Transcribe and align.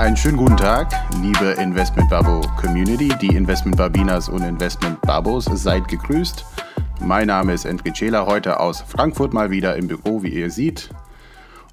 Einen 0.00 0.16
schönen 0.16 0.38
guten 0.38 0.56
Tag, 0.56 0.90
liebe 1.20 1.50
Investment 1.60 2.08
Babo 2.08 2.40
Community, 2.58 3.10
die 3.20 3.36
Investment 3.36 3.76
Babinas 3.76 4.30
und 4.30 4.42
Investment 4.42 4.98
Babos, 5.02 5.44
seid 5.44 5.88
gegrüßt. 5.88 6.42
Mein 7.02 7.26
Name 7.26 7.52
ist 7.52 7.66
Enrique 7.66 7.92
Cela, 7.92 8.24
heute 8.24 8.60
aus 8.60 8.80
Frankfurt 8.80 9.34
mal 9.34 9.50
wieder 9.50 9.76
im 9.76 9.88
Büro, 9.88 10.22
wie 10.22 10.30
ihr 10.30 10.50
seht. 10.50 10.88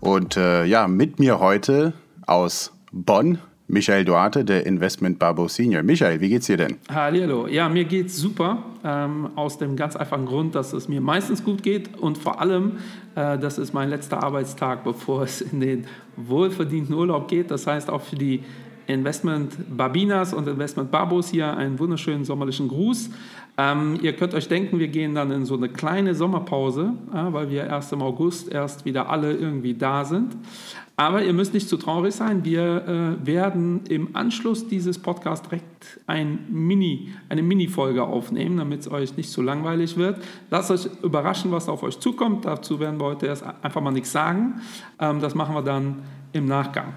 Und 0.02 0.36
äh, 0.36 0.66
ja, 0.66 0.90
mit 0.90 1.20
mir 1.20 1.40
heute 1.40 1.94
aus 2.26 2.74
Bonn 2.92 3.38
Michael 3.70 4.04
Duarte, 4.04 4.44
der 4.44 4.66
Investment 4.66 5.20
Babo 5.20 5.48
Senior. 5.48 5.84
Michael, 5.84 6.20
wie 6.20 6.28
geht's 6.28 6.48
dir 6.48 6.58
denn? 6.58 6.80
Hallo, 6.94 7.48
ja, 7.48 7.70
mir 7.70 7.86
geht's 7.86 8.18
super. 8.18 8.62
Ähm, 8.84 9.30
aus 9.36 9.58
dem 9.58 9.76
ganz 9.76 9.96
einfachen 9.96 10.26
Grund, 10.26 10.56
dass 10.56 10.74
es 10.74 10.88
mir 10.88 11.02
meistens 11.02 11.44
gut 11.44 11.64
geht 11.64 11.98
und 11.98 12.18
vor 12.18 12.42
allem, 12.42 12.78
äh, 13.16 13.38
das 13.38 13.58
ist 13.58 13.74
mein 13.74 13.90
letzter 13.90 14.24
Arbeitstag, 14.24 14.84
bevor 14.86 15.24
es 15.24 15.42
in 15.42 15.60
den 15.60 15.86
wohlverdienten 16.16 16.94
Urlaub 16.94 17.28
geht. 17.28 17.52
Das 17.52 17.68
heißt 17.68 17.90
auch 17.90 18.02
für 18.02 18.16
die 18.16 18.44
Investment 18.88 19.78
Babinas 19.78 20.34
und 20.34 20.48
Investment 20.48 20.92
Babos 20.92 21.30
hier 21.30 21.56
einen 21.56 21.78
wunderschönen 21.78 22.26
sommerlichen 22.26 22.68
Gruß. 22.68 23.10
Ähm, 23.58 24.00
ihr 24.02 24.14
könnt 24.14 24.34
euch 24.34 24.48
denken, 24.48 24.80
wir 24.80 24.88
gehen 24.88 25.16
dann 25.16 25.32
in 25.32 25.46
so 25.46 25.56
eine 25.56 25.70
kleine 25.70 26.16
Sommerpause, 26.16 26.94
äh, 27.12 27.34
weil 27.34 27.50
wir 27.50 27.66
erst 27.66 27.92
im 27.92 28.02
August 28.02 28.52
erst 28.52 28.86
wieder 28.86 29.10
alle 29.10 29.34
irgendwie 29.34 29.74
da 29.74 30.06
sind. 30.06 30.36
Aber 30.96 31.24
ihr 31.24 31.34
müsst 31.34 31.54
nicht 31.54 31.70
zu 31.70 31.78
traurig 31.78 32.16
sein. 32.16 32.44
Wir 32.44 33.18
äh, 33.22 33.26
werden 33.26 33.82
im 33.88 34.16
Anschluss 34.16 34.68
dieses 34.68 34.98
Podcasts 34.98 35.48
direkt 35.48 36.00
ein 36.08 36.40
Mini, 36.50 37.14
eine 37.30 37.44
Mini-Folge 37.44 38.04
aufnehmen, 38.04 38.58
damit 38.58 38.82
es 38.82 38.92
euch 38.92 39.16
nicht 39.18 39.30
zu 39.30 39.42
langweilig 39.42 39.98
wird. 39.98 40.24
Lasst 40.50 40.72
euch 40.72 40.90
überraschen, 41.04 41.52
was 41.52 41.70
auf 41.70 41.84
euch 41.84 42.00
zukommt. 42.00 42.46
Dazu 42.46 42.80
werden 42.80 43.00
wir 43.00 43.06
heute 43.06 43.28
erst 43.28 43.44
einfach 43.62 43.82
mal 43.82 43.92
nichts 43.92 44.12
sagen. 44.12 44.62
Ähm, 45.00 45.20
das 45.20 45.36
machen 45.36 45.54
wir 45.54 45.62
dann 45.62 45.98
im 46.34 46.46
Nachgang. 46.46 46.94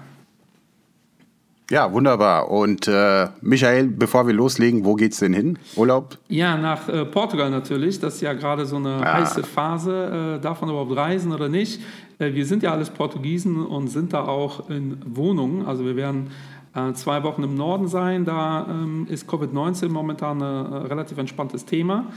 Ja, 1.71 1.93
wunderbar. 1.93 2.51
Und 2.51 2.89
äh, 2.89 3.29
Michael, 3.39 3.87
bevor 3.87 4.27
wir 4.27 4.33
loslegen, 4.33 4.83
wo 4.83 4.95
geht's 4.95 5.19
denn 5.19 5.31
hin? 5.31 5.57
Urlaub? 5.77 6.17
Ja, 6.27 6.57
nach 6.57 6.89
äh, 6.89 7.05
Portugal 7.05 7.49
natürlich. 7.49 7.97
Das 7.97 8.15
ist 8.15 8.21
ja 8.21 8.33
gerade 8.33 8.65
so 8.65 8.75
eine 8.75 8.95
ah. 8.95 9.13
heiße 9.13 9.41
Phase. 9.43 10.35
Äh, 10.37 10.41
darf 10.41 10.59
man 10.59 10.69
überhaupt 10.69 10.93
reisen 10.93 11.31
oder 11.31 11.47
nicht? 11.47 11.81
Äh, 12.19 12.33
wir 12.33 12.45
sind 12.45 12.61
ja 12.61 12.73
alles 12.73 12.89
Portugiesen 12.89 13.65
und 13.65 13.87
sind 13.87 14.11
da 14.11 14.25
auch 14.25 14.69
in 14.69 14.97
Wohnungen. 15.05 15.65
Also 15.65 15.85
wir 15.85 15.95
werden 15.95 16.31
äh, 16.75 16.91
zwei 16.91 17.23
Wochen 17.23 17.43
im 17.43 17.55
Norden 17.55 17.87
sein. 17.87 18.25
Da 18.25 18.67
ähm, 18.69 19.07
ist 19.09 19.29
Covid-19 19.29 19.87
momentan 19.87 20.41
ein 20.41 20.73
äh, 20.73 20.77
relativ 20.87 21.17
entspanntes 21.19 21.63
Thema. 21.65 22.07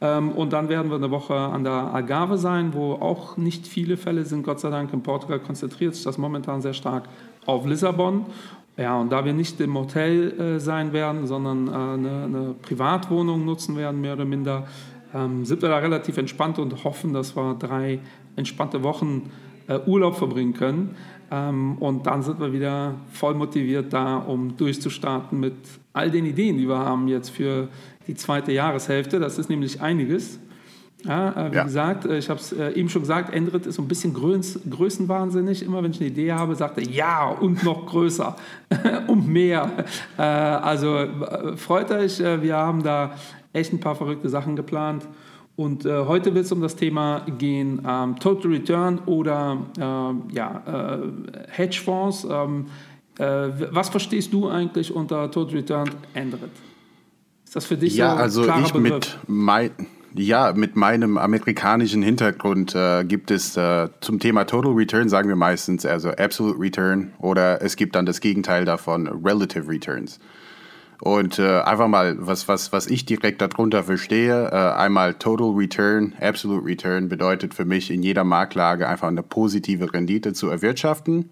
Ähm, 0.00 0.30
und 0.30 0.52
dann 0.52 0.68
werden 0.68 0.88
wir 0.88 0.96
eine 0.96 1.10
Woche 1.10 1.34
an 1.34 1.64
der 1.64 1.92
Algarve 1.94 2.38
sein, 2.38 2.74
wo 2.74 2.92
auch 2.92 3.36
nicht 3.36 3.66
viele 3.66 3.96
Fälle 3.96 4.24
sind. 4.24 4.44
Gott 4.44 4.60
sei 4.60 4.70
Dank 4.70 4.92
in 4.92 5.02
Portugal 5.02 5.40
konzentriert 5.40 5.96
sich 5.96 6.04
das 6.04 6.16
momentan 6.16 6.62
sehr 6.62 6.74
stark 6.74 7.08
auf 7.46 7.66
Lissabon. 7.66 8.26
Ja, 8.80 8.98
und 8.98 9.12
da 9.12 9.26
wir 9.26 9.34
nicht 9.34 9.60
im 9.60 9.76
Hotel 9.76 10.40
äh, 10.40 10.58
sein 10.58 10.94
werden, 10.94 11.26
sondern 11.26 11.68
äh, 11.68 11.70
eine, 11.70 12.24
eine, 12.24 12.54
Privatwohnung 12.62 13.44
nutzen 13.44 13.76
werden, 13.76 14.00
mehr 14.00 14.14
oder 14.14 14.24
minder, 14.24 14.66
ähm, 15.14 15.44
sind 15.44 15.60
wir 15.60 15.68
da 15.68 15.76
relativ 15.76 16.16
entspannt 16.16 16.58
und 16.58 16.82
hoffen, 16.82 17.12
dass 17.12 17.36
wir 17.36 17.56
drei 17.56 17.98
entspannte 18.36 18.82
Wochen 18.82 19.30
äh, 19.68 19.78
Urlaub 19.84 20.16
verbringen 20.16 20.54
können. 20.54 20.96
Ähm, 21.30 21.76
und 21.76 22.06
dann 22.06 22.22
sind 22.22 22.40
wir 22.40 22.54
wieder 22.54 22.94
voll 23.12 23.34
motiviert 23.34 23.92
da, 23.92 24.16
um 24.16 24.56
durchzustarten 24.56 25.38
mit 25.38 25.56
all 25.92 26.10
den 26.10 26.24
Ideen, 26.24 26.56
die 26.56 26.66
wir 26.66 26.78
haben 26.78 27.06
jetzt 27.06 27.28
für 27.28 27.68
die 28.06 28.14
zweite 28.14 28.52
Jahreshälfte. 28.52 29.20
Das 29.20 29.38
ist 29.38 29.50
nämlich 29.50 29.82
einiges. 29.82 30.40
Ja, 31.04 31.46
äh, 31.46 31.52
wie 31.52 31.56
ja. 31.56 31.64
gesagt, 31.64 32.04
äh, 32.04 32.18
ich 32.18 32.28
habe 32.28 32.40
es 32.40 32.52
äh, 32.52 32.72
eben 32.72 32.88
schon 32.88 33.02
gesagt, 33.02 33.32
Endrit 33.32 33.66
ist 33.66 33.76
so 33.76 33.82
ein 33.82 33.88
bisschen 33.88 34.12
größ, 34.12 34.60
größenwahnsinnig. 34.68 35.62
Immer 35.62 35.82
wenn 35.82 35.92
ich 35.92 36.00
eine 36.00 36.10
Idee 36.10 36.32
habe, 36.32 36.54
sagt 36.54 36.78
er 36.78 36.84
ja 36.84 37.28
und 37.28 37.62
noch 37.62 37.86
größer 37.86 38.36
und 39.06 39.28
mehr. 39.28 39.70
Also 40.16 41.06
freut 41.56 41.90
euch, 41.90 42.18
wir 42.20 42.56
haben 42.56 42.82
da 42.82 43.12
echt 43.52 43.72
ein 43.72 43.80
paar 43.80 43.94
verrückte 43.94 44.28
Sachen 44.28 44.56
geplant. 44.56 45.06
Und 45.56 45.84
heute 45.84 46.34
wird 46.34 46.46
es 46.46 46.52
um 46.52 46.60
das 46.60 46.76
Thema 46.76 47.20
gehen, 47.38 47.82
ähm, 47.86 48.18
Total 48.18 48.50
Return 48.50 48.98
oder 49.06 49.58
ähm, 49.78 50.22
ja, 50.32 50.62
Hedgefonds. 51.48 52.26
Ähm, 52.30 52.66
was 53.16 53.88
verstehst 53.90 54.32
du 54.32 54.48
eigentlich 54.48 54.94
unter 54.94 55.30
Total 55.30 55.56
Return, 55.56 55.90
Endrit? 56.14 56.50
Ist 57.44 57.56
das 57.56 57.66
für 57.66 57.76
dich 57.76 57.96
ja, 57.96 58.10
so 58.10 58.14
ein 58.14 58.20
also 58.20 58.42
klarer 58.42 58.64
ich 58.64 58.72
Begriff? 58.72 58.92
mit 58.94 59.18
mein 59.26 59.70
ja, 60.14 60.52
mit 60.52 60.76
meinem 60.76 61.18
amerikanischen 61.18 62.02
Hintergrund 62.02 62.74
äh, 62.74 63.04
gibt 63.04 63.30
es 63.30 63.56
äh, 63.56 63.88
zum 64.00 64.18
Thema 64.18 64.44
Total 64.44 64.72
Return, 64.72 65.08
sagen 65.08 65.28
wir 65.28 65.36
meistens, 65.36 65.86
also 65.86 66.10
Absolute 66.10 66.58
Return 66.58 67.12
oder 67.18 67.62
es 67.62 67.76
gibt 67.76 67.94
dann 67.94 68.06
das 68.06 68.20
Gegenteil 68.20 68.64
davon, 68.64 69.06
Relative 69.06 69.68
Returns. 69.68 70.18
Und 71.00 71.38
äh, 71.38 71.60
einfach 71.60 71.88
mal, 71.88 72.16
was, 72.18 72.46
was, 72.46 72.72
was 72.72 72.86
ich 72.86 73.06
direkt 73.06 73.40
darunter 73.40 73.82
verstehe, 73.84 74.48
äh, 74.48 74.54
einmal 74.54 75.14
Total 75.14 75.50
Return, 75.52 76.12
Absolute 76.20 76.66
Return 76.66 77.08
bedeutet 77.08 77.54
für 77.54 77.64
mich 77.64 77.90
in 77.90 78.02
jeder 78.02 78.24
Marktlage 78.24 78.86
einfach 78.86 79.08
eine 79.08 79.22
positive 79.22 79.94
Rendite 79.94 80.34
zu 80.34 80.50
erwirtschaften. 80.50 81.30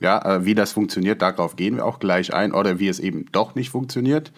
Ja, 0.00 0.36
äh, 0.36 0.44
wie 0.44 0.54
das 0.54 0.72
funktioniert, 0.72 1.22
darauf 1.22 1.56
gehen 1.56 1.76
wir 1.76 1.86
auch 1.86 1.98
gleich 1.98 2.34
ein 2.34 2.52
oder 2.52 2.78
wie 2.78 2.88
es 2.88 3.00
eben 3.00 3.24
doch 3.32 3.54
nicht 3.54 3.70
funktioniert. 3.70 4.32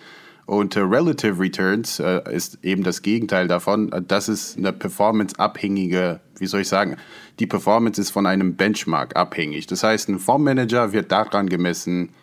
Und 0.48 0.76
äh, 0.76 0.81
Relative 0.81 1.38
Returns 1.38 2.00
äh, 2.00 2.22
ist 2.34 2.59
eben 2.62 2.82
das 2.82 3.03
Gegenteil 3.03 3.48
davon. 3.48 3.92
Das 4.09 4.31
ist 4.31 4.56
eine 4.56 4.72
performanceabhängige, 4.72 6.20
wie 6.38 6.47
soll 6.47 6.62
ich 6.62 6.69
sagen, 6.69 6.97
die 7.38 7.47
Performance 7.47 8.00
ist 8.00 8.09
von 8.09 8.25
einem 8.25 8.56
Benchmark 8.56 9.14
abhängig. 9.14 9.66
Das 9.66 9.82
heißt, 9.82 10.08
ein 10.08 10.19
Fondsmanager 10.19 10.94
wird 10.94 11.12
daran 11.12 11.50
gemessen, 11.50 12.14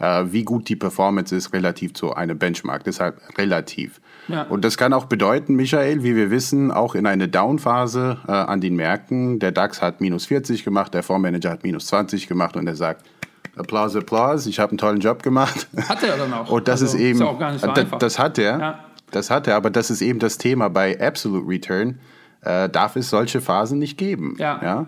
äh, 0.00 0.24
wie 0.26 0.42
gut 0.42 0.68
die 0.68 0.74
Performance 0.74 1.36
ist 1.36 1.52
relativ 1.52 1.94
zu 1.94 2.14
einem 2.14 2.36
Benchmark. 2.36 2.82
Deshalb 2.82 3.20
relativ. 3.38 4.00
Ja. 4.26 4.42
Und 4.42 4.64
das 4.64 4.76
kann 4.76 4.92
auch 4.92 5.04
bedeuten, 5.04 5.54
Michael, 5.54 6.02
wie 6.02 6.16
wir 6.16 6.32
wissen, 6.32 6.72
auch 6.72 6.96
in 6.96 7.06
einer 7.06 7.28
Downphase 7.28 8.18
äh, 8.26 8.32
an 8.32 8.60
den 8.60 8.74
Märkten, 8.74 9.38
der 9.38 9.52
DAX 9.52 9.80
hat 9.80 10.00
minus 10.00 10.26
40 10.26 10.64
gemacht, 10.64 10.94
der 10.94 11.04
Fondsmanager 11.04 11.50
hat 11.50 11.62
minus 11.62 11.86
20 11.86 12.26
gemacht 12.26 12.56
und 12.56 12.66
er 12.66 12.74
sagt, 12.74 13.06
Applause, 13.58 13.98
Applause, 14.00 14.48
ich 14.48 14.58
habe 14.58 14.70
einen 14.70 14.78
tollen 14.78 15.00
Job 15.00 15.22
gemacht. 15.22 15.68
Hat 15.88 16.02
er 16.02 16.16
dann 16.16 16.32
auch. 16.32 16.50
Und 16.50 16.68
das 16.68 16.82
also, 16.82 16.96
ist 16.96 17.02
eben, 17.02 17.20
ist 17.20 17.26
auch 17.26 17.38
gar 17.38 17.52
nicht 17.52 17.60
so 17.60 17.72
das, 17.72 17.86
das 17.98 18.18
hat 18.18 18.38
er, 18.38 18.58
ja. 18.58 18.84
das 19.10 19.30
hat 19.30 19.46
er, 19.46 19.56
aber 19.56 19.70
das 19.70 19.90
ist 19.90 20.00
eben 20.02 20.18
das 20.18 20.38
Thema 20.38 20.68
bei 20.68 21.00
Absolute 21.00 21.46
Return, 21.46 21.98
äh, 22.42 22.68
darf 22.68 22.96
es 22.96 23.10
solche 23.10 23.40
Phasen 23.40 23.78
nicht 23.78 23.98
geben. 23.98 24.36
Ja. 24.38 24.60
ja? 24.62 24.86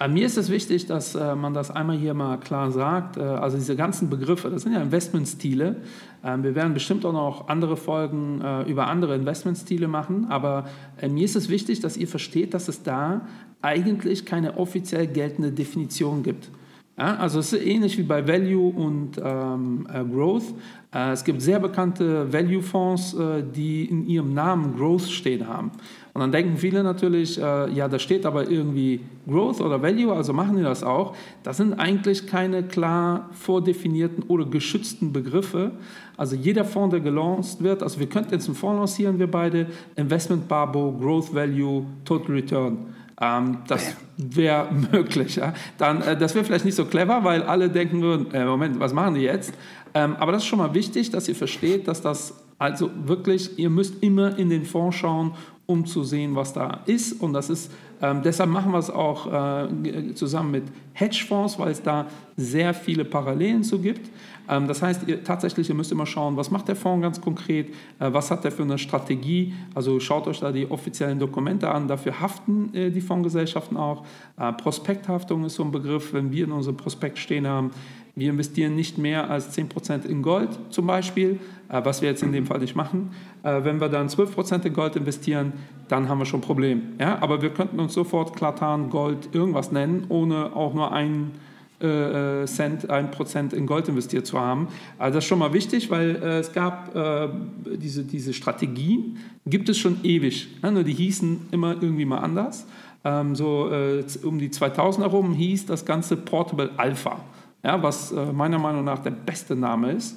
Äh, 0.00 0.08
mir 0.08 0.26
ist 0.26 0.36
es 0.36 0.50
wichtig, 0.50 0.86
dass 0.86 1.14
äh, 1.14 1.34
man 1.34 1.54
das 1.54 1.70
einmal 1.70 1.96
hier 1.96 2.14
mal 2.14 2.38
klar 2.38 2.70
sagt. 2.70 3.16
Äh, 3.16 3.22
also 3.22 3.56
diese 3.56 3.76
ganzen 3.76 4.08
Begriffe, 4.08 4.50
das 4.50 4.62
sind 4.62 4.72
ja 4.72 4.80
Investmentstile. 4.80 5.76
Ähm, 6.24 6.42
wir 6.42 6.54
werden 6.54 6.74
bestimmt 6.74 7.04
auch 7.04 7.12
noch 7.12 7.48
andere 7.48 7.76
Folgen 7.76 8.40
äh, 8.40 8.62
über 8.62 8.86
andere 8.88 9.14
Investmentstile 9.14 9.88
machen, 9.88 10.26
aber 10.28 10.68
äh, 11.00 11.08
mir 11.08 11.24
ist 11.24 11.36
es 11.36 11.48
wichtig, 11.48 11.80
dass 11.80 11.96
ihr 11.96 12.08
versteht, 12.08 12.54
dass 12.54 12.68
es 12.68 12.82
da 12.82 13.22
eigentlich 13.60 14.24
keine 14.24 14.56
offiziell 14.56 15.06
geltende 15.06 15.50
Definition 15.50 16.22
gibt. 16.22 16.50
Ja, 16.98 17.14
also 17.14 17.38
es 17.38 17.52
ist 17.52 17.64
ähnlich 17.64 17.96
wie 17.96 18.02
bei 18.02 18.26
Value 18.26 18.72
und 18.72 19.20
ähm, 19.22 19.86
äh, 19.92 20.02
Growth. 20.02 20.52
Äh, 20.92 21.12
es 21.12 21.22
gibt 21.22 21.40
sehr 21.40 21.60
bekannte 21.60 22.32
Value-Fonds, 22.32 23.14
äh, 23.14 23.44
die 23.44 23.84
in 23.84 24.08
ihrem 24.08 24.34
Namen 24.34 24.76
Growth 24.76 25.02
stehen 25.02 25.46
haben. 25.46 25.70
Und 26.12 26.22
dann 26.22 26.32
denken 26.32 26.56
viele 26.56 26.82
natürlich, 26.82 27.40
äh, 27.40 27.70
ja, 27.70 27.86
da 27.86 28.00
steht 28.00 28.26
aber 28.26 28.50
irgendwie 28.50 28.98
Growth 29.28 29.60
oder 29.60 29.80
Value, 29.80 30.12
also 30.12 30.32
machen 30.32 30.56
die 30.56 30.64
das 30.64 30.82
auch. 30.82 31.14
Das 31.44 31.58
sind 31.58 31.74
eigentlich 31.74 32.26
keine 32.26 32.64
klar 32.64 33.30
vordefinierten 33.30 34.24
oder 34.24 34.46
geschützten 34.46 35.12
Begriffe. 35.12 35.70
Also 36.16 36.34
jeder 36.34 36.64
Fonds, 36.64 36.90
der 36.90 37.00
gelauncht 37.00 37.62
wird, 37.62 37.84
also 37.84 38.00
wir 38.00 38.08
könnten 38.08 38.32
jetzt 38.32 38.48
einen 38.48 38.56
Fonds 38.56 38.76
lancieren, 38.76 39.20
wir 39.20 39.30
beide, 39.30 39.68
Investment 39.94 40.48
Barbo, 40.48 40.90
Growth 40.98 41.32
Value, 41.32 41.86
Total 42.04 42.34
Return. 42.34 42.78
Ähm, 43.20 43.58
das 43.66 43.96
wäre 44.16 44.72
möglich. 44.92 45.36
Ja? 45.36 45.54
Dann, 45.76 46.02
äh, 46.02 46.16
das 46.16 46.34
wäre 46.34 46.44
vielleicht 46.44 46.64
nicht 46.64 46.76
so 46.76 46.84
clever, 46.84 47.24
weil 47.24 47.42
alle 47.42 47.68
denken 47.68 48.02
würden, 48.02 48.32
äh, 48.32 48.44
Moment, 48.44 48.78
was 48.78 48.92
machen 48.92 49.14
die 49.14 49.22
jetzt? 49.22 49.52
Ähm, 49.94 50.16
aber 50.16 50.32
das 50.32 50.42
ist 50.42 50.48
schon 50.48 50.58
mal 50.58 50.74
wichtig, 50.74 51.10
dass 51.10 51.28
ihr 51.28 51.34
versteht, 51.34 51.88
dass 51.88 52.02
das 52.02 52.34
also 52.58 52.90
wirklich, 53.04 53.58
ihr 53.58 53.70
müsst 53.70 54.02
immer 54.02 54.36
in 54.36 54.50
den 54.50 54.64
Fonds 54.64 54.96
schauen, 54.96 55.34
um 55.70 55.84
zu 55.84 56.02
sehen, 56.02 56.34
was 56.34 56.54
da 56.54 56.80
ist. 56.86 57.20
Und 57.20 57.34
das 57.34 57.50
ist, 57.50 57.70
ähm, 58.00 58.22
deshalb 58.22 58.48
machen 58.48 58.72
wir 58.72 58.78
es 58.78 58.88
auch 58.88 59.66
äh, 59.66 60.14
zusammen 60.14 60.50
mit 60.50 60.62
Hedgefonds, 60.94 61.58
weil 61.58 61.70
es 61.70 61.82
da 61.82 62.06
sehr 62.38 62.72
viele 62.72 63.04
Parallelen 63.04 63.62
zu 63.62 63.78
gibt. 63.78 64.08
Ähm, 64.48 64.66
das 64.66 64.80
heißt, 64.80 65.06
ihr, 65.06 65.22
tatsächlich, 65.22 65.68
ihr 65.68 65.74
müsst 65.74 65.92
immer 65.92 66.06
schauen, 66.06 66.38
was 66.38 66.50
macht 66.50 66.68
der 66.68 66.76
Fonds 66.76 67.02
ganz 67.02 67.20
konkret, 67.20 67.68
äh, 67.98 68.10
was 68.10 68.30
hat 68.30 68.46
er 68.46 68.50
für 68.50 68.62
eine 68.62 68.78
Strategie. 68.78 69.52
Also 69.74 70.00
schaut 70.00 70.26
euch 70.26 70.40
da 70.40 70.52
die 70.52 70.70
offiziellen 70.70 71.18
Dokumente 71.18 71.70
an, 71.70 71.86
dafür 71.86 72.18
haften 72.18 72.72
äh, 72.72 72.90
die 72.90 73.02
Fondsgesellschaften 73.02 73.76
auch. 73.76 74.06
Äh, 74.38 74.54
Prospekthaftung 74.54 75.44
ist 75.44 75.56
so 75.56 75.64
ein 75.64 75.70
Begriff, 75.70 76.14
wenn 76.14 76.32
wir 76.32 76.44
in 76.44 76.52
unserem 76.52 76.78
Prospekt 76.78 77.18
stehen 77.18 77.46
haben, 77.46 77.72
wir 78.18 78.30
investieren 78.30 78.74
nicht 78.74 78.98
mehr 78.98 79.30
als 79.30 79.56
10% 79.56 80.04
in 80.06 80.22
Gold 80.22 80.50
zum 80.70 80.86
Beispiel, 80.86 81.38
was 81.68 82.02
wir 82.02 82.08
jetzt 82.08 82.22
in 82.22 82.32
dem 82.32 82.46
Fall 82.46 82.60
nicht 82.60 82.74
machen. 82.74 83.10
Wenn 83.42 83.80
wir 83.80 83.88
dann 83.88 84.08
12% 84.08 84.64
in 84.64 84.72
Gold 84.72 84.96
investieren, 84.96 85.52
dann 85.88 86.08
haben 86.08 86.18
wir 86.18 86.26
schon 86.26 86.40
ein 86.40 86.42
Problem. 86.42 86.82
Ja? 86.98 87.20
Aber 87.20 87.42
wir 87.42 87.50
könnten 87.50 87.78
uns 87.80 87.94
sofort 87.94 88.34
Klatan, 88.36 88.90
Gold, 88.90 89.28
irgendwas 89.32 89.72
nennen, 89.72 90.06
ohne 90.08 90.56
auch 90.56 90.74
nur 90.74 90.92
einen 90.92 91.32
äh, 91.80 92.44
Cent, 92.46 92.90
ein 92.90 93.10
Prozent 93.10 93.52
in 93.52 93.66
Gold 93.66 93.88
investiert 93.88 94.26
zu 94.26 94.38
haben. 94.38 94.68
Also 94.98 95.16
das 95.16 95.24
ist 95.24 95.28
schon 95.28 95.38
mal 95.38 95.52
wichtig, 95.52 95.90
weil 95.90 96.16
äh, 96.16 96.38
es 96.38 96.52
gab 96.52 96.94
äh, 96.94 97.28
diese, 97.76 98.04
diese 98.04 98.32
Strategien, 98.32 99.18
gibt 99.46 99.68
es 99.68 99.78
schon 99.78 100.02
ewig. 100.02 100.48
Nur 100.62 100.82
die 100.82 100.92
hießen 100.92 101.48
immer 101.52 101.74
irgendwie 101.80 102.04
mal 102.04 102.18
anders. 102.18 102.66
Ähm, 103.04 103.36
so 103.36 103.70
äh, 103.70 104.04
um 104.24 104.38
die 104.38 104.50
2000 104.50 105.06
herum 105.06 105.34
hieß 105.34 105.66
das 105.66 105.84
Ganze 105.84 106.16
Portable 106.16 106.70
Alpha, 106.76 107.20
ja, 107.68 107.82
was 107.82 108.12
äh, 108.12 108.32
meiner 108.32 108.58
Meinung 108.58 108.84
nach 108.84 109.00
der 109.00 109.10
beste 109.10 109.54
Name 109.54 109.92
ist. 109.92 110.16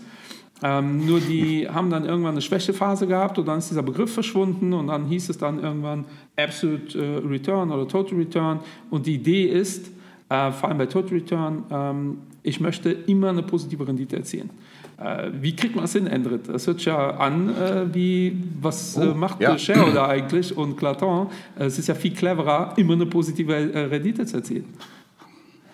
Ähm, 0.63 1.05
nur 1.05 1.19
die 1.19 1.67
haben 1.73 1.89
dann 1.89 2.05
irgendwann 2.05 2.31
eine 2.31 2.41
Schwächephase 2.41 3.07
gehabt 3.07 3.37
und 3.37 3.45
dann 3.47 3.59
ist 3.59 3.69
dieser 3.69 3.83
Begriff 3.83 4.13
verschwunden 4.13 4.73
und 4.73 4.87
dann 4.87 5.05
hieß 5.05 5.29
es 5.29 5.37
dann 5.37 5.61
irgendwann 5.61 6.05
Absolute 6.37 6.97
äh, 6.97 7.27
Return 7.27 7.71
oder 7.71 7.87
Total 7.87 8.17
Return. 8.17 8.59
Und 8.89 9.05
die 9.05 9.15
Idee 9.15 9.45
ist, 9.45 9.91
äh, 10.29 10.51
vor 10.51 10.69
allem 10.69 10.77
bei 10.77 10.85
Total 10.85 11.17
Return, 11.17 11.63
ähm, 11.69 12.17
ich 12.43 12.59
möchte 12.61 12.89
immer 12.89 13.29
eine 13.29 13.43
positive 13.43 13.85
Rendite 13.85 14.15
erzielen. 14.15 14.49
Äh, 14.97 15.31
wie 15.41 15.53
kriegt 15.53 15.75
man 15.75 15.85
es 15.85 15.93
hin, 15.93 16.07
Endrit? 16.07 16.47
Das 16.47 16.67
hört 16.67 16.85
ja 16.85 17.17
an, 17.17 17.49
äh, 17.49 17.93
wie, 17.93 18.41
was 18.61 18.95
äh, 18.95 19.09
oh, 19.09 19.13
macht 19.13 19.41
ja. 19.41 19.57
Shareholder 19.57 20.07
eigentlich 20.07 20.55
und 20.55 20.77
Claton? 20.77 21.27
Es 21.55 21.77
ist 21.77 21.87
ja 21.87 21.95
viel 21.95 22.13
cleverer, 22.13 22.75
immer 22.77 22.93
eine 22.93 23.07
positive 23.07 23.53
Rendite 23.91 24.25
zu 24.25 24.37
erzielen. 24.37 24.65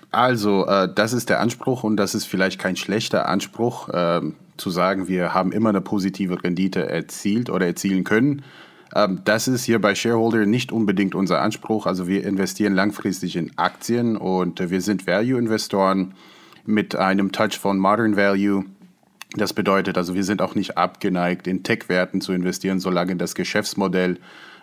Also, 0.10 0.66
das 0.66 1.14
ist 1.14 1.30
der 1.30 1.40
Anspruch 1.42 1.84
und 1.84 1.98
das 1.98 2.16
ist 2.16 2.26
vielleicht 2.26 2.60
kein 2.60 2.76
schlechter 2.76 3.28
Anspruch, 3.28 3.90
ähm, 3.94 4.36
zu 4.58 4.70
sagen, 4.70 5.08
wir 5.08 5.34
haben 5.34 5.52
immer 5.52 5.70
eine 5.70 5.82
positive 5.82 6.44
Rendite 6.44 6.90
erzielt 6.90 7.50
oder 7.50 7.68
erzielen 7.68 8.04
können. 8.04 8.44
Ähm, 8.96 9.22
das 9.26 9.48
ist 9.48 9.64
hier 9.64 9.80
bei 9.80 9.96
Shareholder 9.96 10.46
nicht 10.46 10.72
unbedingt 10.72 11.16
unser 11.16 11.42
Anspruch. 11.42 11.86
Also 11.86 12.08
wir 12.08 12.26
investieren 12.26 12.74
langfristig 12.74 13.36
in 13.36 13.52
Aktien 13.58 14.18
und 14.18 14.60
äh, 14.60 14.70
wir 14.70 14.82
sind 14.82 15.08
Value-Investoren 15.08 16.14
mit 16.66 16.96
einem 16.96 17.32
Touch 17.32 17.58
von 17.58 17.78
Modern 17.78 18.18
Value. 18.18 18.66
Das 19.36 19.54
bedeutet 19.54 19.98
also, 19.98 20.16
wir 20.16 20.24
sind 20.24 20.42
auch 20.42 20.56
nicht 20.56 20.78
abgeneigt, 20.78 21.48
in 21.48 21.64
Tech-Werten 21.64 22.22
zu 22.22 22.34
investieren, 22.34 22.80
solange 22.80 23.16
das 23.18 23.36
Geschäftsmodell 23.36 24.18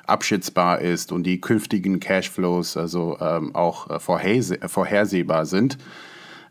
abschätzbar 0.06 0.80
ist 0.80 1.12
und 1.12 1.24
die 1.24 1.40
künftigen 1.40 2.00
Cashflows 2.00 2.76
also 2.76 3.16
ähm, 3.20 3.54
auch 3.54 3.90
äh, 3.90 3.98
vorhersehbar 3.98 5.46
sind. 5.46 5.78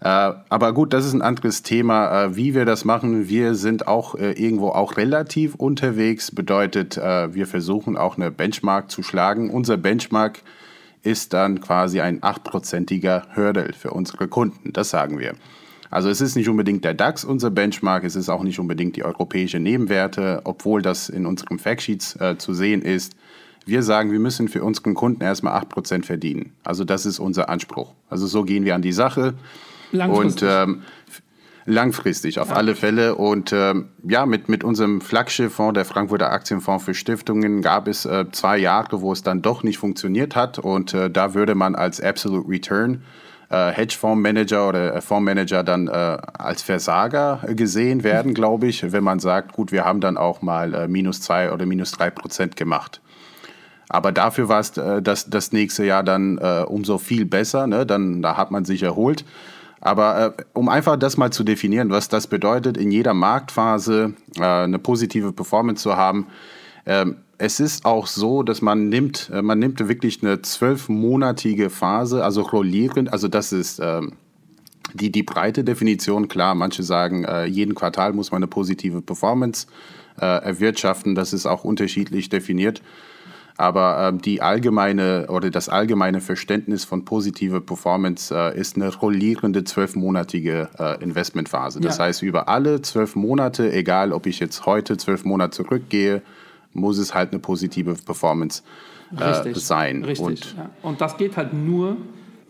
Äh, 0.01 0.33
aber 0.49 0.73
gut, 0.73 0.91
das 0.91 1.05
ist 1.05 1.13
ein 1.13 1.21
anderes 1.21 1.63
Thema, 1.63 2.25
äh, 2.25 2.35
wie 2.35 2.53
wir 2.53 2.65
das 2.65 2.83
machen. 2.83 3.29
Wir 3.29 3.55
sind 3.55 3.87
auch 3.87 4.15
äh, 4.15 4.31
irgendwo 4.31 4.69
auch 4.69 4.97
relativ 4.97 5.55
unterwegs, 5.55 6.31
bedeutet, 6.31 6.97
wir 6.97 7.47
versuchen 7.47 7.97
auch 7.97 8.17
eine 8.17 8.31
Benchmark 8.31 8.91
zu 8.91 9.03
schlagen. 9.03 9.49
Unser 9.49 9.77
Benchmark 9.77 10.41
ist 11.03 11.33
dann 11.33 11.61
quasi 11.61 12.01
ein 12.01 12.19
achtprozentiger 12.21 13.27
Hurdle 13.35 13.73
für 13.73 13.91
unsere 13.91 14.27
Kunden, 14.27 14.73
das 14.73 14.89
sagen 14.89 15.19
wir. 15.19 15.35
Also 15.93 16.09
es 16.09 16.21
ist 16.21 16.35
nicht 16.35 16.49
unbedingt 16.49 16.83
der 16.83 16.95
DAX 16.95 17.23
unser 17.23 17.51
Benchmark, 17.51 18.03
es 18.03 18.15
ist 18.15 18.27
auch 18.27 18.41
nicht 18.41 18.59
unbedingt 18.59 18.95
die 18.95 19.03
europäische 19.03 19.59
Nebenwerte, 19.59 20.41
obwohl 20.43 20.81
das 20.81 21.07
in 21.07 21.27
unserem 21.27 21.59
Factsheets 21.59 22.15
äh, 22.15 22.35
zu 22.37 22.53
sehen 22.55 22.81
ist. 22.81 23.15
Wir 23.65 23.83
sagen, 23.83 24.11
wir 24.11 24.19
müssen 24.19 24.47
für 24.49 24.63
unseren 24.63 24.93
Kunden 24.93 25.21
erstmal 25.21 25.61
8% 25.61 26.03
verdienen. 26.03 26.53
Also 26.63 26.83
das 26.83 27.05
ist 27.05 27.19
unser 27.19 27.49
Anspruch. 27.49 27.93
Also 28.09 28.27
so 28.27 28.43
gehen 28.43 28.65
wir 28.65 28.75
an 28.75 28.81
die 28.81 28.91
Sache. 28.91 29.35
Langfristig. 29.91 30.43
Und 30.43 30.49
ähm, 30.51 30.81
langfristig 31.65 32.39
auf 32.39 32.49
ja. 32.49 32.55
alle 32.55 32.75
Fälle. 32.75 33.15
Und 33.15 33.53
ähm, 33.53 33.89
ja, 34.03 34.25
mit, 34.25 34.49
mit 34.49 34.63
unserem 34.63 35.01
Flaggschifffonds, 35.01 35.75
der 35.75 35.85
Frankfurter 35.85 36.31
Aktienfonds 36.31 36.83
für 36.83 36.93
Stiftungen, 36.93 37.61
gab 37.61 37.87
es 37.87 38.05
äh, 38.05 38.25
zwei 38.31 38.57
Jahre, 38.57 39.01
wo 39.01 39.11
es 39.11 39.23
dann 39.23 39.41
doch 39.41 39.63
nicht 39.63 39.77
funktioniert 39.77 40.35
hat. 40.35 40.59
Und 40.59 40.93
äh, 40.93 41.09
da 41.09 41.33
würde 41.33 41.55
man 41.55 41.75
als 41.75 42.01
Absolute 42.01 42.49
Return 42.49 43.03
äh, 43.49 43.71
Hedgefondsmanager 43.71 44.67
oder 44.67 44.95
äh, 44.95 45.01
Fondsmanager 45.01 45.63
dann 45.63 45.87
äh, 45.87 45.91
als 45.91 46.63
Versager 46.63 47.41
gesehen 47.49 48.03
werden, 48.03 48.33
glaube 48.33 48.67
ich, 48.67 48.91
wenn 48.91 49.03
man 49.03 49.19
sagt, 49.19 49.53
gut, 49.53 49.71
wir 49.71 49.85
haben 49.85 50.01
dann 50.01 50.17
auch 50.17 50.41
mal 50.41 50.73
äh, 50.73 50.87
minus 50.87 51.21
zwei 51.21 51.51
oder 51.51 51.65
minus 51.65 51.91
drei 51.91 52.09
Prozent 52.09 52.55
gemacht. 52.55 53.01
Aber 53.93 54.11
dafür 54.11 54.49
war 54.49 54.59
es 54.59 54.75
äh, 54.75 55.03
das, 55.03 55.29
das 55.29 55.51
nächste 55.51 55.85
Jahr 55.85 56.03
dann 56.03 56.39
äh, 56.39 56.63
umso 56.67 56.97
viel 56.97 57.25
besser. 57.25 57.67
Ne? 57.67 57.85
Dann, 57.85 58.23
da 58.23 58.35
hat 58.35 58.49
man 58.49 58.65
sich 58.65 58.81
erholt. 58.81 59.23
Aber 59.81 60.35
äh, 60.37 60.43
um 60.53 60.67
einfach 60.67 60.97
das 60.97 61.15
mal 61.15 61.31
zu 61.31 61.43
definieren, 61.43 61.91
was 61.91 62.09
das 62.09 62.25
bedeutet, 62.25 62.75
in 62.75 62.89
jeder 62.89 63.13
Marktphase 63.13 64.15
äh, 64.37 64.43
eine 64.43 64.79
positive 64.79 65.31
Performance 65.31 65.83
zu 65.83 65.95
haben, 65.95 66.25
äh, 66.85 67.05
es 67.37 67.59
ist 67.59 67.85
auch 67.85 68.07
so, 68.07 68.41
dass 68.41 68.63
man 68.63 68.89
nimmt, 68.89 69.29
äh, 69.31 69.43
man 69.43 69.59
nimmt 69.59 69.87
wirklich 69.87 70.23
eine 70.23 70.41
zwölfmonatige 70.41 71.69
Phase, 71.69 72.23
also 72.23 72.41
rollierend, 72.41 73.13
also 73.13 73.27
das 73.27 73.51
ist 73.51 73.79
ähm, 73.79 74.13
die, 74.95 75.11
die 75.11 75.23
breite 75.23 75.63
Definition, 75.63 76.27
klar, 76.29 76.55
manche 76.55 76.81
sagen, 76.81 77.25
äh, 77.25 77.45
jeden 77.45 77.75
Quartal 77.75 78.13
muss 78.13 78.31
man 78.31 78.39
eine 78.39 78.47
positive 78.47 79.01
Performance 79.03 79.67
äh, 80.19 80.25
erwirtschaften, 80.25 81.13
das 81.13 81.31
ist 81.31 81.45
auch 81.45 81.63
unterschiedlich 81.63 82.29
definiert. 82.29 82.81
Aber 83.57 84.07
ähm, 84.09 84.21
die 84.21 84.41
allgemeine 84.41 85.27
oder 85.29 85.51
das 85.51 85.69
allgemeine 85.69 86.21
Verständnis 86.21 86.85
von 86.85 87.05
positiver 87.05 87.61
Performance 87.61 88.33
äh, 88.33 88.59
ist 88.59 88.75
eine 88.75 88.93
rollierende 88.93 89.63
zwölfmonatige 89.63 90.69
äh, 90.79 91.03
Investmentphase. 91.03 91.79
Das 91.79 91.97
ja. 91.97 92.05
heißt, 92.05 92.23
über 92.23 92.47
alle 92.47 92.81
zwölf 92.81 93.15
Monate, 93.15 93.71
egal 93.71 94.11
ob 94.11 94.25
ich 94.25 94.39
jetzt 94.39 94.65
heute 94.65 94.97
zwölf 94.97 95.23
Monate 95.23 95.51
zurückgehe, 95.51 96.23
muss 96.73 96.97
es 96.97 97.13
halt 97.13 97.31
eine 97.31 97.39
positive 97.39 97.93
Performance 97.93 98.63
äh, 99.17 99.23
Richtig. 99.23 99.57
sein. 99.63 100.03
Richtig. 100.03 100.25
Und, 100.25 100.55
ja. 100.57 100.69
Und 100.81 101.01
das 101.01 101.17
geht 101.17 101.37
halt 101.37 101.53
nur, 101.53 101.97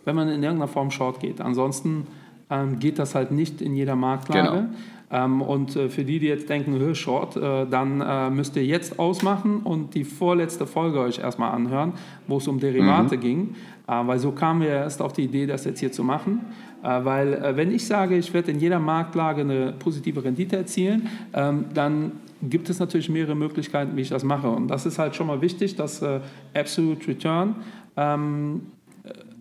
wenn 0.06 0.16
man 0.16 0.30
in 0.30 0.42
irgendeiner 0.42 0.70
Form 0.70 0.90
Short 0.90 1.20
geht. 1.20 1.42
Ansonsten 1.42 2.08
ähm, 2.50 2.80
geht 2.80 3.00
das 3.00 3.16
halt 3.16 3.32
nicht 3.32 3.62
in 3.62 3.76
jeder 3.76 3.96
Marktlage. 3.96 4.50
Genau. 4.50 4.70
Ähm, 5.14 5.44
und 5.44 5.76
äh, 5.76 5.90
für 5.90 6.04
die, 6.04 6.18
die 6.20 6.26
jetzt 6.26 6.50
denken, 6.50 6.96
Short, 6.96 7.38
äh, 7.38 7.68
dann 7.68 8.02
äh, 8.02 8.30
müsst 8.32 8.56
ihr 8.56 8.66
jetzt 8.66 8.98
ausmachen 8.98 9.62
und 9.64 9.94
die 9.94 10.04
vorletzte 10.04 10.66
Folge 10.66 11.00
euch 11.00 11.20
erstmal 11.20 11.52
anhören, 11.52 11.94
wo 12.28 12.38
es 12.38 12.48
um 12.48 12.60
Derivate 12.60 13.18
mhm. 13.18 13.22
ging. 13.22 13.56
weil 13.86 14.18
so 14.18 14.32
kamen 14.32 14.62
wir 14.62 14.70
erst 14.70 15.02
auf 15.02 15.14
die 15.14 15.24
Idee, 15.24 15.46
das 15.46 15.66
jetzt 15.66 15.80
hier 15.80 15.92
zu 15.92 16.04
machen. 16.04 16.42
weil 16.82 17.54
wenn 17.56 17.72
ich 17.72 17.86
sage, 17.86 18.18
ich 18.18 18.34
werde 18.34 18.52
in 18.52 18.60
jeder 18.60 18.80
Marktlage 18.80 19.42
eine 19.42 19.74
positive 19.74 20.24
Rendite 20.24 20.56
erzielen, 20.56 21.10
ähm, 21.34 21.66
dann 21.74 22.14
gibt 22.42 22.70
es 22.70 22.80
natürlich 22.80 23.10
mehrere 23.10 23.36
Möglichkeiten, 23.36 23.96
wie 23.98 24.02
ich 24.02 24.10
das 24.10 24.24
mache. 24.24 24.50
Und 24.50 24.70
das 24.70 24.86
ist 24.86 25.00
halt 25.00 25.16
schon 25.16 25.28
mal 25.28 25.42
wichtig, 25.42 25.76
dass 25.76 26.04
Absolute 26.54 27.08
Return 27.08 27.56
ähm, 27.98 28.62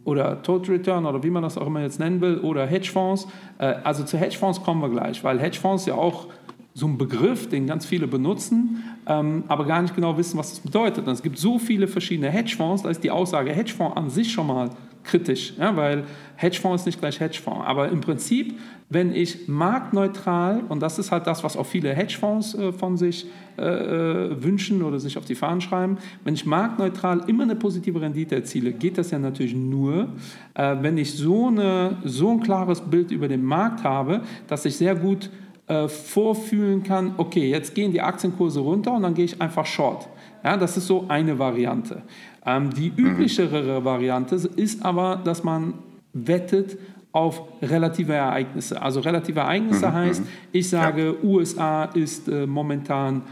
oder 0.04 0.42
Total 0.42 0.76
Return 0.76 1.06
oder 1.06 1.22
wie 1.22 1.30
man 1.30 1.42
das 1.42 1.56
auch 1.56 1.66
immer 1.66 1.80
jetzt 1.80 2.00
nennen 2.00 2.20
will, 2.20 2.38
oder 2.38 2.66
Hedgefonds. 2.66 3.28
Äh, 3.58 3.74
also 3.84 4.04
zu 4.04 4.18
Hedgefonds 4.18 4.62
kommen 4.62 4.80
wir 4.80 4.90
gleich, 4.90 5.22
weil 5.24 5.40
Hedgefonds 5.40 5.86
ja 5.86 5.94
auch 5.94 6.26
so 6.74 6.86
ein 6.86 6.96
Begriff, 6.96 7.48
den 7.48 7.66
ganz 7.66 7.84
viele 7.84 8.06
benutzen, 8.06 8.82
ähm, 9.06 9.44
aber 9.48 9.66
gar 9.66 9.82
nicht 9.82 9.94
genau 9.94 10.16
wissen, 10.16 10.38
was 10.38 10.50
das 10.50 10.60
bedeutet. 10.60 11.06
Und 11.06 11.12
es 11.12 11.22
gibt 11.22 11.38
so 11.38 11.58
viele 11.58 11.86
verschiedene 11.86 12.30
Hedgefonds, 12.30 12.82
da 12.82 12.88
ist 12.88 13.04
die 13.04 13.10
Aussage 13.10 13.52
Hedgefonds 13.52 13.96
an 13.96 14.08
sich 14.08 14.32
schon 14.32 14.46
mal 14.46 14.70
kritisch, 15.04 15.54
ja, 15.58 15.76
weil 15.76 16.04
Hedgefonds 16.42 16.82
ist 16.82 16.86
nicht 16.86 17.00
gleich 17.00 17.20
Hedgefonds. 17.20 17.62
Aber 17.64 17.88
im 17.88 18.00
Prinzip, 18.00 18.58
wenn 18.88 19.14
ich 19.14 19.48
marktneutral, 19.48 20.62
und 20.68 20.80
das 20.80 20.98
ist 20.98 21.12
halt 21.12 21.26
das, 21.26 21.44
was 21.44 21.56
auch 21.56 21.66
viele 21.66 21.94
Hedgefonds 21.94 22.54
äh, 22.54 22.72
von 22.72 22.96
sich 22.96 23.26
äh, 23.56 23.62
äh, 23.62 24.42
wünschen 24.42 24.82
oder 24.82 24.98
sich 24.98 25.16
auf 25.16 25.24
die 25.24 25.36
Fahnen 25.36 25.60
schreiben, 25.60 25.98
wenn 26.24 26.34
ich 26.34 26.44
marktneutral 26.44 27.22
immer 27.28 27.44
eine 27.44 27.54
positive 27.54 28.00
Rendite 28.00 28.34
erziele, 28.34 28.72
geht 28.72 28.98
das 28.98 29.12
ja 29.12 29.18
natürlich 29.18 29.54
nur, 29.54 30.08
äh, 30.54 30.76
wenn 30.80 30.98
ich 30.98 31.14
so, 31.14 31.46
eine, 31.46 31.98
so 32.04 32.30
ein 32.30 32.40
klares 32.40 32.80
Bild 32.80 33.12
über 33.12 33.28
den 33.28 33.44
Markt 33.44 33.84
habe, 33.84 34.22
dass 34.48 34.64
ich 34.64 34.76
sehr 34.76 34.94
gut 34.94 35.30
äh, 35.68 35.86
vorfühlen 35.86 36.82
kann, 36.82 37.14
okay, 37.18 37.48
jetzt 37.48 37.74
gehen 37.74 37.92
die 37.92 38.00
Aktienkurse 38.00 38.60
runter 38.60 38.92
und 38.92 39.02
dann 39.02 39.14
gehe 39.14 39.26
ich 39.26 39.40
einfach 39.40 39.64
short. 39.64 40.08
Ja, 40.42 40.56
das 40.56 40.76
ist 40.76 40.88
so 40.88 41.04
eine 41.06 41.38
Variante. 41.38 42.02
Ähm, 42.44 42.70
die 42.70 42.90
mhm. 42.90 43.06
üblichere 43.06 43.84
Variante 43.84 44.34
ist 44.56 44.84
aber, 44.84 45.20
dass 45.22 45.44
man 45.44 45.74
wettet 46.12 46.78
auf 47.12 47.42
relative 47.60 48.14
Ereignisse. 48.14 48.80
Also 48.80 49.00
relative 49.00 49.40
Ereignisse 49.40 49.88
mhm. 49.88 49.92
heißt, 49.92 50.20
mhm. 50.22 50.28
ich 50.52 50.68
sage, 50.68 51.06
ja. 51.06 51.14
USA 51.22 51.84
ist 51.84 52.28
äh, 52.28 52.46
momentan 52.46 53.22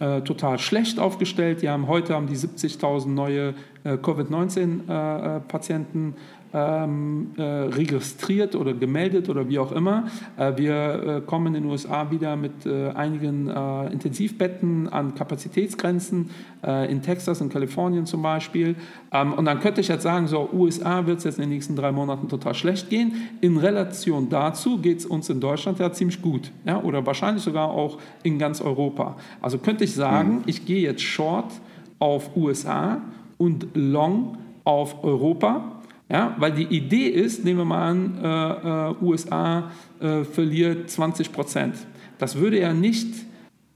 äh, 0.00 0.22
total 0.22 0.58
schlecht 0.58 0.98
aufgestellt. 0.98 1.62
Die 1.62 1.68
haben 1.68 1.86
heute 1.88 2.14
haben 2.14 2.26
die 2.26 2.36
70.000 2.36 3.08
neue 3.08 3.54
äh, 3.84 3.96
Covid-19-Patienten 3.96 6.14
ähm, 6.54 7.32
äh, 7.36 7.42
registriert 7.42 8.54
oder 8.54 8.72
gemeldet 8.72 9.28
oder 9.28 9.48
wie 9.48 9.58
auch 9.58 9.72
immer. 9.72 10.04
Äh, 10.36 10.52
wir 10.56 10.74
äh, 10.74 11.20
kommen 11.26 11.48
in 11.48 11.54
den 11.54 11.64
USA 11.64 12.12
wieder 12.12 12.36
mit 12.36 12.64
äh, 12.64 12.90
einigen 12.90 13.48
äh, 13.48 13.92
Intensivbetten 13.92 14.88
an 14.88 15.16
Kapazitätsgrenzen, 15.16 16.30
äh, 16.64 16.90
in 16.90 17.02
Texas, 17.02 17.40
in 17.40 17.48
Kalifornien 17.48 18.06
zum 18.06 18.22
Beispiel. 18.22 18.76
Ähm, 19.10 19.32
und 19.32 19.46
dann 19.46 19.58
könnte 19.58 19.80
ich 19.80 19.88
jetzt 19.88 20.04
sagen, 20.04 20.28
so 20.28 20.48
USA 20.52 21.06
wird 21.06 21.18
es 21.18 21.24
jetzt 21.24 21.38
in 21.38 21.42
den 21.42 21.50
nächsten 21.50 21.74
drei 21.74 21.90
Monaten 21.90 22.28
total 22.28 22.54
schlecht 22.54 22.88
gehen. 22.88 23.14
In 23.40 23.56
Relation 23.56 24.28
dazu 24.28 24.78
geht 24.78 25.00
es 25.00 25.06
uns 25.06 25.28
in 25.28 25.40
Deutschland 25.40 25.80
ja 25.80 25.92
ziemlich 25.92 26.22
gut 26.22 26.52
ja? 26.64 26.80
oder 26.80 27.04
wahrscheinlich 27.04 27.42
sogar 27.42 27.70
auch 27.70 27.98
in 28.22 28.38
ganz 28.38 28.60
Europa. 28.60 29.16
Also 29.42 29.58
könnte 29.58 29.82
ich 29.82 29.92
sagen, 29.92 30.36
mhm. 30.36 30.42
ich 30.46 30.64
gehe 30.64 30.80
jetzt 30.80 31.02
short 31.02 31.52
auf 31.98 32.36
USA 32.36 33.00
und 33.38 33.66
long 33.74 34.38
auf 34.64 35.02
Europa 35.02 35.73
Ja, 36.08 36.36
weil 36.38 36.52
die 36.52 36.64
Idee 36.64 37.08
ist, 37.08 37.44
nehmen 37.44 37.60
wir 37.60 37.64
mal 37.64 37.88
an, 37.88 38.18
äh, 38.22 38.90
äh, 38.90 38.94
USA 39.02 39.70
äh, 40.00 40.24
verliert 40.24 40.90
20 40.90 41.32
Prozent. 41.32 41.74
Das 42.18 42.36
würde 42.36 42.60
ja 42.60 42.74
nicht 42.74 43.08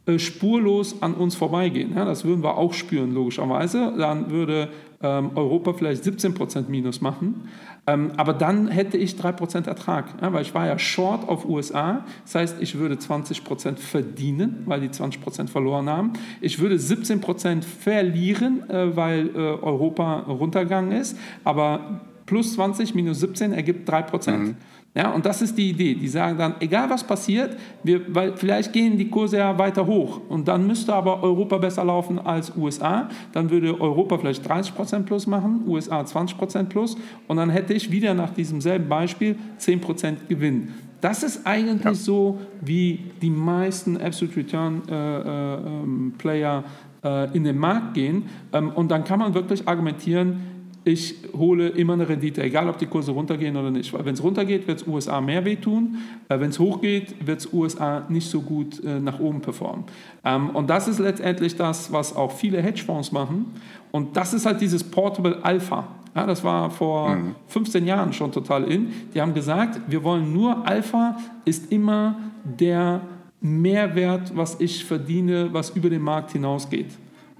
äh, 0.06 0.18
spurlos 0.18 1.00
an 1.02 1.14
uns 1.14 1.36
vorbeigehen. 1.36 1.94
Ja, 1.94 2.04
das 2.04 2.24
würden 2.24 2.42
wir 2.42 2.58
auch 2.58 2.74
spüren, 2.74 3.14
logischerweise. 3.14 3.94
Dann 3.96 4.30
würde 4.30 4.68
ähm, 5.02 5.30
Europa 5.34 5.72
vielleicht 5.72 6.04
17 6.04 6.34
Prozent 6.34 6.68
Minus 6.68 7.00
machen. 7.00 7.48
Ähm, 7.86 8.12
aber 8.16 8.34
dann 8.34 8.68
hätte 8.68 8.98
ich 8.98 9.16
3 9.16 9.32
Prozent 9.32 9.66
Ertrag, 9.66 10.06
ja, 10.20 10.32
weil 10.32 10.42
ich 10.42 10.54
war 10.54 10.66
ja 10.66 10.78
short 10.78 11.26
auf 11.28 11.48
USA. 11.48 12.04
Das 12.24 12.34
heißt, 12.34 12.56
ich 12.60 12.78
würde 12.78 12.98
20 12.98 13.44
Prozent 13.44 13.80
verdienen, 13.80 14.64
weil 14.66 14.80
die 14.80 14.90
20 14.90 15.22
Prozent 15.22 15.50
verloren 15.50 15.88
haben. 15.88 16.12
Ich 16.40 16.58
würde 16.58 16.78
17 16.78 17.20
Prozent 17.20 17.64
verlieren, 17.64 18.68
äh, 18.68 18.94
weil 18.94 19.28
äh, 19.28 19.38
Europa 19.38 20.20
runtergegangen 20.20 20.92
ist. 20.92 21.16
Aber 21.44 22.00
plus 22.28 22.52
20 22.52 22.94
minus 22.94 23.20
17 23.20 23.52
ergibt 23.52 23.88
3 23.88 24.02
Prozent. 24.02 24.38
Mhm. 24.38 24.56
Ja, 24.94 25.10
und 25.12 25.24
das 25.24 25.42
ist 25.42 25.56
die 25.56 25.70
Idee. 25.70 25.94
Die 25.94 26.08
sagen 26.08 26.36
dann, 26.38 26.54
egal 26.60 26.90
was 26.90 27.04
passiert, 27.04 27.56
wir, 27.82 28.02
weil 28.14 28.36
vielleicht 28.36 28.72
gehen 28.72 28.98
die 28.98 29.08
Kurse 29.08 29.38
ja 29.38 29.58
weiter 29.58 29.86
hoch 29.86 30.20
und 30.28 30.46
dann 30.46 30.66
müsste 30.66 30.94
aber 30.94 31.22
Europa 31.22 31.56
besser 31.58 31.84
laufen 31.84 32.18
als 32.18 32.54
USA. 32.56 33.08
Dann 33.32 33.50
würde 33.50 33.80
Europa 33.80 34.18
vielleicht 34.18 34.46
30% 34.46 35.04
plus 35.04 35.26
machen, 35.26 35.62
USA 35.66 36.00
20% 36.02 36.64
plus 36.64 36.96
und 37.28 37.36
dann 37.36 37.48
hätte 37.48 37.74
ich 37.74 37.90
wieder 37.90 38.12
nach 38.12 38.30
diesem 38.30 38.60
selben 38.60 38.88
Beispiel 38.88 39.36
10% 39.58 40.26
Gewinn. 40.28 40.68
Das 41.00 41.22
ist 41.22 41.46
eigentlich 41.46 41.84
ja. 41.84 41.94
so, 41.94 42.38
wie 42.60 43.04
die 43.22 43.30
meisten 43.30 43.96
Absolute 43.96 44.36
Return 44.36 44.82
äh, 44.88 44.94
äh, 44.94 45.54
ähm, 45.54 46.14
Player 46.18 46.64
äh, 47.04 47.36
in 47.36 47.44
den 47.44 47.56
Markt 47.56 47.94
gehen. 47.94 48.24
Ähm, 48.52 48.70
und 48.70 48.90
dann 48.90 49.04
kann 49.04 49.20
man 49.20 49.32
wirklich 49.32 49.68
argumentieren, 49.68 50.57
ich 50.88 51.16
hole 51.36 51.68
immer 51.68 51.92
eine 51.92 52.08
Rendite, 52.08 52.42
egal 52.42 52.68
ob 52.68 52.78
die 52.78 52.86
Kurse 52.86 53.12
runtergehen 53.12 53.56
oder 53.56 53.70
nicht. 53.70 53.92
Weil 53.92 54.04
wenn 54.04 54.14
es 54.14 54.22
runtergeht, 54.22 54.66
wird 54.66 54.80
es 54.80 54.86
USA 54.86 55.20
mehr 55.20 55.44
wehtun. 55.44 55.98
Wenn 56.28 56.50
es 56.50 56.58
hochgeht, 56.58 57.26
wird 57.26 57.40
es 57.40 57.52
USA 57.52 58.04
nicht 58.08 58.28
so 58.28 58.40
gut 58.40 58.82
äh, 58.82 58.98
nach 58.98 59.20
oben 59.20 59.40
performen. 59.40 59.84
Ähm, 60.24 60.50
und 60.50 60.70
das 60.70 60.88
ist 60.88 60.98
letztendlich 60.98 61.56
das, 61.56 61.92
was 61.92 62.16
auch 62.16 62.32
viele 62.32 62.62
Hedgefonds 62.62 63.12
machen. 63.12 63.52
Und 63.90 64.16
das 64.16 64.32
ist 64.32 64.46
halt 64.46 64.60
dieses 64.60 64.82
Portable 64.82 65.38
Alpha. 65.42 65.86
Ja, 66.14 66.26
das 66.26 66.42
war 66.42 66.70
vor 66.70 67.10
mhm. 67.10 67.34
15 67.48 67.86
Jahren 67.86 68.12
schon 68.12 68.32
total 68.32 68.64
in. 68.64 68.88
Die 69.14 69.20
haben 69.20 69.34
gesagt, 69.34 69.80
wir 69.86 70.02
wollen 70.02 70.32
nur 70.32 70.66
Alpha 70.66 71.16
ist 71.44 71.70
immer 71.70 72.16
der 72.44 73.02
Mehrwert, 73.40 74.34
was 74.34 74.58
ich 74.58 74.84
verdiene, 74.84 75.48
was 75.52 75.70
über 75.70 75.90
den 75.90 76.02
Markt 76.02 76.32
hinausgeht. 76.32 76.88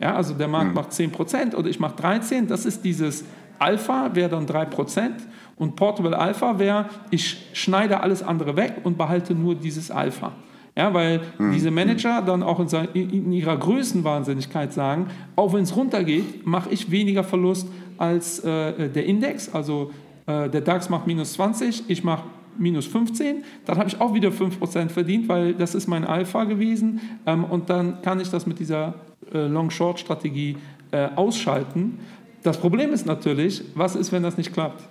Ja, 0.00 0.14
also 0.14 0.34
der 0.34 0.48
Markt 0.48 0.68
mhm. 0.68 0.74
macht 0.74 0.92
10% 0.92 1.56
oder 1.56 1.68
ich 1.68 1.80
mache 1.80 2.00
13%. 2.00 2.46
Das 2.46 2.64
ist 2.66 2.84
dieses 2.84 3.24
Alpha, 3.58 4.10
wäre 4.14 4.28
dann 4.28 4.46
3%. 4.46 5.10
Und 5.56 5.76
Portable 5.76 6.16
Alpha 6.16 6.58
wäre, 6.58 6.86
ich 7.10 7.48
schneide 7.52 8.00
alles 8.00 8.22
andere 8.22 8.56
weg 8.56 8.76
und 8.84 8.96
behalte 8.96 9.34
nur 9.34 9.54
dieses 9.54 9.90
Alpha. 9.90 10.32
Ja, 10.76 10.94
weil 10.94 11.22
mhm. 11.38 11.52
diese 11.52 11.72
Manager 11.72 12.22
dann 12.22 12.44
auch 12.44 12.60
in, 12.60 12.68
in, 12.94 13.32
ihrer 13.32 13.56
Größenwahnsinnigkeit 13.56 14.72
sagen, 14.72 15.08
auch 15.34 15.52
wenn 15.52 15.64
es 15.64 15.74
runtergeht, 15.74 16.46
mache 16.46 16.70
ich 16.70 16.92
weniger 16.92 17.24
Verlust 17.24 17.66
als 17.96 18.38
äh, 18.40 18.88
der 18.88 19.04
Index. 19.04 19.52
Also 19.52 19.90
äh, 20.26 20.48
der 20.48 20.60
DAX 20.60 20.88
macht 20.88 21.08
minus 21.08 21.32
20, 21.32 21.90
ich 21.90 22.04
mache 22.04 22.22
minus 22.58 22.86
15, 22.86 23.44
dann 23.64 23.78
habe 23.78 23.88
ich 23.88 24.00
auch 24.00 24.14
wieder 24.14 24.28
5% 24.28 24.88
verdient, 24.88 25.28
weil 25.28 25.54
das 25.54 25.74
ist 25.74 25.88
mein 25.88 26.04
Alpha 26.04 26.44
gewesen. 26.44 27.00
Ähm, 27.26 27.44
und 27.44 27.70
dann 27.70 28.00
kann 28.02 28.20
ich 28.20 28.30
das 28.30 28.46
mit 28.46 28.60
dieser 28.60 28.94
äh, 29.32 29.46
Long-Short-Strategie 29.46 30.56
äh, 30.90 31.08
ausschalten. 31.16 31.98
Das 32.42 32.58
Problem 32.58 32.92
ist 32.92 33.06
natürlich, 33.06 33.62
was 33.74 33.96
ist, 33.96 34.12
wenn 34.12 34.22
das 34.22 34.36
nicht 34.36 34.52
klappt? 34.52 34.82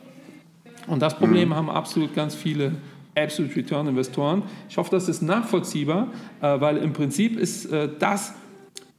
Und 0.88 1.01
das 1.01 1.18
Problem 1.18 1.50
mhm. 1.50 1.56
haben 1.56 1.70
absolut 1.70 2.13
ganz 2.16 2.36
viele 2.36 2.74
Absolute 3.16 3.56
Return 3.56 3.88
Investoren. 3.88 4.44
Ich 4.70 4.77
hoffe, 4.77 4.92
das 4.92 5.10
ist 5.10 5.24
nachvollziehbar, 5.24 6.10
äh, 6.39 6.62
weil 6.62 6.77
im 6.77 6.94
Prinzip 6.94 7.38
ist 7.38 7.66
äh, 7.66 7.89
das 7.98 8.34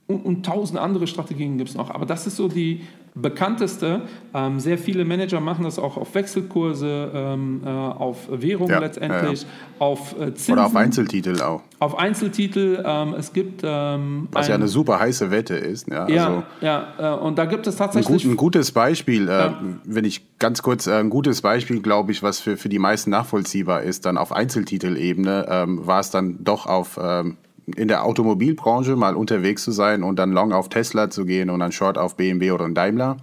und, 0.09 0.25
und 0.25 0.45
tausend 0.45 0.79
andere 0.81 1.07
Strategien 1.07 1.57
gibt 1.57 1.71
es 1.71 1.77
noch. 1.77 1.91
Aber 1.91 2.05
das 2.05 2.27
ist 2.27 2.37
so 2.37 2.49
die 2.49 2.81
bekannteste. 3.21 4.03
Ähm, 4.35 4.61
sehr 4.61 4.79
viele 4.79 5.05
Manager 5.05 5.41
machen 5.41 5.65
das 5.65 5.79
auch 5.79 5.97
auf 5.97 6.15
Wechselkurse, 6.15 7.11
ähm, 7.15 7.63
äh, 7.65 7.69
auf 7.69 8.29
Währungen 8.31 8.71
ja, 8.71 8.79
letztendlich, 8.79 9.43
ja, 9.43 9.49
ja. 9.49 9.87
auf 9.87 10.13
äh, 10.13 10.35
Zinsen. 10.35 10.53
Oder 10.53 10.67
auf 10.67 10.77
Einzeltitel 10.77 11.41
auch. 11.43 11.63
Auf 11.79 11.99
Einzeltitel. 11.99 12.83
Ähm, 12.85 13.15
es 13.19 13.33
gibt. 13.33 13.63
Ähm, 13.65 14.29
Was 14.33 14.47
ein, 14.47 14.51
ja 14.51 14.55
eine 14.57 14.69
super 14.69 15.01
heiße 15.01 15.31
Wette 15.31 15.55
ist. 15.55 15.89
Ja, 15.89 16.09
ja, 16.09 16.27
also 16.27 16.43
ja 16.61 17.17
äh, 17.17 17.19
und 17.19 17.39
da 17.39 17.47
gibt 17.47 17.67
es 17.67 17.77
tatsächlich. 17.77 18.25
Ein, 18.25 18.31
gut, 18.31 18.33
ein 18.33 18.37
gutes 18.37 18.73
Beispiel, 18.73 19.29
äh, 19.29 19.51
wenn 19.85 20.05
ich 20.05 20.39
ganz 20.39 20.63
kurz, 20.63 20.87
äh, 20.87 20.95
ein 20.95 21.11
gutes 21.11 21.43
Beispiel, 21.43 21.81
glaube 21.81 22.13
ich, 22.13 22.23
was 22.23 22.41
für, 22.41 22.57
für 22.57 22.69
die 22.69 22.79
meisten 22.79 23.11
nachvollziehbar 23.11 23.83
ist, 23.83 24.07
dann 24.07 24.19
auf 24.19 24.33
Einzeltitelebene 24.33 25.47
ähm, 25.49 25.87
war 25.87 26.01
es 26.01 26.11
dann 26.11 26.45
doch 26.45 26.67
auf 26.67 26.99
ähm, 27.03 27.37
in 27.77 27.89
der 27.89 28.05
Automobilbranche 28.05 28.97
mal 28.97 29.15
unterwegs 29.15 29.65
zu 29.65 29.73
sein 29.73 30.03
und 30.03 30.19
dann 30.19 30.33
long 30.33 30.53
auf 30.53 30.69
Tesla 30.69 31.11
zu 31.11 31.25
gehen 31.25 31.51
und 31.51 31.61
dann 31.61 31.73
short 31.73 31.99
auf 31.99 32.17
BMW 32.17 32.53
oder 32.53 32.69
Daimler. 32.69 33.19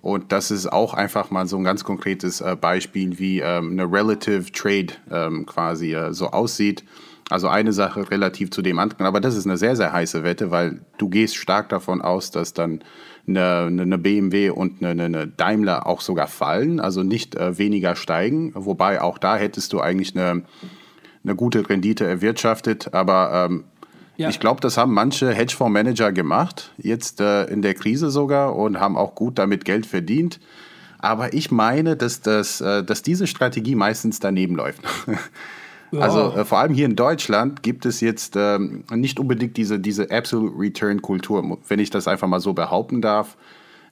Und 0.00 0.30
das 0.30 0.52
ist 0.52 0.72
auch 0.72 0.94
einfach 0.94 1.30
mal 1.30 1.48
so 1.48 1.56
ein 1.56 1.64
ganz 1.64 1.82
konkretes 1.82 2.40
äh, 2.40 2.54
Beispiel, 2.54 3.18
wie 3.18 3.40
ähm, 3.40 3.72
eine 3.72 3.90
Relative 3.90 4.52
Trade 4.52 4.94
ähm, 5.10 5.46
quasi 5.46 5.94
äh, 5.94 6.12
so 6.12 6.28
aussieht. 6.28 6.84
Also 7.28 7.48
eine 7.48 7.72
Sache 7.72 8.08
relativ 8.08 8.52
zu 8.52 8.62
dem 8.62 8.78
anderen. 8.78 9.04
Aber 9.04 9.20
das 9.20 9.36
ist 9.36 9.46
eine 9.46 9.56
sehr, 9.56 9.74
sehr 9.74 9.92
heiße 9.92 10.22
Wette, 10.22 10.52
weil 10.52 10.80
du 10.98 11.08
gehst 11.08 11.34
stark 11.34 11.70
davon 11.70 12.02
aus, 12.02 12.30
dass 12.30 12.54
dann 12.54 12.84
eine, 13.26 13.66
eine 13.66 13.98
BMW 13.98 14.50
und 14.50 14.80
eine, 14.80 15.02
eine, 15.02 15.26
Daimler 15.26 15.88
auch 15.88 16.00
sogar 16.00 16.28
fallen, 16.28 16.78
also 16.78 17.02
nicht 17.02 17.34
äh, 17.34 17.58
weniger 17.58 17.96
steigen. 17.96 18.52
Wobei 18.54 19.00
auch 19.00 19.18
da 19.18 19.36
hättest 19.36 19.72
du 19.72 19.80
eigentlich 19.80 20.16
eine 20.16 20.44
eine 21.26 21.36
gute 21.36 21.68
Rendite 21.68 22.06
erwirtschaftet. 22.06 22.94
Aber 22.94 23.48
ähm, 23.50 23.64
ja. 24.16 24.28
ich 24.28 24.40
glaube, 24.40 24.60
das 24.60 24.76
haben 24.78 24.94
manche 24.94 25.32
Hedgefondsmanager 25.32 26.12
gemacht, 26.12 26.72
jetzt 26.78 27.20
äh, 27.20 27.44
in 27.44 27.62
der 27.62 27.74
Krise 27.74 28.10
sogar 28.10 28.56
und 28.56 28.80
haben 28.80 28.96
auch 28.96 29.14
gut 29.14 29.38
damit 29.38 29.64
Geld 29.64 29.86
verdient. 29.86 30.40
Aber 30.98 31.34
ich 31.34 31.50
meine, 31.50 31.96
dass, 31.96 32.22
das, 32.22 32.60
äh, 32.60 32.82
dass 32.82 33.02
diese 33.02 33.26
Strategie 33.26 33.74
meistens 33.74 34.20
daneben 34.20 34.56
läuft. 34.56 34.82
Ja. 35.92 36.00
Also 36.00 36.32
äh, 36.36 36.44
vor 36.44 36.58
allem 36.58 36.74
hier 36.74 36.86
in 36.86 36.96
Deutschland 36.96 37.62
gibt 37.62 37.86
es 37.86 38.00
jetzt 38.00 38.34
ähm, 38.36 38.82
nicht 38.90 39.20
unbedingt 39.20 39.56
diese, 39.56 39.78
diese 39.78 40.10
Absolute 40.10 40.58
Return 40.58 41.00
Kultur, 41.00 41.58
wenn 41.68 41.78
ich 41.78 41.90
das 41.90 42.08
einfach 42.08 42.26
mal 42.26 42.40
so 42.40 42.54
behaupten 42.54 43.00
darf. 43.00 43.36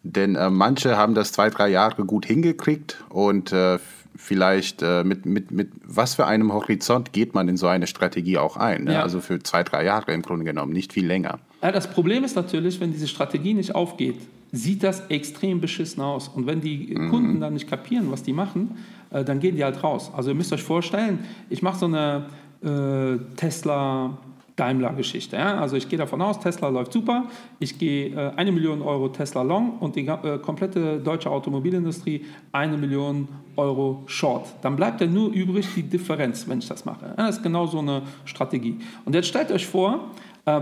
Denn 0.03 0.35
äh, 0.35 0.51
manche 0.51 0.97
haben 0.97 1.15
das 1.15 1.31
zwei, 1.31 1.51
drei 1.51 1.69
Jahre 1.69 2.05
gut 2.05 2.27
hingekriegt 2.27 3.03
und 3.11 3.53
äh, 3.53 3.79
vielleicht 4.17 4.83
äh, 4.83 5.05
mit, 5.05 5.27
mit, 5.27 5.51
mit 5.51 5.71
was 5.85 6.15
für 6.15 6.27
einem 6.27 6.53
Horizont 6.53 7.13
geht 7.13 7.35
man 7.35 7.49
in 7.49 7.57
so 7.57 7.67
eine 7.67 7.87
Strategie 7.87 8.39
auch 8.39 8.57
ein? 8.57 8.85
Ne? 8.85 8.95
Ja. 8.95 9.03
Also 9.03 9.21
für 9.21 9.41
zwei, 9.43 9.63
drei 9.63 9.85
Jahre 9.85 10.13
im 10.13 10.23
Grunde 10.23 10.45
genommen, 10.45 10.73
nicht 10.73 10.93
viel 10.93 11.07
länger. 11.07 11.39
Ja, 11.63 11.73
das 11.73 11.91
Problem 11.91 12.25
ist 12.25 12.37
natürlich, 12.37 12.81
wenn 12.81 12.93
diese 12.93 13.09
Strategie 13.09 13.55
nicht 13.55 13.75
aufgeht, 13.75 14.17
sieht 14.53 14.83
das 14.85 15.07
extrem 15.09 15.61
beschissen 15.61 16.03
aus. 16.03 16.29
Und 16.29 16.47
wenn 16.47 16.61
die 16.61 16.95
mhm. 16.97 17.11
Kunden 17.11 17.41
dann 17.41 17.55
nicht 17.55 17.69
kapieren, 17.69 18.11
was 18.11 18.23
die 18.23 18.33
machen, 18.33 18.77
äh, 19.11 19.25
dann 19.25 19.41
gehen 19.41 19.57
die 19.57 19.65
halt 19.65 19.83
raus. 19.83 20.11
Also 20.15 20.31
ihr 20.31 20.37
müsst 20.37 20.53
euch 20.53 20.63
vorstellen, 20.63 21.21
ich 21.51 21.63
mache 21.63 21.79
so 21.79 21.87
eine 21.87 22.27
äh, 22.63 23.19
Tesla 23.37 24.17
Daimler-Geschichte. 24.57 25.37
Ja? 25.37 25.59
Also 25.59 25.77
ich 25.77 25.89
gehe 25.89 25.99
davon 25.99 26.23
aus, 26.23 26.39
Tesla 26.41 26.69
läuft 26.69 26.93
super. 26.93 27.25
Ich 27.59 27.79
gehe 27.79 28.09
äh, 28.09 28.33
eine 28.37 28.53
Million 28.53 28.83
Euro 28.83 29.09
Tesla 29.09 29.43
long 29.43 29.79
und 29.79 29.97
die 29.97 30.07
äh, 30.07 30.39
komplette 30.39 31.01
deutsche 31.01 31.31
Automobilindustrie 31.31 32.25
eine 32.53 32.77
Million 32.77 33.29
Euro 33.57 34.05
short. 34.07 34.47
Dann 34.63 34.77
bleibt 34.77 35.01
ja 35.01 35.07
nur 35.07 35.31
übrig 35.31 35.67
die 35.75 35.83
Differenz, 35.83 36.49
wenn 36.49 36.59
ich 36.59 36.69
das 36.69 36.85
mache. 36.85 37.07
Ja? 37.07 37.27
Das 37.27 37.37
ist 37.37 37.43
genau 37.43 37.67
so 37.67 37.79
eine 37.79 38.03
Strategie. 38.25 38.79
Und 39.05 39.15
jetzt 39.15 39.29
stellt 39.29 39.51
euch 39.51 39.67
vor, 39.67 40.11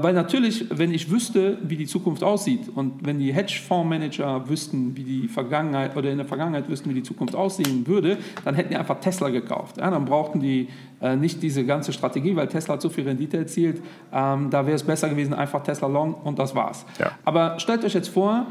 weil 0.01 0.15
natürlich, 0.15 0.67
wenn 0.71 0.95
ich 0.95 1.11
wüsste, 1.11 1.59
wie 1.63 1.77
die 1.77 1.87
Zukunft 1.87 2.23
aussieht 2.23 2.69
und 2.73 3.05
wenn 3.05 3.19
die 3.19 3.33
Hedgefondsmanager 3.33 4.49
wüssten, 4.49 4.97
wie 4.97 5.03
die 5.03 5.27
Vergangenheit 5.27 5.97
oder 5.97 6.11
in 6.11 6.19
der 6.19 6.27
Vergangenheit 6.27 6.69
wüssten, 6.69 6.91
wie 6.91 6.95
die 6.95 7.03
Zukunft 7.03 7.35
aussehen 7.35 7.85
würde, 7.87 8.19
dann 8.45 8.55
hätten 8.55 8.71
die 8.71 8.77
einfach 8.77 9.01
Tesla 9.01 9.29
gekauft. 9.31 9.79
Ja, 9.79 9.91
dann 9.91 10.05
brauchten 10.05 10.39
die 10.39 10.69
äh, 11.01 11.17
nicht 11.17 11.43
diese 11.43 11.67
ganze 11.67 11.93
Strategie, 11.93 12.37
weil 12.37 12.47
Tesla 12.47 12.75
hat 12.75 12.83
so 12.83 12.91
viel 12.91 13.05
Rendite 13.05 13.39
erzielt. 13.39 13.83
Ähm, 14.13 14.51
da 14.51 14.65
wäre 14.65 14.77
es 14.77 14.85
besser 14.85 15.09
gewesen, 15.09 15.35
einfach 15.35 15.65
Tesla 15.65 15.89
long 15.89 16.15
und 16.15 16.39
das 16.39 16.55
war's. 16.55 16.87
Ja. 17.01 17.11
Aber 17.25 17.59
stellt 17.59 17.85
euch 17.85 17.95
jetzt 17.95 18.09
vor, 18.09 18.47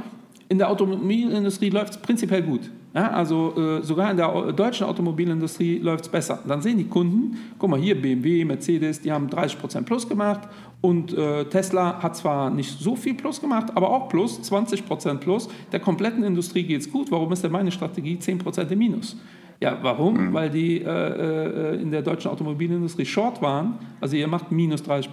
in 0.50 0.58
der 0.58 0.70
Automobilindustrie 0.70 1.70
läuft 1.70 1.94
es 1.94 1.98
prinzipiell 1.98 2.42
gut. 2.42 2.70
Ja, 2.94 3.10
also 3.12 3.56
äh, 3.56 3.84
sogar 3.84 4.12
in 4.12 4.18
der 4.18 4.52
deutschen 4.52 4.86
Automobilindustrie 4.86 5.78
läuft 5.78 6.04
es 6.04 6.12
besser. 6.12 6.40
Dann 6.46 6.62
sehen 6.62 6.78
die 6.78 6.88
Kunden, 6.88 7.38
guck 7.58 7.70
mal 7.70 7.80
hier, 7.80 8.00
BMW, 8.00 8.44
Mercedes, 8.44 9.00
die 9.00 9.14
haben 9.14 9.30
30% 9.30 9.84
plus 9.84 10.10
gemacht 10.10 10.42
und 10.82 11.14
äh, 11.14 11.46
Tesla 11.46 12.02
hat 12.02 12.18
zwar 12.18 12.50
nicht 12.50 12.80
so 12.80 12.96
viel 12.96 13.14
plus 13.14 13.40
gemacht, 13.40 13.68
aber 13.76 13.92
auch 13.92 14.10
plus, 14.10 14.40
20% 14.42 15.18
plus. 15.18 15.48
Der 15.72 15.80
kompletten 15.80 16.24
Industrie 16.24 16.64
geht 16.64 16.82
es 16.82 16.92
gut. 16.92 17.12
Warum 17.12 17.32
ist 17.32 17.44
denn 17.44 17.52
meine 17.52 17.72
Strategie 17.72 18.18
10% 18.18 18.68
im 18.70 18.80
Minus? 18.80 19.16
Ja, 19.60 19.78
warum? 19.84 20.30
Mhm. 20.30 20.34
Weil 20.34 20.50
die 20.50 20.82
äh, 20.82 20.90
äh, 20.90 21.80
in 21.80 21.92
der 21.92 22.02
deutschen 22.02 22.32
Automobilindustrie 22.32 23.06
short 23.06 23.44
waren. 23.44 23.76
Also 24.00 24.16
ihr 24.16 24.28
macht 24.28 24.52
minus 24.52 24.82
30 24.82 25.12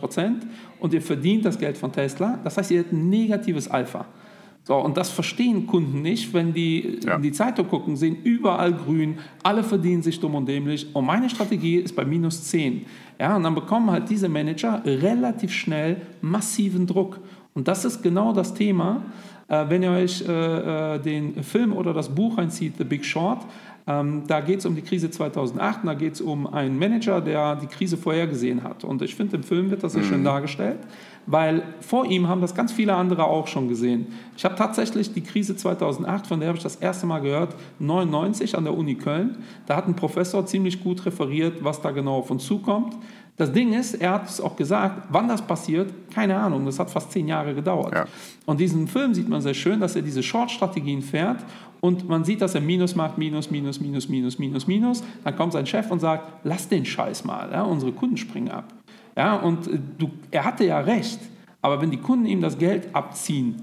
und 0.81 0.95
ihr 0.95 1.03
verdient 1.03 1.45
das 1.45 1.59
Geld 1.59 1.77
von 1.77 1.93
Tesla. 1.93 2.39
Das 2.43 2.57
heißt, 2.57 2.71
ihr 2.71 2.81
habt 2.81 2.93
ein 2.93 3.11
negatives 3.11 3.69
Alpha. 3.69 4.07
So, 4.69 4.77
und 4.77 4.99
das 4.99 5.09
verstehen 5.09 5.67
Kunden 5.67 6.03
nicht, 6.03 6.35
wenn 6.35 6.53
die 6.53 6.99
ja. 7.03 7.15
in 7.15 7.23
die 7.23 7.33
Zeitung 7.33 7.69
gucken, 7.69 7.97
sehen 7.97 8.19
überall 8.23 8.75
grün, 8.75 9.19
alle 9.43 9.63
verdienen 9.63 10.03
sich 10.03 10.21
dumm 10.21 10.35
und 10.35 10.47
dämlich 10.47 10.95
und 10.95 11.07
meine 11.07 11.31
Strategie 11.31 11.77
ist 11.77 11.97
bei 11.97 12.05
minus 12.05 12.45
10. 12.45 12.85
Ja, 13.19 13.37
und 13.37 13.43
dann 13.43 13.55
bekommen 13.55 13.91
halt 13.91 14.09
diese 14.09 14.29
Manager 14.29 14.83
relativ 14.85 15.53
schnell 15.53 16.03
massiven 16.21 16.87
Druck. 16.87 17.19
Und 17.55 17.67
das 17.67 17.85
ist 17.85 18.03
genau 18.03 18.33
das 18.33 18.55
Thema, 18.55 19.03
äh, 19.49 19.65
wenn 19.69 19.83
ihr 19.83 19.91
euch 19.91 20.23
äh, 20.27 20.95
äh, 20.95 20.99
den 21.01 21.43
Film 21.43 21.73
oder 21.73 21.93
das 21.93 22.15
Buch 22.15 22.39
einzieht, 22.39 22.75
The 22.79 22.85
Big 22.85 23.05
Short, 23.05 23.45
da 24.27 24.41
geht 24.41 24.59
es 24.59 24.67
um 24.67 24.75
die 24.75 24.83
Krise 24.83 25.11
2008 25.11 25.81
und 25.81 25.87
da 25.87 25.95
geht 25.95 26.13
es 26.13 26.21
um 26.21 26.47
einen 26.47 26.79
Manager, 26.79 27.23
der 27.23 27.57
die 27.57 27.69
Krise 27.69 27.97
vorhergesehen 27.97 28.63
hat. 28.63 28.85
Und 28.85 29.01
ich 29.01 29.15
finde, 29.15 29.37
im 29.37 29.43
Film 29.43 29.71
wird 29.71 29.83
das 29.83 29.95
sehr 29.95 30.03
mhm. 30.03 30.09
schön 30.09 30.25
dargestellt 30.25 30.81
weil 31.31 31.63
vor 31.81 32.07
ihm 32.07 32.27
haben 32.27 32.41
das 32.41 32.55
ganz 32.55 32.73
viele 32.73 32.95
andere 32.95 33.25
auch 33.25 33.49
schon 33.49 33.69
gesehen. 33.69 34.07
Ich 34.37 34.47
habe 34.47 34.55
tatsächlich 34.55 35.13
die 35.13 35.21
Krise 35.21 35.55
2008, 35.55 36.27
von 36.27 36.41
der 36.41 36.49
habe 36.49 36.57
ich 36.57 36.65
das 36.65 36.77
erste 36.77 37.07
Mal 37.07 37.21
gehört, 37.21 37.55
99 37.81 38.57
an 38.57 38.65
der 38.65 38.75
Uni 38.75 38.95
Köln. 38.95 39.37
Da 39.67 39.77
hat 39.77 39.87
ein 39.87 39.95
Professor 39.95 40.47
ziemlich 40.47 40.83
gut 40.83 41.05
referiert, 41.05 41.63
was 41.63 41.83
da 41.83 41.91
genau 41.91 42.17
auf 42.17 42.31
uns 42.31 42.47
zukommt. 42.47 42.97
Das 43.39 43.53
Ding 43.53 43.73
ist, 43.73 43.95
er 43.95 44.11
hat 44.15 44.29
es 44.29 44.41
auch 44.41 44.57
gesagt, 44.57 45.07
wann 45.11 45.29
das 45.29 45.41
passiert, 45.41 45.93
keine 46.13 46.37
Ahnung. 46.37 46.67
Das 46.67 46.79
hat 46.79 46.91
fast 46.91 47.13
zehn 47.13 47.29
Jahre 47.29 47.55
gedauert. 47.55 47.95
Ja. 47.95 48.05
Und 48.47 48.59
diesen 48.59 48.89
Film 48.89 49.15
sieht 49.15 49.29
man 49.29 49.41
sehr 49.41 49.55
schön, 49.55 49.79
dass 49.81 49.95
er 49.95 50.03
diese 50.03 50.25
Short-Strategien 50.25 51.03
fährt 51.03 51.45
und 51.81 52.09
man 52.09 52.25
sieht, 52.25 52.43
dass 52.43 52.55
er 52.55 52.61
Minus 52.61 52.97
macht, 52.97 53.17
Minus, 53.17 53.51
Minus, 53.51 53.81
Minus, 53.81 54.09
Minus, 54.09 54.39
Minus, 54.39 54.67
Minus. 54.67 55.05
Dann 55.23 55.37
kommt 55.37 55.53
sein 55.53 55.67
Chef 55.67 55.91
und 55.91 56.01
sagt, 56.01 56.33
lass 56.43 56.69
den 56.69 56.85
Scheiß 56.85 57.25
mal, 57.25 57.51
ja, 57.53 57.63
unsere 57.63 57.93
Kunden 57.93 58.17
springen 58.17 58.51
ab. 58.51 58.65
Ja, 59.17 59.37
und 59.37 59.69
äh, 59.69 59.79
du, 59.99 60.11
er 60.31 60.45
hatte 60.45 60.65
ja 60.65 60.81
recht. 60.81 61.21
Aber 61.63 61.81
wenn 61.81 61.91
die 61.91 61.99
Kunden 61.99 62.27
ihm 62.27 62.41
das 62.41 62.59
Geld 62.59 62.89
abziehen, 62.93 63.63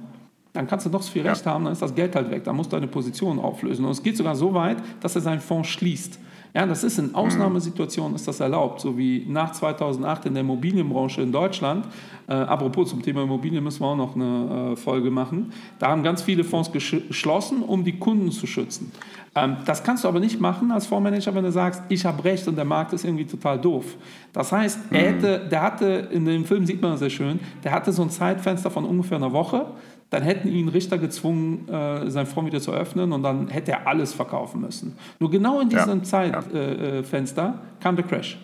dann 0.54 0.68
kannst 0.68 0.86
du 0.86 0.90
noch 0.90 1.02
so 1.02 1.12
viel 1.12 1.28
Recht 1.28 1.46
ja. 1.46 1.52
haben, 1.52 1.66
dann 1.66 1.74
ist 1.74 1.82
das 1.82 1.94
Geld 1.94 2.16
halt 2.16 2.32
weg. 2.32 2.46
Dann 2.46 2.56
musst 2.56 2.72
du 2.72 2.78
deine 2.78 2.88
Position 2.88 3.40
auflösen. 3.40 3.84
Und 3.84 3.92
es 3.92 4.02
geht 4.02 4.16
sogar 4.16 4.36
so 4.36 4.54
weit, 4.54 4.78
dass 5.02 5.16
er 5.16 5.22
seinen 5.22 5.42
Fonds 5.42 5.68
schließt. 5.68 6.18
Ja, 6.56 6.66
das 6.66 6.86
ist 6.86 6.98
in 7.00 7.14
Ausnahmesituationen 7.14 8.16
ist 8.16 8.30
das 8.30 8.40
erlaubt, 8.40 8.80
so 8.80 8.98
wie 8.98 9.26
nach 9.28 9.52
2008 9.52 10.28
in 10.28 10.36
der 10.36 10.42
Immobilienbranche 10.42 11.22
in 11.22 11.34
Deutschland. 11.34 11.86
Äh, 12.28 12.34
apropos 12.34 12.92
zum 12.92 13.02
Thema 13.02 13.24
Immobilien 13.24 13.62
müssen 13.62 13.82
wir 13.82 13.88
auch 13.88 13.98
noch 13.98 14.16
eine 14.16 14.72
äh, 14.72 14.76
Folge 14.78 15.12
machen. 15.12 15.52
Da 15.80 15.90
haben 15.90 16.02
ganz 16.02 16.22
viele 16.22 16.46
Fonds 16.46 16.72
geschlossen, 16.72 17.62
um 17.62 17.84
die 17.84 18.00
Kunden 18.00 18.32
zu 18.32 18.48
schützen. 18.48 18.90
Ähm, 19.36 19.58
das 19.66 19.84
kannst 19.84 20.06
du 20.06 20.08
aber 20.08 20.22
nicht 20.22 20.40
machen 20.40 20.72
als 20.72 20.88
Fondsmanager, 20.88 21.36
wenn 21.36 21.44
du 21.44 21.52
sagst, 21.52 21.84
ich 21.90 22.06
habe 22.06 22.24
recht 22.24 22.48
und 22.48 22.56
der 22.56 22.64
Markt 22.64 22.94
ist 22.94 23.04
irgendwie 23.04 23.26
total 23.26 23.60
doof. 23.60 23.98
Das 24.32 24.54
heißt, 24.54 24.80
er 24.92 25.02
mhm. 25.02 25.14
hätte, 25.14 25.50
der 25.52 25.62
hatte, 25.62 25.86
in 26.10 26.24
dem 26.24 26.46
Film 26.46 26.66
sieht 26.66 26.82
man 26.82 26.92
das 26.92 27.02
sehr 27.02 27.10
schön, 27.10 27.38
der 27.66 27.74
hatte 27.74 27.92
so 27.92 28.02
ein 28.02 28.10
Zeitfenster 28.10 28.72
von 28.72 28.86
ungefähr 28.86 29.18
einer 29.18 29.34
Woche 29.34 29.66
dann 30.10 30.24
hätten 30.24 30.48
ihn 30.48 30.70
Richter 30.70 30.98
gezwungen, 30.98 31.68
äh, 31.68 32.10
sein 32.10 32.26
Fonds 32.26 32.52
wieder 32.52 32.62
zu 32.62 32.72
öffnen 32.72 33.12
und 33.12 33.24
dann 33.24 33.48
hätte 33.48 33.72
er 33.72 33.88
alles 33.88 34.14
verkaufen 34.14 34.62
müssen. 34.62 34.98
Nur 35.20 35.32
genau 35.32 35.60
in 35.60 35.70
diesem 35.70 36.00
ja, 36.00 36.04
Zeitfenster 36.04 37.44
ja. 37.44 37.50
äh, 37.50 37.84
kam 37.84 37.96
der 37.96 38.06
Crash. 38.06 38.38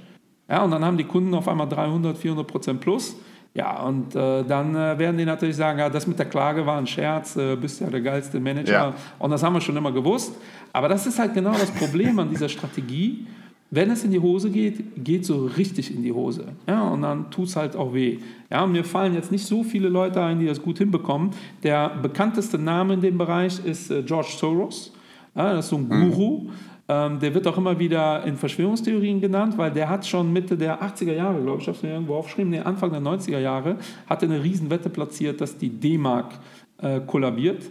Ja, 0.50 0.64
und 0.64 0.72
dann 0.72 0.84
haben 0.84 0.98
die 0.98 1.06
Kunden 1.06 1.34
auf 1.34 1.48
einmal 1.48 1.70
300, 1.70 2.18
400 2.18 2.46
Prozent 2.46 2.82
plus. 2.82 3.16
Ja, 3.54 3.84
und 3.84 4.16
äh, 4.16 4.44
dann 4.44 4.76
äh, 4.76 4.98
werden 4.98 5.18
die 5.18 5.26
natürlich 5.26 5.58
sagen, 5.58 5.80
ja, 5.80 5.90
das 5.90 6.08
mit 6.08 6.18
der 6.18 6.26
Klage 6.26 6.66
war 6.66 6.78
ein 6.78 6.88
Scherz, 6.88 7.36
äh, 7.36 7.56
bist 7.58 7.82
ja 7.82 7.88
der 7.88 8.02
geilste 8.02 8.40
Manager. 8.40 8.72
Ja. 8.72 8.94
Und 9.20 9.32
das 9.32 9.44
haben 9.44 9.54
wir 9.54 9.62
schon 9.62 9.76
immer 9.76 9.92
gewusst. 9.92 10.34
Aber 10.72 10.88
das 10.88 11.06
ist 11.06 11.20
halt 11.20 11.34
genau 11.34 11.52
das 11.52 11.70
Problem 11.72 12.18
an 12.20 12.30
dieser 12.30 12.48
Strategie 12.48 13.28
wenn 13.74 13.90
es 13.90 14.04
in 14.04 14.12
die 14.12 14.20
Hose 14.20 14.50
geht, 14.50 15.02
geht 15.02 15.26
so 15.26 15.46
richtig 15.46 15.96
in 15.96 16.04
die 16.04 16.12
Hose. 16.12 16.50
Ja, 16.68 16.90
und 16.90 17.04
dann 17.04 17.32
tut 17.32 17.48
es 17.48 17.56
halt 17.56 17.78
auch 17.78 17.94
weh. 17.94 18.20
Ja, 18.50 18.68
mir 18.68 18.84
fallen 18.84 19.14
jetzt 19.14 19.32
nicht 19.32 19.46
so 19.46 19.64
viele 19.64 19.88
Leute 19.88 20.22
ein, 20.22 20.40
die 20.40 20.46
das 20.46 20.62
gut 20.62 20.78
hinbekommen. 20.78 21.32
Der 21.64 21.90
bekannteste 21.90 22.58
Name 22.58 22.96
in 22.96 23.02
dem 23.02 23.18
Bereich 23.18 23.66
ist 23.66 23.90
äh, 23.90 24.04
George 24.04 24.34
Soros. 24.38 24.92
Ja, 25.36 25.54
das 25.54 25.66
ist 25.66 25.70
so 25.70 25.78
ein 25.78 25.88
mhm. 25.88 26.12
Guru. 26.12 26.50
Ähm, 26.90 27.20
der 27.22 27.34
wird 27.34 27.48
auch 27.48 27.58
immer 27.58 27.80
wieder 27.80 28.26
in 28.26 28.36
Verschwörungstheorien 28.36 29.22
genannt, 29.22 29.58
weil 29.58 29.72
der 29.72 29.88
hat 29.88 30.06
schon 30.06 30.34
Mitte 30.34 30.58
der 30.58 30.84
80er 30.84 31.14
Jahre, 31.14 31.42
glaube 31.42 31.60
ich, 31.60 31.64
ich 31.64 31.68
habe 31.70 31.78
es 31.78 31.84
mir 31.84 31.94
irgendwo 31.94 32.16
aufgeschrieben, 32.16 32.52
nee, 32.52 32.60
Anfang 32.60 32.92
der 32.92 33.00
90er 33.00 33.40
Jahre, 33.40 33.78
hatte 34.08 34.26
eine 34.26 34.44
Riesenwette 34.44 34.90
platziert, 34.90 35.40
dass 35.40 35.58
die 35.58 35.70
D-Mark 35.70 36.34
äh, 36.82 37.00
kollabiert 37.00 37.64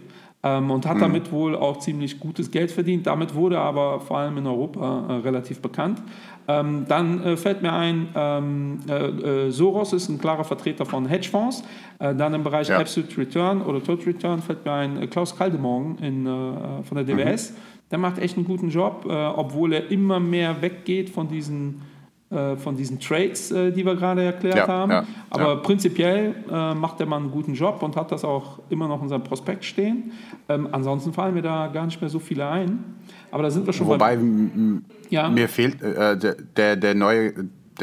ähm, 0.43 0.71
und 0.71 0.85
hat 0.85 0.97
mhm. 0.97 1.01
damit 1.01 1.31
wohl 1.31 1.55
auch 1.55 1.79
ziemlich 1.79 2.19
gutes 2.19 2.49
Geld 2.49 2.71
verdient. 2.71 3.07
Damit 3.07 3.35
wurde 3.35 3.55
er 3.55 3.61
aber 3.61 3.99
vor 3.99 4.17
allem 4.17 4.37
in 4.37 4.47
Europa 4.47 5.05
äh, 5.07 5.13
relativ 5.21 5.61
bekannt. 5.61 6.01
Ähm, 6.47 6.85
dann 6.87 7.23
äh, 7.23 7.37
fällt 7.37 7.61
mir 7.61 7.71
ein, 7.73 8.09
ähm, 8.15 8.79
äh, 8.89 9.47
äh 9.47 9.51
Soros 9.51 9.93
ist 9.93 10.09
ein 10.09 10.17
klarer 10.17 10.43
Vertreter 10.43 10.85
von 10.85 11.05
Hedgefonds. 11.05 11.63
Äh, 11.99 12.15
dann 12.15 12.33
im 12.33 12.43
Bereich 12.43 12.69
ja. 12.69 12.79
Absolute 12.79 13.15
Return 13.17 13.61
oder 13.61 13.83
Total 13.83 14.05
Return 14.05 14.41
fällt 14.41 14.65
mir 14.65 14.73
ein 14.73 15.03
äh, 15.03 15.07
Klaus 15.07 15.37
Kaldemorgen 15.37 15.97
in, 15.99 16.25
von 16.25 16.97
der 16.97 17.03
DWS. 17.03 17.51
Mhm. 17.51 17.55
Der 17.91 17.99
macht 17.99 18.19
echt 18.19 18.37
einen 18.37 18.45
guten 18.45 18.69
Job, 18.69 19.05
obwohl 19.05 19.73
er 19.73 19.91
immer 19.91 20.21
mehr 20.21 20.61
weggeht 20.61 21.09
von 21.09 21.27
diesen 21.27 21.81
von 22.57 22.75
diesen 22.77 22.99
Trades, 22.99 23.51
äh, 23.51 23.71
die 23.71 23.85
wir 23.85 23.95
gerade 23.95 24.23
erklärt 24.23 24.55
ja, 24.55 24.67
haben. 24.67 24.91
Ja, 24.91 25.05
Aber 25.29 25.47
ja. 25.47 25.55
prinzipiell 25.55 26.35
äh, 26.49 26.73
macht 26.73 26.99
der 26.99 27.07
Mann 27.07 27.23
einen 27.23 27.31
guten 27.31 27.53
Job 27.53 27.83
und 27.83 27.95
hat 27.95 28.11
das 28.11 28.23
auch 28.23 28.59
immer 28.69 28.87
noch 28.87 29.01
in 29.01 29.09
seinem 29.09 29.23
Prospekt 29.23 29.65
stehen. 29.65 30.11
Ähm, 30.47 30.69
ansonsten 30.71 31.11
fallen 31.13 31.33
mir 31.33 31.41
da 31.41 31.67
gar 31.67 31.85
nicht 31.85 31.99
mehr 31.99 32.09
so 32.09 32.19
viele 32.19 32.47
ein. 32.47 32.83
Aber 33.31 33.43
da 33.43 33.51
sind 33.51 33.65
wir 33.65 33.73
schon 33.73 33.87
Wobei 33.87 34.17
ja. 35.09 35.29
mir 35.29 35.49
fehlt 35.49 35.81
äh, 35.81 36.17
der, 36.17 36.35
der, 36.55 36.75
der 36.75 36.95
neue 36.95 37.33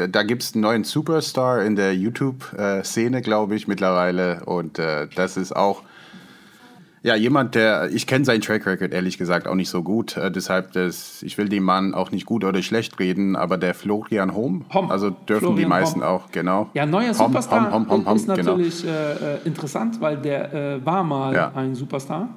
da 0.07 0.23
gibt 0.23 0.43
es 0.43 0.53
einen 0.53 0.61
neuen 0.61 0.83
Superstar 0.85 1.63
in 1.63 1.75
der 1.75 1.93
YouTube-Szene, 1.93 3.21
glaube 3.21 3.55
ich, 3.55 3.67
mittlerweile. 3.67 4.45
Und 4.45 4.79
äh, 4.79 5.07
das 5.13 5.35
ist 5.35 5.53
auch 5.53 5.83
ja, 7.01 7.15
jemand, 7.15 7.55
der, 7.55 7.89
ich 7.91 8.07
kenne 8.07 8.25
seinen 8.25 8.41
Track 8.41 8.65
Record 8.65 8.93
ehrlich 8.93 9.17
gesagt 9.17 9.47
auch 9.47 9.55
nicht 9.55 9.69
so 9.69 9.83
gut, 9.83 10.17
äh, 10.17 10.31
deshalb, 10.31 10.73
das, 10.73 11.23
ich 11.23 11.37
will 11.37 11.47
dem 11.47 11.63
Mann 11.63 11.93
auch 11.93 12.11
nicht 12.11 12.25
gut 12.25 12.43
oder 12.43 12.61
schlecht 12.61 12.99
reden, 12.99 13.35
aber 13.35 13.57
der 13.57 13.73
Florian 13.73 14.35
Hom, 14.35 14.65
Hom. 14.73 14.91
also 14.91 15.09
dürfen 15.09 15.39
Florian 15.39 15.57
die 15.57 15.65
meisten 15.65 16.01
Hom. 16.01 16.07
auch, 16.07 16.31
genau. 16.31 16.69
Ja, 16.73 16.85
neuer 16.85 17.09
Hom, 17.09 17.27
Superstar 17.27 17.71
Hom, 17.71 17.89
Hom, 17.89 18.05
Hom, 18.05 18.15
ist 18.15 18.27
genau. 18.27 18.37
natürlich 18.37 18.81
genau. 18.81 18.93
äh, 18.93 19.37
interessant, 19.45 20.01
weil 20.01 20.17
der 20.17 20.53
äh, 20.53 20.85
war 20.85 21.03
mal 21.03 21.33
ja. 21.33 21.51
ein 21.55 21.73
Superstar. 21.73 22.29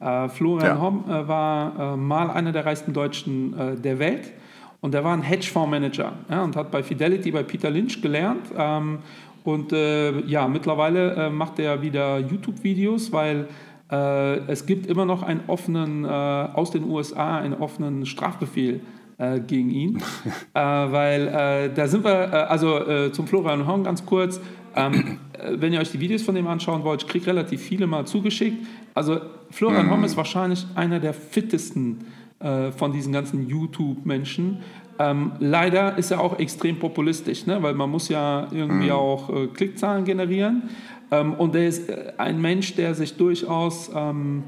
Äh, 0.00 0.28
Florian 0.28 0.76
ja. 0.76 0.80
Hom 0.80 1.04
äh, 1.08 1.28
war 1.28 1.96
mal 1.96 2.30
einer 2.30 2.52
der 2.52 2.66
reichsten 2.66 2.92
Deutschen 2.92 3.80
der 3.82 3.98
Welt 3.98 4.32
und 4.80 4.92
der 4.92 5.02
war 5.02 5.14
ein 5.14 5.22
Hedgefondsmanager 5.22 6.12
ja, 6.28 6.42
und 6.42 6.56
hat 6.56 6.70
bei 6.70 6.82
Fidelity, 6.82 7.30
bei 7.30 7.42
Peter 7.42 7.70
Lynch 7.70 8.00
gelernt. 8.02 8.46
Ähm, 8.56 8.98
und 9.42 9.72
ja, 9.72 10.46
mittlerweile 10.48 11.30
macht 11.30 11.58
er 11.58 11.80
wieder 11.80 12.18
YouTube-Videos, 12.18 13.10
weil 13.10 13.48
es 13.90 14.66
gibt 14.66 14.86
immer 14.86 15.04
noch 15.04 15.22
einen 15.22 15.42
offenen, 15.48 16.04
äh, 16.04 16.08
aus 16.08 16.70
den 16.70 16.84
USA, 16.84 17.38
einen 17.38 17.54
offenen 17.54 18.06
Strafbefehl 18.06 18.80
äh, 19.18 19.40
gegen 19.40 19.70
ihn, 19.70 20.02
weil 20.52 21.72
da 21.74 21.88
sind 21.88 22.04
wir, 22.04 22.50
also 22.50 23.10
zum 23.10 23.26
Florian 23.26 23.66
Horn 23.66 23.84
ganz 23.84 24.06
kurz, 24.06 24.40
ähm, 24.76 25.18
wenn 25.48 25.72
ihr 25.72 25.80
euch 25.80 25.90
die 25.90 26.00
Videos 26.00 26.22
von 26.22 26.34
dem 26.34 26.46
anschauen 26.46 26.84
wollt, 26.84 27.02
ich 27.02 27.08
kriege 27.08 27.26
relativ 27.26 27.60
viele 27.60 27.86
mal 27.86 28.06
zugeschickt. 28.06 28.64
Also 28.94 29.20
Florian 29.50 29.86
mhm. 29.86 29.90
Homm 29.90 30.04
ist 30.04 30.16
wahrscheinlich 30.16 30.66
einer 30.74 31.00
der 31.00 31.14
fittesten 31.14 32.04
äh, 32.40 32.70
von 32.72 32.92
diesen 32.92 33.12
ganzen 33.12 33.48
YouTube-Menschen. 33.48 34.58
Ähm, 35.00 35.32
leider 35.38 35.96
ist 35.96 36.10
er 36.10 36.20
auch 36.20 36.38
extrem 36.38 36.78
populistisch, 36.78 37.46
ne? 37.46 37.62
weil 37.62 37.72
man 37.72 37.88
muss 37.88 38.10
ja 38.10 38.46
irgendwie 38.50 38.88
mhm. 38.88 38.92
auch 38.92 39.30
äh, 39.30 39.46
Klickzahlen 39.46 40.04
generieren. 40.04 40.64
Ähm, 41.10 41.32
und 41.32 41.54
er 41.54 41.66
ist 41.66 41.88
äh, 41.88 42.12
ein 42.18 42.38
Mensch, 42.38 42.74
der 42.74 42.94
sich 42.94 43.16
durchaus, 43.16 43.90
ähm, 43.94 44.42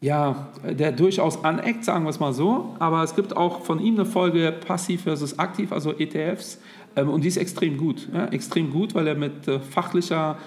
ja, 0.00 0.48
der 0.64 0.92
durchaus 0.92 1.44
aneckt, 1.44 1.84
sagen 1.84 2.04
wir 2.04 2.10
es 2.10 2.18
mal 2.18 2.32
so. 2.32 2.76
Aber 2.78 3.02
es 3.02 3.14
gibt 3.14 3.36
auch 3.36 3.60
von 3.62 3.78
ihm 3.78 3.96
eine 3.96 4.06
Folge 4.06 4.52
Passiv 4.52 5.02
versus 5.02 5.38
Aktiv, 5.38 5.70
also 5.70 5.92
ETFs. 5.92 6.58
Ähm, 6.96 7.10
und 7.10 7.22
die 7.22 7.28
ist 7.28 7.36
extrem 7.36 7.76
gut. 7.76 8.08
Ja? 8.10 8.24
Extrem 8.28 8.70
gut, 8.70 8.94
weil 8.94 9.06
er 9.06 9.16
mit 9.16 9.46
äh, 9.48 9.60
fachlicher, 9.60 10.38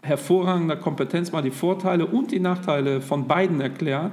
hervorragender 0.00 0.76
Kompetenz 0.76 1.32
mal 1.32 1.42
die 1.42 1.50
Vorteile 1.50 2.06
und 2.06 2.32
die 2.32 2.40
Nachteile 2.40 3.02
von 3.02 3.28
beiden 3.28 3.60
erklärt. 3.60 4.12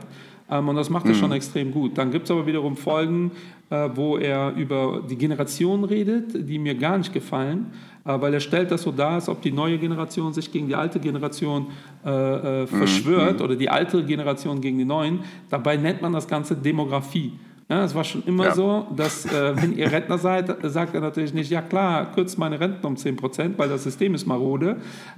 Ähm, 0.50 0.68
und 0.68 0.76
das 0.76 0.90
macht 0.90 1.06
er 1.06 1.14
mhm. 1.14 1.20
schon 1.20 1.32
extrem 1.32 1.72
gut. 1.72 1.98
Dann 1.98 2.12
gibt 2.12 2.26
es 2.26 2.32
aber 2.32 2.46
wiederum 2.46 2.76
Folgen, 2.76 3.32
wo 3.72 4.18
er 4.18 4.54
über 4.56 5.02
die 5.10 5.16
Generation 5.16 5.86
redet, 5.86 6.48
die 6.48 6.60
mir 6.60 6.76
gar 6.76 6.98
nicht 6.98 7.14
gefallen. 7.14 7.68
Äh, 8.04 8.20
weil 8.20 8.34
er 8.34 8.40
stellt 8.40 8.72
das 8.72 8.82
so 8.84 8.92
dar, 8.92 9.12
als 9.12 9.30
ob 9.30 9.42
die 9.42 9.52
neue 9.52 9.78
Generation 9.78 10.34
sich 10.34 10.52
gegen 10.52 10.68
die 10.68 10.76
alte 10.76 11.00
Generation 11.00 11.68
äh, 12.04 12.10
äh, 12.10 12.62
mhm, 12.62 12.68
verschwört 12.68 13.40
mhm. 13.40 13.46
oder 13.46 13.56
die 13.56 13.70
alte 13.70 14.04
Generation 14.04 14.60
gegen 14.60 14.78
die 14.78 14.86
neuen. 14.86 15.20
Dabei 15.50 15.78
nennt 15.78 16.02
man 16.02 16.14
das 16.14 16.28
Ganze 16.28 16.56
Demografie. 16.56 17.34
Ja, 17.72 17.86
es 17.86 17.96
war 17.96 18.04
schon 18.04 18.22
immer 18.26 18.48
ja. 18.48 18.54
so, 18.54 18.86
dass 18.98 19.26
äh, 19.26 19.56
wenn 19.56 19.78
ihr 19.78 19.90
Rentner 19.90 20.18
seid, 20.18 20.54
sagt 20.62 20.94
er 20.94 21.00
natürlich 21.00 21.34
nicht, 21.34 21.50
ja 21.50 21.62
klar, 21.62 22.12
kürzt 22.12 22.38
meine 22.38 22.60
Renten 22.60 22.86
um 22.86 22.98
10 22.98 23.16
Prozent, 23.16 23.58
weil 23.58 23.70
das 23.70 23.84
System 23.84 24.14
ist 24.14 24.26
marode. 24.26 24.76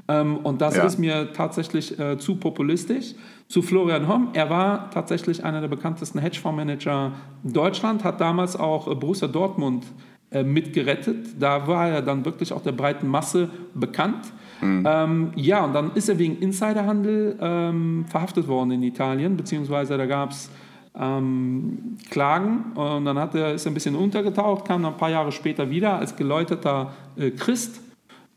Ähm, 0.08 0.38
und 0.38 0.62
das 0.62 0.76
ja. 0.76 0.84
ist 0.84 1.00
mir 1.00 1.34
tatsächlich 1.34 1.98
äh, 1.98 2.20
zu 2.20 2.36
populistisch. 2.36 3.16
Zu 3.48 3.64
Florian 3.64 4.08
Homm, 4.08 4.30
er 4.34 4.52
war 4.52 4.92
tatsächlich 4.92 5.44
einer 5.44 5.62
der 5.62 5.68
bekanntesten 5.68 6.20
Hedgefondsmanager 6.20 7.14
in 7.44 7.54
Deutschland, 7.54 8.04
hat 8.04 8.22
damals 8.22 8.56
auch 8.56 8.88
äh, 8.88 8.94
Borussia 8.94 9.28
Dortmund 9.28 9.88
äh, 10.30 10.44
mitgerettet. 10.44 11.30
Da 11.40 11.66
war 11.66 11.90
er 11.90 12.04
dann 12.04 12.24
wirklich 12.24 12.54
auch 12.54 12.62
der 12.62 12.74
breiten 12.74 13.08
Masse 13.08 13.50
bekannt. 13.74 14.32
Mhm. 14.62 14.84
Ähm, 14.88 15.32
ja, 15.36 15.66
und 15.66 15.74
dann 15.74 15.92
ist 15.96 16.08
er 16.08 16.20
wegen 16.20 16.38
Insiderhandel 16.38 17.36
ähm, 17.42 18.06
verhaftet 18.08 18.48
worden 18.48 18.70
in 18.70 18.84
Italien, 18.84 19.38
beziehungsweise 19.38 19.98
da 19.98 20.06
gab 20.06 20.30
es 20.30 20.52
ähm, 21.00 21.98
Klagen 22.10 22.74
und 22.76 23.06
dann 23.06 23.18
hat 23.18 23.36
er, 23.36 23.54
ist 23.54 23.66
er 23.66 23.72
ein 23.72 23.74
bisschen 23.74 23.96
untergetaucht, 23.96 24.66
kam 24.66 24.84
dann 24.84 24.94
ein 24.94 24.98
paar 24.98 25.10
Jahre 25.10 25.32
später 25.32 25.70
wieder 25.70 25.98
als 25.98 26.16
geläuterter 26.16 26.94
äh, 27.16 27.32
Christ 27.32 27.82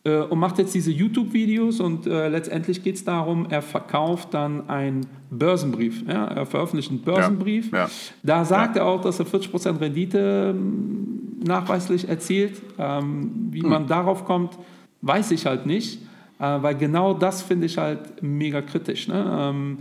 äh, 0.04 0.20
und 0.20 0.38
macht 0.38 0.58
jetzt 0.58 0.74
diese 0.74 0.90
YouTube-Videos 0.90 1.80
und 1.80 2.06
äh, 2.06 2.28
letztendlich 2.28 2.82
geht 2.82 2.94
es 2.94 3.04
darum, 3.04 3.46
er 3.50 3.60
verkauft 3.60 4.32
dann 4.32 4.70
einen 4.70 5.06
Börsenbrief. 5.30 6.04
Ja? 6.08 6.26
Er 6.26 6.46
veröffentlicht 6.46 6.90
einen 6.90 7.02
Börsenbrief. 7.02 7.72
Ja, 7.72 7.78
ja. 7.86 7.90
Da 8.22 8.44
sagt 8.44 8.76
er 8.76 8.86
auch, 8.86 9.00
dass 9.00 9.18
er 9.18 9.26
40% 9.26 9.80
Rendite 9.80 10.54
ähm, 10.56 11.40
nachweislich 11.44 12.08
erzielt. 12.08 12.62
Ähm, 12.78 13.48
wie 13.50 13.62
hm. 13.62 13.68
man 13.68 13.86
darauf 13.86 14.24
kommt, 14.24 14.56
weiß 15.02 15.32
ich 15.32 15.44
halt 15.44 15.66
nicht. 15.66 16.00
Äh, 16.38 16.62
weil 16.62 16.76
genau 16.76 17.14
das 17.14 17.42
finde 17.42 17.66
ich 17.66 17.76
halt 17.76 18.22
mega 18.22 18.62
kritisch. 18.62 19.08
Ne? 19.08 19.38
Ähm, 19.38 19.78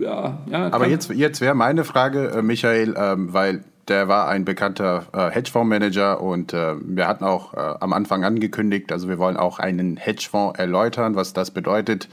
ja, 0.00 0.38
ja, 0.50 0.72
Aber 0.72 0.88
jetzt, 0.88 1.10
jetzt 1.10 1.40
wäre 1.40 1.54
meine 1.54 1.84
Frage, 1.84 2.30
äh, 2.30 2.42
Michael, 2.42 2.94
ähm, 2.96 3.32
weil 3.32 3.64
der 3.88 4.08
war 4.08 4.28
ein 4.28 4.44
bekannter 4.44 5.06
äh, 5.12 5.30
Hedgefondsmanager 5.30 6.20
und 6.20 6.52
äh, 6.52 6.74
wir 6.80 7.06
hatten 7.06 7.24
auch 7.24 7.54
äh, 7.54 7.74
am 7.80 7.92
Anfang 7.92 8.24
angekündigt, 8.24 8.90
also 8.90 9.08
wir 9.08 9.18
wollen 9.18 9.36
auch 9.36 9.58
einen 9.58 9.96
Hedgefonds 9.96 10.58
erläutern, 10.58 11.14
was 11.14 11.32
das 11.32 11.50
bedeutet. 11.50 12.08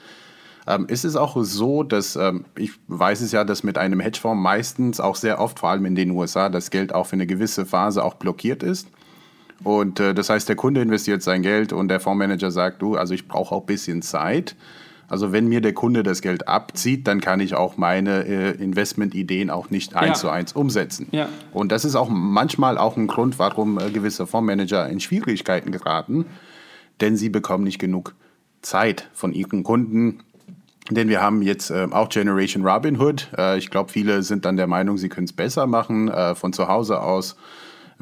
Ähm, 0.68 0.86
ist 0.88 1.04
es 1.04 1.16
auch 1.16 1.36
so, 1.42 1.84
dass 1.84 2.16
ähm, 2.16 2.46
ich 2.56 2.72
weiß 2.88 3.22
es 3.22 3.32
ja, 3.32 3.44
dass 3.44 3.64
mit 3.64 3.78
einem 3.78 4.00
Hedgefonds 4.00 4.42
meistens 4.42 5.00
auch 5.00 5.16
sehr 5.16 5.40
oft, 5.40 5.60
vor 5.60 5.70
allem 5.70 5.86
in 5.86 5.96
den 5.96 6.12
USA, 6.12 6.50
das 6.50 6.70
Geld 6.70 6.94
auch 6.94 7.08
für 7.08 7.14
eine 7.14 7.28
gewisse 7.28 7.66
Phase 7.66 8.04
auch 8.04 8.14
blockiert 8.14 8.64
ist? 8.64 8.88
Und 9.64 10.00
äh, 10.00 10.14
das 10.14 10.30
heißt, 10.30 10.48
der 10.48 10.56
Kunde 10.56 10.82
investiert 10.82 11.22
sein 11.22 11.42
Geld 11.42 11.74
und 11.74 11.88
der 11.88 12.00
Fondsmanager 12.00 12.52
sagt, 12.52 12.82
du, 12.82 12.96
also 12.96 13.14
ich 13.14 13.28
brauche 13.28 13.56
auch 13.56 13.62
ein 13.62 13.66
bisschen 13.66 14.02
Zeit. 14.02 14.56
Also 15.08 15.32
wenn 15.32 15.48
mir 15.48 15.62
der 15.62 15.74
Kunde 15.74 16.04
das 16.04 16.22
Geld 16.22 16.48
abzieht, 16.48 17.08
dann 17.08 17.22
kann 17.22 17.40
ich 17.40 17.56
auch 17.56 17.78
meine 17.78 18.26
äh, 18.26 18.52
Investmentideen 18.52 19.50
auch 19.50 19.70
nicht 19.70 19.96
eins 19.96 20.18
ja. 20.18 20.22
zu 20.22 20.30
eins 20.30 20.54
umsetzen. 20.54 21.08
Ja. 21.12 21.30
Und 21.52 21.72
das 21.72 21.86
ist 21.86 21.96
auch 21.96 22.10
manchmal 22.10 22.78
auch 22.78 22.98
ein 22.98 23.08
Grund, 23.08 23.40
warum 23.40 23.80
äh, 23.80 23.90
gewisse 23.92 24.26
Fondsmanager 24.26 24.88
in 24.90 25.00
Schwierigkeiten 25.00 25.72
geraten, 25.72 26.26
denn 27.02 27.16
sie 27.16 27.30
bekommen 27.30 27.64
nicht 27.64 27.80
genug 27.80 28.16
Zeit 28.62 29.10
von 29.14 29.34
ihren 29.34 29.64
Kunden. 29.64 30.20
Denn 30.90 31.10
wir 31.10 31.22
haben 31.22 31.42
jetzt 31.42 31.70
äh, 31.70 31.88
auch 31.92 32.10
Generation 32.10 32.66
Robinhood. 32.66 33.30
Äh, 33.38 33.58
ich 33.58 33.70
glaube, 33.70 33.92
viele 33.92 34.24
sind 34.24 34.46
dann 34.46 34.58
der 34.58 34.68
Meinung, 34.68 34.98
sie 34.98 35.10
können 35.10 35.26
es 35.26 35.34
besser 35.34 35.68
machen 35.68 36.10
äh, 36.10 36.36
von 36.36 36.54
zu 36.54 36.68
Hause 36.68 37.02
aus 37.02 37.36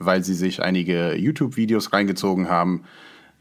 weil 0.05 0.23
sie 0.23 0.33
sich 0.33 0.61
einige 0.61 1.15
YouTube-Videos 1.15 1.93
reingezogen 1.93 2.49
haben. 2.49 2.83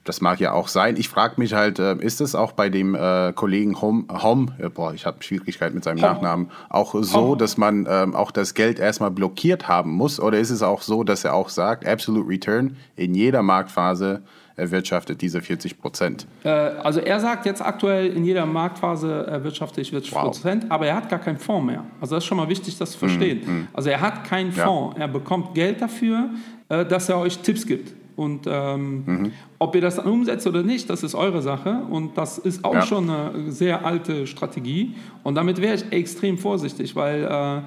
Das 0.05 0.23
mag 0.23 0.41
ja 0.41 0.53
auch 0.53 0.69
sein. 0.69 0.97
Ich 0.97 1.09
frage 1.11 1.35
mich 1.37 1.53
halt, 1.53 1.79
äh, 1.79 1.95
ist 1.97 2.23
es 2.23 2.35
auch 2.35 2.53
bei 2.53 2.71
dem 2.71 2.95
äh, 2.95 3.33
Kollegen 3.35 3.81
Hom, 3.83 4.09
Hom 4.11 4.51
äh, 4.59 4.71
boah, 4.71 4.95
ich 4.95 5.05
habe 5.05 5.23
Schwierigkeit 5.23 5.75
mit 5.75 5.85
seinem 5.85 5.99
Hom. 5.99 6.03
Nachnamen, 6.03 6.51
auch 6.71 6.95
so, 7.03 7.21
Hom. 7.21 7.39
dass 7.39 7.59
man 7.59 7.87
ähm, 7.89 8.15
auch 8.15 8.31
das 8.31 8.55
Geld 8.55 8.79
erstmal 8.79 9.11
blockiert 9.11 9.69
haben 9.69 9.93
muss? 9.93 10.19
Oder 10.19 10.39
ist 10.39 10.51
es 10.51 10.63
auch 10.63 10.81
so, 10.81 11.05
dass 11.05 11.25
er 11.25 11.35
auch 11.35 11.51
sagt, 11.51 11.87
Absolute 11.87 12.27
Return 12.27 12.77
in 12.97 13.15
jeder 13.15 13.43
Marktphase 13.43 14.23
erwirtschaftet 14.57 15.21
diese 15.21 15.43
40 15.43 15.79
Prozent? 15.79 16.27
Äh, 16.45 16.49
also 16.49 17.01
er 17.01 17.21
sagt 17.21 17.47
jetzt 17.47 17.63
aktuell, 17.63 18.07
in 18.07 18.25
jeder 18.25 18.47
Marktphase 18.47 19.27
erwirtschafte 19.27 19.81
ich 19.81 19.91
40 19.91 20.13
Prozent, 20.13 20.63
wow. 20.65 20.71
aber 20.71 20.87
er 20.87 20.97
hat 20.97 21.09
gar 21.09 21.19
keinen 21.19 21.39
Fonds 21.39 21.67
mehr. 21.67 21.85
Also 22.01 22.15
das 22.15 22.25
ist 22.25 22.29
schon 22.29 22.39
mal 22.39 22.49
wichtig, 22.49 22.79
das 22.79 22.93
zu 22.93 22.99
verstehen. 22.99 23.43
Mm, 23.45 23.51
mm. 23.51 23.69
Also 23.73 23.91
er 23.91 24.01
hat 24.01 24.25
keinen 24.25 24.53
Fonds. 24.53 24.97
Ja. 24.97 25.03
Er 25.03 25.09
bekommt 25.09 25.55
Geld 25.55 25.83
dafür, 25.83 26.31
äh, 26.69 26.85
dass 26.85 27.09
er 27.09 27.19
euch 27.19 27.39
Tipps 27.39 27.67
gibt. 27.67 28.00
Und 28.21 28.47
ähm, 28.47 29.05
mhm. 29.07 29.33
ob 29.59 29.75
ihr 29.75 29.81
das 29.81 29.97
dann 29.97 30.05
umsetzt 30.05 30.47
oder 30.47 30.63
nicht, 30.63 30.91
das 30.91 31.03
ist 31.03 31.15
eure 31.15 31.41
Sache. 31.41 31.81
Und 31.89 32.19
das 32.19 32.37
ist 32.37 32.67
auch 32.67 32.75
ja. 32.75 32.83
schon 32.83 33.09
eine 33.09 33.51
sehr 33.51 33.87
alte 33.87 34.27
Strategie. 34.27 34.95
Und 35.23 35.37
damit 35.37 35.59
wäre 35.59 35.75
ich 35.75 35.91
extrem 35.91 36.37
vorsichtig, 36.37 36.95
weil 36.95 37.25
äh, 37.25 37.63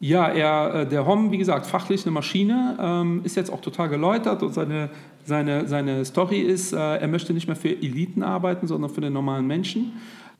ja, 0.00 0.26
er, 0.26 0.74
äh, 0.74 0.88
der 0.88 1.06
Hom, 1.06 1.30
wie 1.30 1.38
gesagt, 1.38 1.66
fachlich 1.66 2.04
eine 2.04 2.10
Maschine, 2.10 2.76
ähm, 2.80 3.20
ist 3.22 3.36
jetzt 3.36 3.52
auch 3.52 3.60
total 3.60 3.88
geläutert 3.88 4.42
und 4.42 4.52
seine, 4.52 4.90
seine, 5.24 5.68
seine 5.68 6.04
Story 6.04 6.40
ist, 6.40 6.72
äh, 6.72 6.76
er 6.76 7.06
möchte 7.06 7.32
nicht 7.32 7.46
mehr 7.46 7.54
für 7.54 7.70
Eliten 7.70 8.24
arbeiten, 8.24 8.66
sondern 8.66 8.90
für 8.90 9.00
den 9.00 9.12
normalen 9.12 9.46
Menschen. 9.46 9.92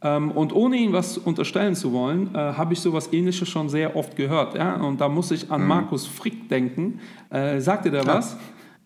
Ähm, 0.02 0.32
und 0.32 0.52
ohne 0.52 0.78
ihn 0.78 0.92
was 0.92 1.16
unterstellen 1.16 1.76
zu 1.76 1.92
wollen, 1.92 2.34
äh, 2.34 2.38
habe 2.38 2.72
ich 2.72 2.80
sowas 2.80 3.12
Ähnliches 3.12 3.48
schon 3.48 3.68
sehr 3.68 3.94
oft 3.94 4.16
gehört. 4.16 4.56
Ja? 4.56 4.74
Und 4.74 5.00
da 5.00 5.08
muss 5.08 5.30
ich 5.30 5.48
an 5.48 5.62
mhm. 5.62 5.68
Markus 5.68 6.08
Frick 6.08 6.48
denken. 6.48 6.98
Äh, 7.30 7.60
sagt 7.60 7.86
ihr 7.86 7.92
da 7.92 8.02
ja. 8.02 8.06
was? 8.06 8.36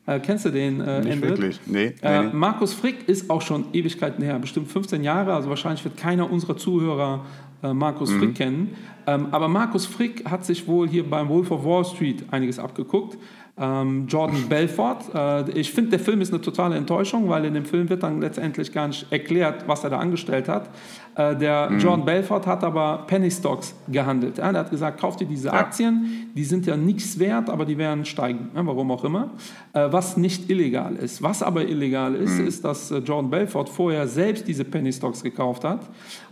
Äh, 0.08 0.20
kennst 0.20 0.46
du 0.46 0.50
den, 0.50 0.80
äh, 0.80 1.02
Nicht 1.02 1.20
wirklich, 1.20 1.60
nee, 1.66 1.94
nee, 2.02 2.22
nee. 2.22 2.30
Markus 2.32 2.72
Frick 2.72 3.06
ist 3.08 3.28
auch 3.28 3.42
schon 3.42 3.66
Ewigkeiten 3.74 4.24
her, 4.24 4.38
bestimmt 4.38 4.68
15 4.72 5.04
Jahre, 5.04 5.34
also 5.34 5.50
wahrscheinlich 5.50 5.84
wird 5.84 5.98
keiner 5.98 6.30
unserer 6.30 6.56
Zuhörer 6.56 7.26
äh, 7.62 7.74
Markus 7.74 8.10
mhm. 8.10 8.18
Frick 8.18 8.34
kennen. 8.36 8.74
Ähm, 9.06 9.28
aber 9.32 9.48
Markus 9.48 9.84
Frick 9.84 10.24
hat 10.28 10.46
sich 10.46 10.66
wohl 10.66 10.88
hier 10.88 11.08
beim 11.08 11.28
Wolf 11.28 11.50
of 11.50 11.62
Wall 11.62 11.84
Street 11.84 12.24
einiges 12.30 12.58
abgeguckt. 12.58 13.18
Ähm, 13.58 14.06
Jordan 14.06 14.44
Belfort. 14.48 15.14
Äh, 15.14 15.50
ich 15.50 15.72
finde, 15.72 15.90
der 15.90 16.00
Film 16.00 16.22
ist 16.22 16.32
eine 16.32 16.40
totale 16.40 16.76
Enttäuschung, 16.76 17.28
weil 17.28 17.44
in 17.44 17.52
dem 17.52 17.66
Film 17.66 17.90
wird 17.90 18.02
dann 18.02 18.22
letztendlich 18.22 18.72
gar 18.72 18.88
nicht 18.88 19.10
erklärt, 19.10 19.64
was 19.66 19.84
er 19.84 19.90
da 19.90 19.98
angestellt 19.98 20.48
hat. 20.48 20.70
Äh, 21.18 21.34
der 21.36 21.68
mhm. 21.68 21.78
John 21.80 22.04
Belfort 22.04 22.46
hat 22.46 22.62
aber 22.62 23.04
Penny 23.08 23.28
Stocks 23.28 23.74
gehandelt. 23.88 24.38
Ja, 24.38 24.52
er 24.52 24.60
hat 24.60 24.70
gesagt, 24.70 25.00
kauft 25.00 25.20
ihr 25.20 25.26
diese 25.26 25.52
Aktien, 25.52 26.30
die 26.36 26.44
sind 26.44 26.64
ja 26.64 26.76
nichts 26.76 27.18
wert, 27.18 27.50
aber 27.50 27.64
die 27.64 27.76
werden 27.76 28.04
steigen, 28.04 28.50
ja, 28.54 28.64
warum 28.64 28.92
auch 28.92 29.02
immer. 29.02 29.30
Äh, 29.72 29.88
was 29.90 30.16
nicht 30.16 30.48
illegal 30.48 30.94
ist. 30.94 31.20
Was 31.20 31.42
aber 31.42 31.66
illegal 31.66 32.14
ist, 32.14 32.38
mhm. 32.38 32.46
ist, 32.46 32.64
dass 32.64 32.92
äh, 32.92 32.98
John 32.98 33.30
Belfort 33.30 33.66
vorher 33.68 34.06
selbst 34.06 34.46
diese 34.46 34.64
Penny 34.64 34.92
Stocks 34.92 35.24
gekauft 35.24 35.64
hat. 35.64 35.80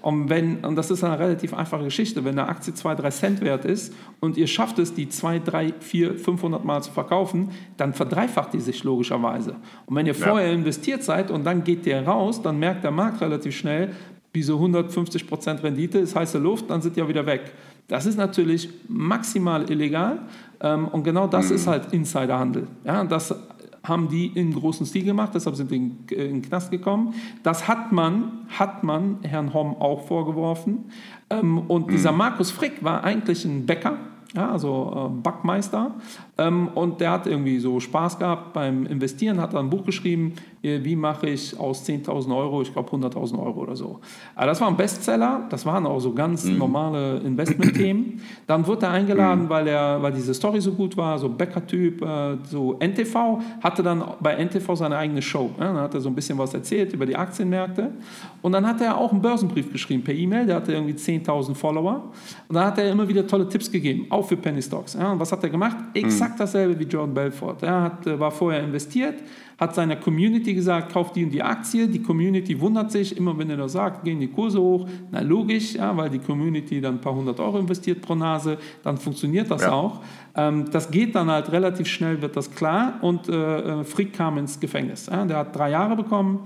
Und, 0.02 0.28
wenn, 0.28 0.64
und 0.64 0.76
das 0.76 0.92
ist 0.92 1.02
eine 1.02 1.18
relativ 1.18 1.52
einfache 1.52 1.82
Geschichte, 1.82 2.24
wenn 2.24 2.38
eine 2.38 2.48
Aktie 2.48 2.72
2, 2.72 2.94
3 2.94 3.10
Cent 3.10 3.40
wert 3.40 3.64
ist 3.64 3.92
und 4.20 4.36
ihr 4.36 4.46
schafft 4.46 4.78
es, 4.78 4.94
die 4.94 5.08
2, 5.08 5.40
3, 5.40 5.74
4, 5.80 6.14
500 6.14 6.64
Mal 6.64 6.80
zu 6.84 6.92
verkaufen, 6.92 7.50
dann 7.76 7.92
verdreifacht 7.92 8.52
die 8.52 8.60
sich 8.60 8.84
logischerweise. 8.84 9.56
Und 9.86 9.96
wenn 9.96 10.06
ihr 10.06 10.14
vorher 10.14 10.52
investiert 10.52 11.02
seid 11.02 11.32
und 11.32 11.44
dann 11.44 11.64
geht 11.64 11.86
der 11.86 12.06
raus, 12.06 12.40
dann 12.40 12.60
merkt 12.60 12.84
der 12.84 12.92
Markt 12.92 13.20
relativ 13.20 13.56
schnell, 13.56 13.90
diese 14.36 14.52
150% 14.52 15.62
Rendite 15.62 15.98
ist 15.98 16.14
heiße 16.14 16.38
Luft, 16.38 16.68
dann 16.68 16.82
sind 16.82 16.94
die 16.94 17.00
ja 17.00 17.08
wieder 17.08 17.24
weg. 17.24 17.52
Das 17.88 18.04
ist 18.04 18.18
natürlich 18.18 18.68
maximal 18.86 19.70
illegal 19.70 20.18
ähm, 20.60 20.88
und 20.88 21.04
genau 21.04 21.26
das 21.26 21.48
mhm. 21.48 21.56
ist 21.56 21.66
halt 21.66 21.92
Insiderhandel. 21.94 22.66
Ja, 22.84 23.02
das 23.04 23.34
haben 23.82 24.08
die 24.08 24.26
in 24.26 24.52
großen 24.52 24.84
Stil 24.84 25.04
gemacht, 25.04 25.32
deshalb 25.34 25.56
sind 25.56 25.70
die 25.70 25.76
in, 25.76 25.96
in 26.10 26.18
den 26.18 26.42
Knast 26.42 26.70
gekommen. 26.70 27.14
Das 27.42 27.66
hat 27.66 27.92
man, 27.92 28.46
hat 28.48 28.84
man 28.84 29.18
Herrn 29.22 29.54
Homm 29.54 29.76
auch 29.76 30.06
vorgeworfen. 30.06 30.90
Ähm, 31.30 31.58
und 31.68 31.90
dieser 31.90 32.12
mhm. 32.12 32.18
Markus 32.18 32.50
Frick 32.50 32.84
war 32.84 33.04
eigentlich 33.04 33.44
ein 33.44 33.64
Bäcker, 33.64 33.96
ja, 34.34 34.50
also 34.50 35.10
äh, 35.10 35.22
Backmeister. 35.22 35.94
Ähm, 36.36 36.68
und 36.74 37.00
der 37.00 37.12
hat 37.12 37.26
irgendwie 37.26 37.58
so 37.58 37.80
Spaß 37.80 38.18
gehabt 38.18 38.52
beim 38.52 38.84
Investieren, 38.86 39.40
hat 39.40 39.54
dann 39.54 39.66
ein 39.66 39.70
Buch 39.70 39.84
geschrieben, 39.84 40.34
äh, 40.55 40.55
wie 40.84 40.94
mache 40.94 41.28
ich 41.28 41.58
aus 41.58 41.86
10.000 41.88 42.36
Euro, 42.36 42.62
ich 42.62 42.72
glaube 42.72 42.90
100.000 42.90 43.38
Euro 43.38 43.60
oder 43.60 43.74
so. 43.74 44.00
Aber 44.34 44.46
das 44.46 44.60
war 44.60 44.68
ein 44.68 44.76
Bestseller, 44.76 45.46
das 45.50 45.64
waren 45.64 45.86
auch 45.86 45.98
so 45.98 46.12
ganz 46.12 46.44
mhm. 46.44 46.58
normale 46.58 47.18
Investment-Themen. 47.18 48.20
Dann 48.46 48.66
wurde 48.66 48.86
er 48.86 48.92
eingeladen, 48.92 49.44
mhm. 49.44 49.48
weil, 49.48 49.68
er, 49.68 50.02
weil 50.02 50.12
diese 50.12 50.34
Story 50.34 50.60
so 50.60 50.72
gut 50.72 50.96
war, 50.96 51.18
so 51.18 51.28
Bäcker-Typ, 51.28 52.02
äh, 52.02 52.36
so 52.44 52.76
NTV, 52.78 53.40
hatte 53.62 53.82
dann 53.82 54.04
bei 54.20 54.34
NTV 54.34 54.74
seine 54.74 54.96
eigene 54.96 55.22
Show. 55.22 55.50
Ja, 55.58 55.72
dann 55.72 55.78
hat 55.78 55.94
er 55.94 56.00
so 56.00 56.08
ein 56.08 56.14
bisschen 56.14 56.36
was 56.38 56.52
erzählt 56.54 56.92
über 56.92 57.06
die 57.06 57.16
Aktienmärkte. 57.16 57.92
Und 58.42 58.52
dann 58.52 58.66
hat 58.66 58.80
er 58.80 58.98
auch 58.98 59.12
einen 59.12 59.22
Börsenbrief 59.22 59.72
geschrieben 59.72 60.04
per 60.04 60.14
E-Mail, 60.14 60.46
der 60.46 60.56
hatte 60.56 60.72
irgendwie 60.72 60.94
10.000 60.94 61.54
Follower. 61.54 62.12
Und 62.48 62.54
dann 62.54 62.66
hat 62.66 62.78
er 62.78 62.90
immer 62.90 63.08
wieder 63.08 63.26
tolle 63.26 63.48
Tipps 63.48 63.70
gegeben, 63.70 64.06
auch 64.10 64.26
für 64.26 64.36
Penny 64.36 64.62
Stocks. 64.62 64.94
Und 64.94 65.18
was 65.18 65.32
hat 65.32 65.42
er 65.42 65.50
gemacht? 65.50 65.76
Exakt 65.94 66.26
exakt 66.26 66.40
dasselbe 66.40 66.78
wie 66.78 66.84
Jordan 66.84 67.14
Belfort. 67.14 67.62
Er 67.62 67.82
hat, 67.82 68.06
äh, 68.06 68.18
war 68.18 68.30
vorher 68.30 68.62
investiert, 68.62 69.22
hat 69.58 69.74
seiner 69.74 69.96
Community 69.96 70.52
gesagt, 70.52 70.92
kauft 70.92 71.16
die 71.16 71.24
und 71.24 71.30
die 71.30 71.42
Aktie. 71.42 71.88
Die 71.88 72.02
Community 72.02 72.60
wundert 72.60 72.92
sich, 72.92 73.16
immer 73.16 73.36
wenn 73.38 73.48
er 73.48 73.56
das 73.56 73.72
sagt, 73.72 74.04
gehen 74.04 74.20
die 74.20 74.28
Kurse 74.28 74.60
hoch. 74.60 74.86
Na 75.10 75.20
logisch, 75.20 75.74
ja, 75.74 75.96
weil 75.96 76.10
die 76.10 76.18
Community 76.18 76.80
dann 76.80 76.96
ein 76.96 77.00
paar 77.00 77.14
hundert 77.14 77.40
Euro 77.40 77.58
investiert 77.58 78.02
pro 78.02 78.14
Nase, 78.14 78.58
dann 78.82 78.98
funktioniert 78.98 79.50
das 79.50 79.62
ja. 79.62 79.72
auch. 79.72 80.02
Ähm, 80.34 80.70
das 80.70 80.90
geht 80.90 81.14
dann 81.14 81.30
halt 81.30 81.50
relativ 81.52 81.86
schnell, 81.86 82.20
wird 82.20 82.36
das 82.36 82.50
klar. 82.50 82.98
Und 83.00 83.28
äh, 83.28 83.80
äh 83.80 83.84
Frick 83.84 84.12
kam 84.12 84.36
ins 84.36 84.60
Gefängnis. 84.60 85.06
Ja, 85.06 85.24
der 85.24 85.38
hat 85.38 85.56
drei 85.56 85.70
Jahre 85.70 85.96
bekommen. 85.96 86.40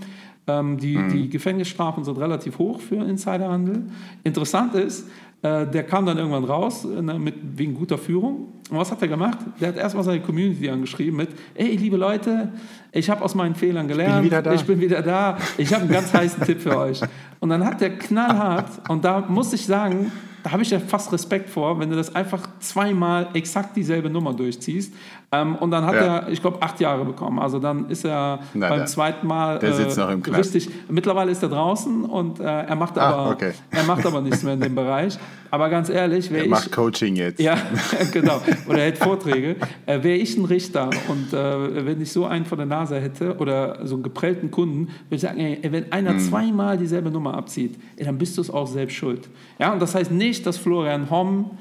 Ähm, 0.46 0.78
die, 0.78 0.96
mhm. 0.96 1.12
die 1.12 1.28
Gefängnisstrafen 1.28 2.04
sind 2.04 2.16
relativ 2.18 2.58
hoch 2.58 2.80
für 2.80 3.04
Insiderhandel. 3.04 3.86
Interessant 4.22 4.74
ist, 4.74 5.08
der 5.42 5.84
kam 5.84 6.04
dann 6.04 6.18
irgendwann 6.18 6.44
raus, 6.44 6.84
ne, 6.84 7.18
mit, 7.18 7.34
wegen 7.56 7.74
guter 7.74 7.96
Führung. 7.96 8.52
Und 8.70 8.76
was 8.76 8.90
hat 8.90 9.00
er 9.00 9.08
gemacht? 9.08 9.38
Der 9.60 9.68
hat 9.68 9.76
erstmal 9.76 10.04
seine 10.04 10.20
Community 10.20 10.68
angeschrieben 10.68 11.16
mit, 11.16 11.30
ey, 11.54 11.76
liebe 11.76 11.96
Leute, 11.96 12.52
ich 12.92 13.08
habe 13.08 13.24
aus 13.24 13.34
meinen 13.34 13.54
Fehlern 13.54 13.88
gelernt, 13.88 14.24
ich 14.24 14.30
bin 14.30 14.30
wieder 14.30 14.42
da, 14.42 14.54
ich, 14.54 14.64
bin 14.64 14.80
wieder 14.80 15.02
da. 15.02 15.38
ich 15.56 15.72
habe 15.72 15.82
einen 15.82 15.92
ganz 15.92 16.12
heißen 16.12 16.44
Tipp 16.44 16.60
für 16.60 16.76
euch. 16.76 17.00
Und 17.40 17.48
dann 17.48 17.64
hat 17.64 17.80
der 17.80 17.96
knallhart, 17.98 18.88
und 18.90 19.04
da 19.04 19.20
muss 19.20 19.52
ich 19.54 19.64
sagen, 19.64 20.12
da 20.42 20.52
habe 20.52 20.62
ich 20.62 20.70
ja 20.70 20.78
fast 20.78 21.12
Respekt 21.12 21.50
vor, 21.50 21.78
wenn 21.80 21.90
du 21.90 21.96
das 21.96 22.14
einfach 22.14 22.46
zweimal 22.60 23.28
exakt 23.34 23.76
dieselbe 23.76 24.10
Nummer 24.10 24.34
durchziehst. 24.34 24.92
Ähm, 25.32 25.54
und 25.56 25.70
dann 25.70 25.86
hat 25.86 25.94
ja. 25.94 26.18
er, 26.18 26.28
ich 26.28 26.40
glaube, 26.40 26.60
acht 26.60 26.80
Jahre 26.80 27.04
bekommen. 27.04 27.38
Also 27.38 27.60
dann 27.60 27.88
ist 27.88 28.04
er 28.04 28.40
Na, 28.52 28.68
beim 28.68 28.78
der, 28.78 28.86
zweiten 28.86 29.28
Mal 29.28 29.60
der 29.60 29.74
sitzt 29.74 29.96
äh, 29.96 30.00
noch 30.00 30.10
im 30.10 30.22
Knast. 30.24 30.54
richtig. 30.54 30.70
Mittlerweile 30.88 31.30
ist 31.30 31.40
er 31.40 31.48
draußen 31.48 32.04
und 32.04 32.40
äh, 32.40 32.42
er 32.42 32.74
macht 32.74 32.98
ah, 32.98 33.10
aber 33.10 33.30
okay. 33.30 33.52
er 33.70 33.84
macht 33.84 34.04
aber 34.04 34.20
nichts 34.22 34.42
mehr 34.42 34.54
in 34.54 34.60
dem 34.60 34.74
Bereich. 34.74 35.16
Aber 35.52 35.68
ganz 35.68 35.88
ehrlich, 35.88 36.32
wäre 36.32 36.44
ich 36.44 36.50
macht 36.50 36.72
Coaching 36.72 37.14
jetzt. 37.14 37.40
Ja, 37.40 37.56
genau. 38.12 38.40
Oder 38.68 38.78
hält 38.78 38.98
Vorträge. 38.98 39.54
Äh, 39.86 40.02
wäre 40.02 40.16
ich 40.16 40.36
ein 40.36 40.46
Richter 40.46 40.90
und 41.06 41.32
äh, 41.32 41.86
wenn 41.86 42.00
ich 42.00 42.10
so 42.10 42.26
einen 42.26 42.44
vor 42.44 42.56
der 42.56 42.66
Nase 42.66 43.00
hätte 43.00 43.36
oder 43.36 43.86
so 43.86 43.94
einen 43.94 44.02
geprellten 44.02 44.50
Kunden, 44.50 44.86
würde 44.86 44.96
ich 45.10 45.20
sagen, 45.20 45.38
ey, 45.38 45.60
wenn 45.70 45.92
einer 45.92 46.10
hm. 46.10 46.18
zweimal 46.18 46.76
dieselbe 46.76 47.10
Nummer 47.12 47.34
abzieht, 47.34 47.78
ey, 47.96 48.04
dann 48.04 48.18
bist 48.18 48.36
du 48.36 48.40
es 48.40 48.50
auch 48.50 48.66
selbst 48.66 48.96
schuld. 48.96 49.28
Ja, 49.60 49.72
und 49.72 49.80
das 49.80 49.94
heißt 49.94 50.10
nicht, 50.10 50.44
dass 50.44 50.58
Florian 50.58 51.08
Homm 51.08 51.52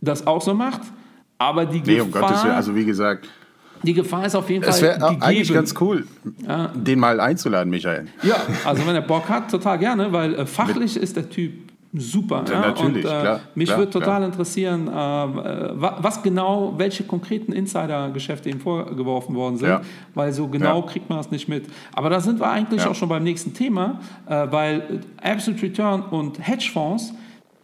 das 0.00 0.26
auch 0.26 0.40
so 0.40 0.54
macht 0.54 0.82
aber 1.38 1.64
die 1.64 1.80
nee, 1.80 1.96
Gefahr. 1.96 2.04
Um 2.04 2.10
Gottes 2.12 2.44
Willen, 2.44 2.54
also 2.54 2.74
wie 2.74 2.84
gesagt. 2.84 3.28
Die 3.82 3.94
Gefahr 3.94 4.26
ist 4.26 4.34
auf 4.34 4.50
jeden 4.50 4.64
Fall. 4.64 4.74
Es 4.74 4.82
wäre 4.82 5.22
eigentlich 5.22 5.52
ganz 5.52 5.74
cool, 5.80 6.04
ja. 6.46 6.68
den 6.74 6.98
mal 6.98 7.20
einzuladen, 7.20 7.70
Michael. 7.70 8.08
Ja, 8.22 8.36
also 8.64 8.84
wenn 8.86 8.94
er 8.94 9.02
Bock 9.02 9.28
hat, 9.28 9.50
total 9.50 9.78
gerne, 9.78 10.12
weil 10.12 10.34
äh, 10.34 10.46
fachlich 10.46 10.94
Mit 10.94 11.04
ist 11.04 11.16
der 11.16 11.30
Typ 11.30 11.52
super. 11.94 12.44
Ja, 12.50 12.60
natürlich, 12.60 13.04
und, 13.04 13.10
äh, 13.10 13.20
klar, 13.20 13.40
mich 13.54 13.68
würde 13.70 13.90
total 13.90 14.18
klar. 14.18 14.24
interessieren, 14.24 14.88
äh, 14.88 14.92
was 14.92 16.22
genau, 16.22 16.74
welche 16.76 17.04
konkreten 17.04 17.52
Insider-Geschäfte 17.52 18.50
ihm 18.50 18.60
vorgeworfen 18.60 19.34
worden 19.34 19.56
sind, 19.56 19.68
ja. 19.68 19.80
weil 20.14 20.32
so 20.32 20.48
genau 20.48 20.80
ja. 20.80 20.86
kriegt 20.86 21.08
man 21.08 21.18
das 21.18 21.30
nicht 21.30 21.48
mit. 21.48 21.66
Aber 21.94 22.10
da 22.10 22.20
sind 22.20 22.40
wir 22.40 22.50
eigentlich 22.50 22.84
auch 22.84 22.94
schon 22.94 23.08
beim 23.08 23.22
nächsten 23.22 23.54
Thema, 23.54 24.00
äh, 24.26 24.46
weil 24.50 25.00
Absolute 25.22 25.62
Return 25.62 26.02
und 26.02 26.46
Hedgefonds 26.46 27.14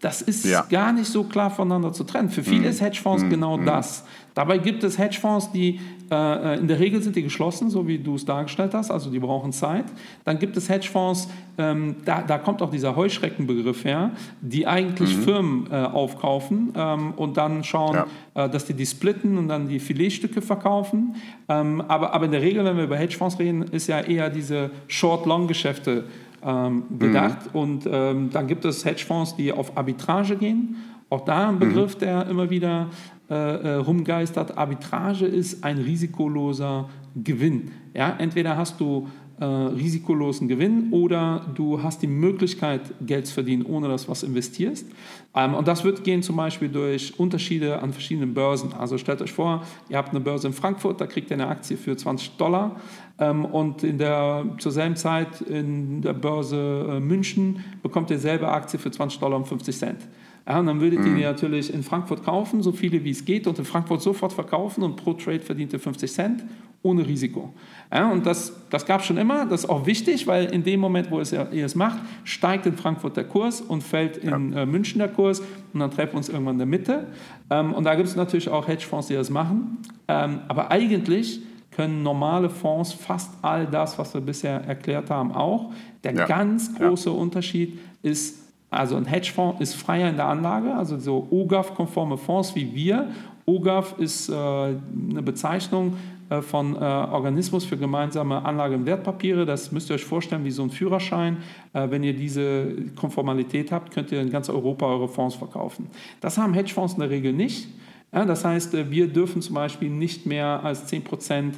das 0.05 0.21
ist 0.21 0.45
ja. 0.45 0.67
gar 0.69 0.93
nicht 0.93 1.07
so 1.07 1.25
klar 1.25 1.51
voneinander 1.51 1.91
zu 1.95 2.05
trennen. 2.05 2.29
Für 2.29 2.43
viele 2.43 2.61
mhm. 2.61 2.69
ist 2.69 2.83
Hedgefonds 2.83 3.25
mhm. 3.25 3.31
genau 3.31 3.57
mhm. 3.57 3.65
das. 3.65 4.05
Dabei 4.35 4.59
gibt 4.59 4.85
es 4.85 4.99
Hedgefonds, 4.99 5.51
die 5.53 5.81
äh, 6.11 6.59
in 6.59 6.69
der 6.69 6.79
Regel 6.79 7.03
sind 7.03 7.17
die 7.17 7.23
geschlossen, 7.23 7.71
so 7.71 7.87
wie 7.89 7.99
du 7.99 8.17
es 8.17 8.27
dargestellt 8.27 8.75
hast, 8.75 8.91
also 8.91 9.11
die 9.11 9.19
brauchen 9.19 9.53
Zeit. 9.53 9.87
Dann 10.25 10.39
gibt 10.39 10.59
es 10.59 10.69
Hedgefonds, 10.69 11.29
ähm, 11.57 11.97
da, 12.05 12.21
da, 12.21 12.37
kommt 12.37 12.61
auch 12.61 12.71
dieser 12.71 12.97
Heuschreckenbegriff 12.97 13.85
her, 13.85 14.11
die 14.43 14.67
eigentlich 14.67 15.17
mhm. 15.17 15.23
Firmen 15.23 15.69
äh, 15.71 15.77
aufkaufen 15.77 16.75
ähm, 16.77 17.13
und 17.17 17.39
dann 17.39 17.65
schauen, 17.65 17.95
ja. 18.35 18.45
äh, 18.45 18.51
dass 18.51 18.67
die 18.67 18.75
die 18.75 18.85
splitten 18.85 19.39
und 19.39 19.49
dann 19.49 19.69
die 19.69 19.79
Filetstücke 19.79 20.43
verkaufen. 20.43 21.15
Ähm, 21.49 21.81
aber, 21.89 22.13
aber 22.13 22.27
in 22.27 22.33
der 22.33 22.43
Regel, 22.43 22.63
wenn 22.65 22.77
wir 22.77 22.85
über 22.85 22.97
Hedgefonds 22.97 23.39
reden, 23.39 23.63
ist 23.63 23.87
ja 23.87 24.01
eher 24.01 24.29
diese 24.29 24.71
Short-Long-Geschäfte 24.89 26.05
ähm, 26.45 26.85
gedacht. 26.99 27.53
Mhm. 27.53 27.61
Und 27.61 27.89
ähm, 27.91 28.31
dann 28.31 28.47
gibt 28.47 28.65
es 28.65 28.85
Hedgefonds, 28.85 29.37
die 29.37 29.53
auf 29.53 29.77
Arbitrage 29.77 30.37
gehen. 30.37 30.77
Auch 31.11 31.25
da 31.25 31.49
ein 31.49 31.59
Begriff, 31.59 31.97
mhm. 31.97 32.01
der 32.01 32.27
immer 32.27 32.51
wieder 32.51 32.89
äh, 33.31 33.35
äh, 33.35 33.75
rumgeistert. 33.77 34.59
Arbitrage 34.59 35.27
ist 35.27 35.65
ein 35.65 35.79
risikoloser 35.79 36.89
Gewinn. 37.15 37.71
Ja, 37.95 38.15
entweder 38.19 38.57
hast 38.57 38.81
du 38.81 39.09
äh, 39.41 39.45
risikolosen 39.45 40.47
Gewinn 40.47 40.93
oder 40.93 41.45
du 41.55 41.83
hast 41.83 42.03
die 42.03 42.07
Möglichkeit, 42.07 42.83
Geld 43.01 43.27
zu 43.27 43.35
verdienen, 43.35 43.65
ohne 43.67 43.89
dass 43.89 44.05
du 44.05 44.11
was 44.11 44.23
investierst. 44.23 44.87
Ähm, 45.35 45.55
und 45.55 45.67
das 45.67 45.85
wird 45.85 46.05
gehen 46.05 46.23
zum 46.23 46.37
Beispiel 46.37 46.69
durch 46.69 47.19
Unterschiede 47.19 47.83
an 47.83 47.93
verschiedenen 47.93 48.35
Börsen. 48.35 48.73
Also 48.75 48.99
stellt 48.99 49.23
euch 49.23 49.33
vor, 49.33 49.65
ihr 49.89 49.97
habt 49.97 50.11
eine 50.11 50.21
Börse 50.21 50.47
in 50.47 50.53
Frankfurt, 50.53 51.01
da 51.01 51.07
kriegt 51.07 51.31
ihr 51.31 51.35
eine 51.35 51.49
Aktie 51.49 51.77
für 51.77 51.97
20 51.97 52.37
Dollar 52.37 52.77
und 53.17 53.85
in 53.85 53.99
der, 53.99 54.45
zur 54.59 54.73
selben 54.73 54.97
Zeit 54.97 55.41
in 55.41 56.03
der 56.03 56.15
Börse 56.15 56.97
äh, 56.97 57.01
München 57.01 57.65
bekommt 57.83 58.11
ihr 58.11 58.19
selbe 58.19 58.49
Aktie 58.49 58.79
für 58.79 58.91
20 58.91 59.21
Dollar 59.21 59.37
und 59.37 59.47
50 59.47 59.77
Cent. 59.77 60.09
Ja, 60.47 60.59
und 60.59 60.67
dann 60.67 60.81
würdet 60.81 60.99
ihr 61.01 61.13
mhm. 61.13 61.17
die 61.17 61.23
natürlich 61.23 61.73
in 61.73 61.83
Frankfurt 61.83 62.23
kaufen, 62.25 62.63
so 62.63 62.73
viele 62.73 63.03
wie 63.05 63.11
es 63.11 63.25
geht, 63.25 63.47
und 63.47 63.59
in 63.59 63.65
Frankfurt 63.65 64.03
sofort 64.03 64.33
verkaufen 64.33 64.83
und 64.83 64.97
pro 64.97 65.15
Trade 65.15 65.41
verdient 65.41 65.73
ihr 65.73 65.81
50 65.81 66.13
Cent 66.13 66.45
ohne 66.83 67.07
Risiko. 67.07 67.55
Ja, 67.91 68.11
und 68.11 68.27
das, 68.27 68.53
das 68.69 68.85
gab 68.85 69.01
es 69.01 69.07
schon 69.07 69.17
immer, 69.17 69.47
das 69.47 69.65
ist 69.65 69.71
auch 69.71 69.87
wichtig, 69.87 70.27
weil 70.27 70.47
in 70.47 70.63
dem 70.63 70.81
Moment, 70.81 71.11
wo 71.11 71.19
es, 71.19 71.33
ihr 71.33 71.65
es 71.65 71.75
macht, 71.75 72.01
steigt 72.25 72.67
in 72.67 72.77
Frankfurt 72.77 73.17
der 73.17 73.25
Kurs 73.25 73.63
und 73.63 73.83
fällt 73.83 74.19
in 74.19 74.53
ja. 74.53 74.63
äh, 74.63 74.67
München 74.67 74.99
der 74.99 75.09
Kurs 75.09 75.41
und 75.73 75.81
dann 75.81 75.91
treffen 75.91 76.13
wir 76.13 76.19
uns 76.19 76.29
irgendwann 76.29 76.57
in 76.57 76.59
der 76.59 76.67
Mitte. 76.67 77.07
Ähm, 77.49 77.73
und 77.73 77.85
da 77.85 77.95
gibt 77.95 78.09
es 78.09 78.17
natürlich 78.17 78.51
auch 78.51 78.69
Hedgefonds, 78.69 79.07
die 79.07 79.15
das 79.15 79.31
machen. 79.31 79.79
Ähm, 80.09 80.41
aber 80.49 80.71
eigentlich 80.71 81.41
können 81.75 82.03
normale 82.03 82.51
Fonds 82.51 82.93
fast 82.93 83.33
all 83.43 83.67
das, 83.67 83.99
was 83.99 84.15
wir 84.15 84.21
bisher 84.21 84.65
erklärt 84.65 85.11
haben, 85.11 85.33
auch. 85.33 85.73
Der 86.03 86.15
ja. 86.15 86.27
ganz 86.27 86.75
große 86.75 87.11
Unterschied 87.11 87.79
ist, 88.03 88.39
also 88.71 88.97
ein 88.97 89.07
Hedgefonds 89.07 89.61
ist 89.61 89.75
freier 89.75 90.11
in 90.11 90.17
der 90.17 90.27
Anlage, 90.27 90.75
also 90.75 90.99
so 90.99 91.27
OGAF-konforme 91.31 92.19
Fonds 92.19 92.55
wie 92.55 92.75
wir. 92.75 93.09
OGAF 93.47 93.99
ist 93.99 94.29
äh, 94.29 94.35
eine 94.35 95.23
Bezeichnung 95.23 95.97
äh, 96.31 96.41
von 96.41 96.77
äh, 96.77 96.79
Organismus 96.79 97.65
für 97.65 97.77
gemeinsame 97.77 98.45
Anlage 98.45 98.75
in 98.75 98.87
Wertpapiere. 98.87 99.45
Das 99.45 99.73
müsst 99.73 99.91
ihr 99.91 99.95
euch 99.95 100.05
vorstellen 100.05 100.45
wie 100.45 100.51
so 100.51 100.63
ein 100.63 100.71
Führerschein. 100.71 101.39
Äh, 101.73 101.91
wenn 101.91 102.03
ihr 102.03 102.15
diese 102.15 102.75
Konformalität 102.97 103.73
habt, 103.73 103.93
könnt 103.93 104.11
ihr 104.13 104.23
in 104.23 104.31
ganz 104.31 104.49
Europa 104.49 104.87
eure 104.87 105.09
Fonds 105.09 105.35
verkaufen. 105.35 105.89
Das 106.21 106.39
haben 106.39 106.55
Hedgefonds 106.55 106.95
in 106.95 107.01
der 107.01 107.11
Regel 107.11 107.33
nicht. 107.33 107.69
Ja, 108.15 108.25
das 108.25 108.45
heißt, 108.45 108.75
äh, 108.75 108.91
wir 108.91 109.09
dürfen 109.09 109.43
zum 109.43 109.55
Beispiel 109.55 109.91
nicht 109.91 110.25
mehr 110.25 110.61
als 110.63 110.87
10 110.87 111.03
Prozent 111.05 111.57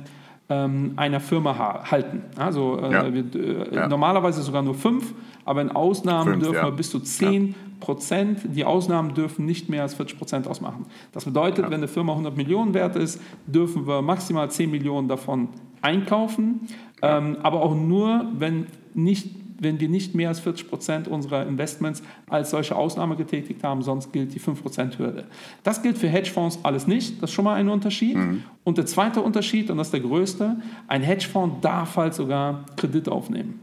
ähm, 0.49 0.93
einer 0.97 1.21
Firma 1.21 1.85
halten. 1.91 2.23
Also 2.37 2.79
äh, 2.81 2.93
ja. 2.93 3.13
wir, 3.13 3.25
äh, 3.35 3.75
ja. 3.75 3.89
normalerweise 3.89 4.43
sogar 4.43 4.63
nur 4.63 4.75
fünf, 4.75 5.13
aber 5.45 5.61
in 5.61 5.71
Ausnahmen 5.71 6.35
fünf, 6.35 6.45
dürfen 6.45 6.65
wir 6.65 6.71
bis 6.71 6.91
zu 6.91 7.01
10 7.01 7.55
Prozent. 7.81 8.41
Die 8.45 8.65
Ausnahmen 8.65 9.15
dürfen 9.15 9.45
nicht 9.45 9.69
mehr 9.69 9.83
als 9.83 9.95
40 9.95 10.19
Prozent 10.19 10.49
ausmachen. 10.49 10.87
Das 11.13 11.25
bedeutet, 11.25 11.67
wenn 11.67 11.75
eine 11.75 11.89
Firma 11.89 12.13
100 12.13 12.37
Millionen 12.37 12.75
wert 12.75 12.97
ist, 12.97 13.21
dürfen 13.47 13.87
wir 13.87 14.03
maximal 14.03 14.51
10 14.51 14.71
Millionen 14.71 15.09
davon 15.09 15.49
einkaufen, 15.83 16.69
ähm, 17.03 17.37
aber 17.43 17.63
auch 17.63 17.75
nur, 17.75 18.27
wenn 18.39 18.67
nicht 18.95 19.46
wenn 19.59 19.81
wir 19.81 19.89
nicht 19.89 20.15
mehr 20.15 20.29
als 20.29 20.41
40 20.41 20.69
Prozent 20.69 21.09
unserer 21.09 21.47
Investments 21.47 22.03
als 22.29 22.51
solche 22.51 22.77
Ausnahme 22.77 23.17
getätigt 23.17 23.63
haben, 23.65 23.83
sonst 23.83 24.13
gilt 24.13 24.35
die 24.35 24.39
5 24.39 24.63
Prozent 24.63 24.99
Hürde. 24.99 25.25
Das 25.63 25.83
gilt 25.83 25.99
für 25.99 26.09
Hedgefonds 26.09 26.59
alles 26.63 26.87
nicht, 26.87 27.23
das 27.23 27.31
ist 27.31 27.35
schon 27.35 27.45
mal 27.45 27.55
ein 27.55 27.69
Unterschied. 27.69 28.17
Mhm. 28.17 28.43
Und 28.65 28.79
der 28.79 28.87
zweite 28.87 29.21
Unterschied, 29.21 29.71
und 29.71 29.79
das 29.79 29.89
ist 29.89 29.93
der 29.93 30.01
größte, 30.01 30.57
ein 30.89 31.03
Hedgefonds 31.03 31.57
darf 31.61 31.97
halt 31.97 32.15
sogar 32.15 32.67
Kredit 32.77 33.09
aufnehmen. 33.09 33.61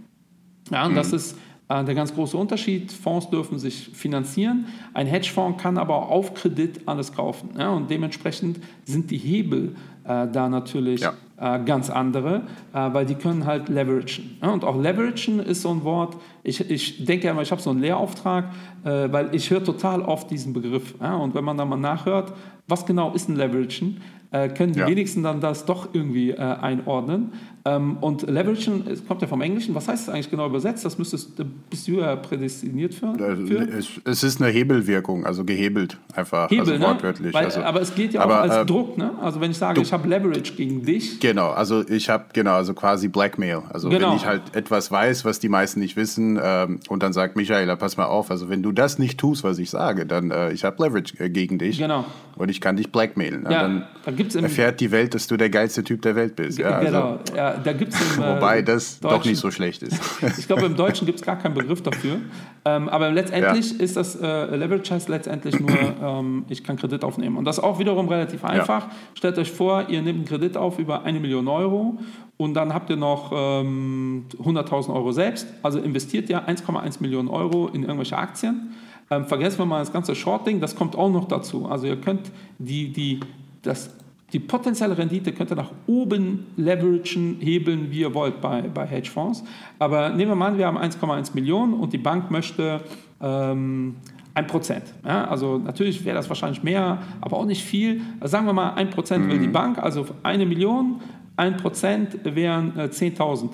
Ja, 0.72 0.86
und 0.86 0.92
mhm. 0.92 0.96
das 0.96 1.14
ist 1.14 1.38
äh, 1.70 1.84
der 1.84 1.96
ganz 1.96 2.14
große 2.14 2.38
Unterschied. 2.38 2.92
Fonds 2.92 3.30
dürfen 3.30 3.60
sich 3.60 3.90
finanzieren. 3.94 4.66
Ein 4.94 5.08
Hedgefonds 5.08 5.62
kann 5.62 5.78
aber 5.78 6.10
auf 6.10 6.34
Kredit 6.34 6.82
alles 6.88 7.14
kaufen. 7.14 7.52
Ja, 7.58 7.72
und 7.72 7.90
dementsprechend 7.90 8.60
sind 8.86 9.12
die 9.12 9.18
Hebel 9.18 9.76
äh, 10.06 10.28
da 10.28 10.50
natürlich 10.50 11.02
ja. 11.02 11.14
äh, 11.38 11.64
ganz 11.64 11.90
andere, 11.90 12.44
äh, 12.74 12.94
weil 12.94 13.06
die 13.06 13.16
können 13.16 13.46
halt 13.46 13.70
leveragen. 13.70 14.38
Ja, 14.42 14.50
und 14.50 14.64
auch 14.64 14.80
leveragen 14.80 15.40
ist 15.40 15.62
so 15.62 15.70
ein 15.70 15.84
Wort, 15.84 16.18
ich, 16.44 16.70
ich 16.70 17.06
denke 17.06 17.28
immer, 17.28 17.42
ich 17.42 17.52
habe 17.52 17.62
so 17.62 17.70
einen 17.70 17.80
Lehrauftrag, 17.80 18.46
äh, 18.84 19.12
weil 19.12 19.34
ich 19.34 19.50
höre 19.50 19.64
total 19.64 20.02
oft 20.02 20.30
diesen 20.30 20.54
Begriff. 20.54 20.96
Ja, 21.02 21.16
und 21.16 21.36
wenn 21.36 21.44
man 21.44 21.58
da 21.58 21.66
mal 21.66 21.78
nachhört, 21.78 22.34
was 22.68 22.86
genau 22.86 23.14
ist 23.14 23.30
ein 23.30 23.36
Leveragen, 23.36 24.02
äh, 24.32 24.50
können 24.50 24.74
die 24.74 24.80
ja. 24.80 24.88
wenigsten 24.88 25.24
dann 25.24 25.40
das 25.40 25.66
doch 25.66 25.90
irgendwie 25.94 26.32
äh, 26.32 26.38
einordnen. 26.38 27.34
Ähm, 27.66 27.98
und 28.02 28.24
Leveragen 28.24 28.84
kommt 29.08 29.22
ja 29.22 29.28
vom 29.28 29.42
Englischen. 29.42 29.74
Was 29.74 29.88
heißt 29.88 30.08
das 30.08 30.14
eigentlich 30.14 30.30
genau 30.30 30.48
übersetzt? 30.48 30.84
Das 30.84 30.98
müsstest, 30.98 31.32
bist 31.70 31.88
du 31.88 31.94
ja 31.94 32.18
prädestiniert 32.18 32.94
für. 32.94 33.16
für? 33.16 33.70
Es, 33.70 33.90
es, 34.04 34.24
ist 34.24 34.42
eine 34.42 34.52
Hebelwirkung, 34.52 35.26
also 35.26 35.46
gehebelt 35.46 35.98
einfach. 36.14 36.50
Hebel, 36.50 36.60
also 36.60 36.74
ne? 36.74 36.86
wortwörtlich. 36.86 37.34
Weil, 37.34 37.46
also, 37.46 37.62
aber 37.62 37.80
es 37.80 37.96
geht 37.96 38.14
ja 38.14 38.22
aber, 38.22 38.40
auch 38.40 38.42
als 38.42 38.56
äh, 38.56 38.66
Druck, 38.66 38.98
ne? 38.98 39.12
Also 39.22 39.40
wenn 39.40 39.52
ich 39.52 39.58
sage, 39.58 39.76
du, 39.76 39.82
ich 39.82 39.94
habe 39.94 40.10
Leverage 40.10 40.54
gegen 40.58 40.84
dich. 40.84 41.22
Genau, 41.22 41.52
also 41.52 41.88
ich 41.88 42.10
habe 42.10 42.26
genau, 42.34 42.56
also 42.56 42.74
quasi 42.74 43.08
Blackmail. 43.08 43.62
Also 43.70 43.88
genau. 43.88 44.10
wenn 44.10 44.18
ich 44.18 44.26
halt 44.26 44.42
etwas 44.54 44.92
weiß, 44.92 45.24
was 45.24 45.40
die 45.40 45.50
meisten 45.50 45.80
nicht 45.80 45.96
wissen, 45.96 46.38
ähm, 46.44 46.82
und 46.90 47.02
dann 47.02 47.14
sagt 47.14 47.38
Michaela, 47.38 47.78
pass 47.78 47.96
mal 47.96 48.06
auf, 48.06 48.30
also 48.30 48.50
wenn 48.50 48.62
du 48.62 48.74
das 48.74 49.00
nicht 49.00 49.18
tust, 49.18 49.46
was 49.46 49.58
ich 49.58 49.70
sage, 49.70 50.06
dann 50.06 50.32
äh, 50.32 50.52
ich 50.52 50.66
habe 50.66 50.84
Leverage 50.84 51.14
äh, 51.24 51.30
gegen 51.30 51.60
dich. 51.60 51.78
Genau. 51.78 52.04
Und 52.36 52.50
ich 52.50 52.60
kann 52.60 52.76
dich 52.76 52.92
blackmailen. 52.92 53.44
Ja, 53.44 53.62
dann 53.62 53.84
da 54.06 54.40
erfährt 54.40 54.82
die 54.82 54.92
Welt, 54.92 55.14
dass 55.14 55.28
du 55.28 55.38
der 55.38 55.50
geilste 55.50 55.84
Typ 55.84 56.02
der 56.02 56.16
Welt 56.16 56.36
bist. 56.36 56.58
Ja, 56.58 56.72
also, 56.72 56.86
genau, 56.86 57.20
ja, 57.36 57.53
da 57.58 57.74
gibt 57.74 57.94
es 57.94 58.18
äh, 58.18 58.22
Wobei 58.22 58.62
das 58.62 59.00
Deutschen, 59.00 59.18
doch 59.18 59.26
nicht 59.26 59.40
so 59.40 59.52
schlecht 59.52 59.84
ist. 59.84 60.00
ich 60.38 60.48
glaube, 60.48 60.66
im 60.66 60.76
Deutschen 60.76 61.06
gibt 61.06 61.20
es 61.20 61.26
gar 61.26 61.38
keinen 61.38 61.54
Begriff 61.54 61.82
dafür. 61.82 62.18
Ähm, 62.66 62.90
aber 62.90 63.12
letztendlich 63.12 63.72
ja. 63.72 63.80
ist 63.80 63.98
das 63.98 64.16
äh, 64.16 64.56
Leverage 64.56 64.94
heißt 64.94 65.10
letztendlich 65.10 65.60
nur, 65.60 65.70
ähm, 66.04 66.46
ich 66.50 66.64
kann 66.64 66.78
Kredit 66.78 67.04
aufnehmen. 67.04 67.38
Und 67.38 67.46
das 67.46 67.58
ist 67.58 67.64
auch 67.64 67.80
wiederum 67.80 68.08
relativ 68.08 68.46
einfach. 68.46 68.88
Ja. 68.88 68.92
Stellt 69.16 69.38
euch 69.38 69.52
vor, 69.52 69.90
ihr 69.90 70.02
nehmt 70.02 70.20
einen 70.20 70.26
Kredit 70.26 70.58
auf 70.58 70.80
über 70.80 71.04
eine 71.04 71.20
Million 71.20 71.48
Euro 71.48 72.00
und 72.38 72.54
dann 72.54 72.74
habt 72.74 72.90
ihr 72.90 72.96
noch 72.96 73.32
ähm, 73.34 74.26
100.000 74.44 74.94
Euro 74.94 75.12
selbst. 75.12 75.48
Also 75.62 75.80
investiert 75.80 76.30
ihr 76.30 76.48
1,1 76.48 77.02
Millionen 77.02 77.28
Euro 77.28 77.68
in 77.68 77.84
irgendwelche 77.84 78.18
Aktien. 78.18 78.74
Ähm, 79.12 79.26
vergessen 79.26 79.60
wir 79.60 79.66
mal 79.66 79.80
das 79.80 79.92
ganze 79.94 80.16
Shorting, 80.16 80.60
das 80.60 80.76
kommt 80.76 80.96
auch 80.96 81.10
noch 81.10 81.28
dazu. 81.28 81.68
Also 81.68 81.88
ihr 81.88 81.98
könnt 81.98 82.32
die, 82.58 82.92
die, 82.92 83.20
das 83.62 83.92
die 84.34 84.40
potenzielle 84.40 84.98
Rendite 84.98 85.32
könnt 85.32 85.52
ihr 85.52 85.56
nach 85.56 85.72
oben 85.86 86.48
leveragen, 86.58 87.38
hebeln, 87.40 87.92
wie 87.92 88.00
ihr 88.00 88.14
wollt 88.14 88.42
bei, 88.42 88.64
bei 88.64 88.86
Hedgefonds. 88.86 89.44
Aber 89.80 90.10
nehmen 90.10 90.32
wir 90.32 90.36
mal 90.36 90.48
an, 90.48 90.58
wir 90.58 90.66
haben 90.66 90.78
1,1 90.78 91.36
Millionen 91.36 91.76
und 91.76 91.94
die 91.94 92.00
Bank 92.00 92.32
möchte 92.32 92.82
ähm, 93.22 93.96
Ein 94.36 94.48
Prozent. 94.48 94.86
Ja, 95.06 95.26
also 95.26 95.60
natürlich 95.60 96.04
wäre 96.04 96.16
das 96.16 96.28
wahrscheinlich 96.28 96.64
mehr, 96.64 96.98
aber 97.22 97.38
auch 97.38 97.46
nicht 97.46 97.64
viel. 97.64 98.02
Also 98.20 98.32
sagen 98.32 98.48
wir 98.48 98.54
mal, 98.54 98.74
ein 98.74 98.90
Prozent 98.90 99.30
will 99.30 99.38
die 99.38 99.48
mhm. 99.48 99.54
Bank, 99.54 99.78
also 99.78 100.08
eine 100.24 100.48
Million, 100.48 101.02
ein 101.38 101.58
Prozent 101.58 102.20
wären 102.24 102.76
äh, 102.78 102.86
10.000. 102.86 103.50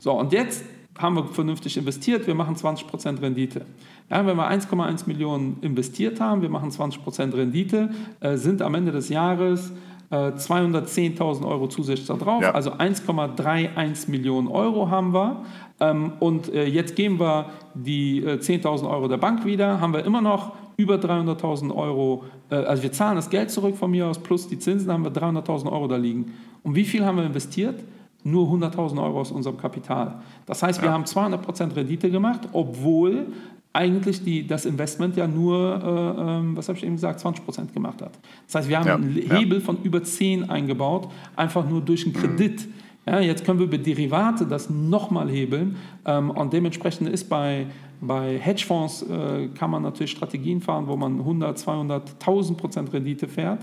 So, 0.00 0.12
und 0.18 0.32
jetzt 0.32 0.64
haben 0.98 1.14
wir 1.14 1.24
vernünftig 1.26 1.76
investiert, 1.76 2.26
wir 2.26 2.34
machen 2.34 2.56
20% 2.56 3.22
Rendite. 3.22 3.66
Ja, 4.10 4.26
wenn 4.26 4.36
wir 4.36 4.50
1,1 4.50 5.06
Millionen 5.06 5.58
investiert 5.60 6.20
haben, 6.20 6.42
wir 6.42 6.48
machen 6.48 6.70
20% 6.70 7.34
Rendite, 7.34 7.90
äh, 8.20 8.36
sind 8.36 8.62
am 8.62 8.74
Ende 8.74 8.92
des 8.92 9.08
Jahres 9.08 9.72
äh, 10.10 10.32
210.000 10.32 11.46
Euro 11.46 11.68
zusätzlich 11.68 12.06
da 12.06 12.14
drauf, 12.14 12.42
ja. 12.42 12.52
also 12.52 12.72
1,31 12.72 14.10
Millionen 14.10 14.48
Euro 14.48 14.90
haben 14.90 15.12
wir. 15.12 15.44
Ähm, 15.80 16.12
und 16.20 16.52
äh, 16.52 16.66
jetzt 16.66 16.96
geben 16.96 17.18
wir 17.20 17.46
die 17.74 18.22
äh, 18.22 18.38
10.000 18.38 18.88
Euro 18.88 19.08
der 19.08 19.18
Bank 19.18 19.44
wieder, 19.44 19.80
haben 19.80 19.92
wir 19.92 20.04
immer 20.04 20.20
noch 20.20 20.52
über 20.76 20.96
300.000 20.96 21.74
Euro, 21.74 22.24
äh, 22.50 22.56
also 22.56 22.82
wir 22.82 22.92
zahlen 22.92 23.16
das 23.16 23.30
Geld 23.30 23.50
zurück 23.50 23.76
von 23.76 23.90
mir 23.90 24.06
aus, 24.06 24.18
plus 24.18 24.48
die 24.48 24.58
Zinsen 24.58 24.90
haben 24.92 25.04
wir 25.04 25.12
300.000 25.12 25.70
Euro 25.70 25.88
da 25.88 25.96
liegen. 25.96 26.32
Und 26.62 26.74
wie 26.74 26.84
viel 26.84 27.04
haben 27.04 27.18
wir 27.18 27.24
investiert? 27.24 27.82
nur 28.26 28.48
100.000 28.48 29.00
Euro 29.00 29.20
aus 29.20 29.30
unserem 29.30 29.56
Kapital. 29.56 30.20
Das 30.46 30.60
heißt, 30.60 30.82
wir 30.82 30.88
ja. 30.88 30.92
haben 30.92 31.04
200% 31.04 31.76
Rendite 31.76 32.10
gemacht, 32.10 32.40
obwohl 32.52 33.28
eigentlich 33.76 34.24
die, 34.24 34.46
das 34.46 34.64
Investment 34.64 35.16
ja 35.16 35.26
nur, 35.26 35.56
äh, 35.84 36.38
ähm, 36.38 36.56
was 36.56 36.68
habe 36.68 36.78
ich 36.78 36.84
eben 36.84 36.94
gesagt, 36.94 37.20
20% 37.20 37.72
gemacht 37.74 38.00
hat. 38.00 38.18
Das 38.46 38.54
heißt, 38.54 38.68
wir 38.70 38.78
haben 38.78 38.86
ja. 38.86 38.94
einen 38.94 39.12
Hebel 39.12 39.58
ja. 39.58 39.64
von 39.64 39.78
über 39.82 40.02
10 40.02 40.48
eingebaut, 40.48 41.10
einfach 41.36 41.68
nur 41.68 41.82
durch 41.82 42.04
einen 42.04 42.14
mhm. 42.14 42.18
Kredit. 42.18 42.66
Mhm. 42.66 42.72
Ja, 43.06 43.20
jetzt 43.20 43.44
können 43.44 43.58
wir 43.58 43.66
über 43.66 43.78
Derivate 43.78 44.46
das 44.46 44.70
nochmal 44.70 45.28
hebeln 45.28 45.76
ähm, 46.06 46.30
und 46.30 46.52
dementsprechend 46.52 47.08
ist 47.08 47.28
bei, 47.28 47.66
bei 48.00 48.38
Hedgefonds 48.38 49.02
äh, 49.02 49.48
kann 49.48 49.70
man 49.70 49.82
natürlich 49.82 50.10
Strategien 50.10 50.60
fahren, 50.60 50.88
wo 50.88 50.96
man 50.96 51.20
100, 51.20 51.56
200, 51.56 52.14
1000 52.14 52.58
Prozent 52.58 52.92
Rendite 52.92 53.28
fährt. 53.28 53.60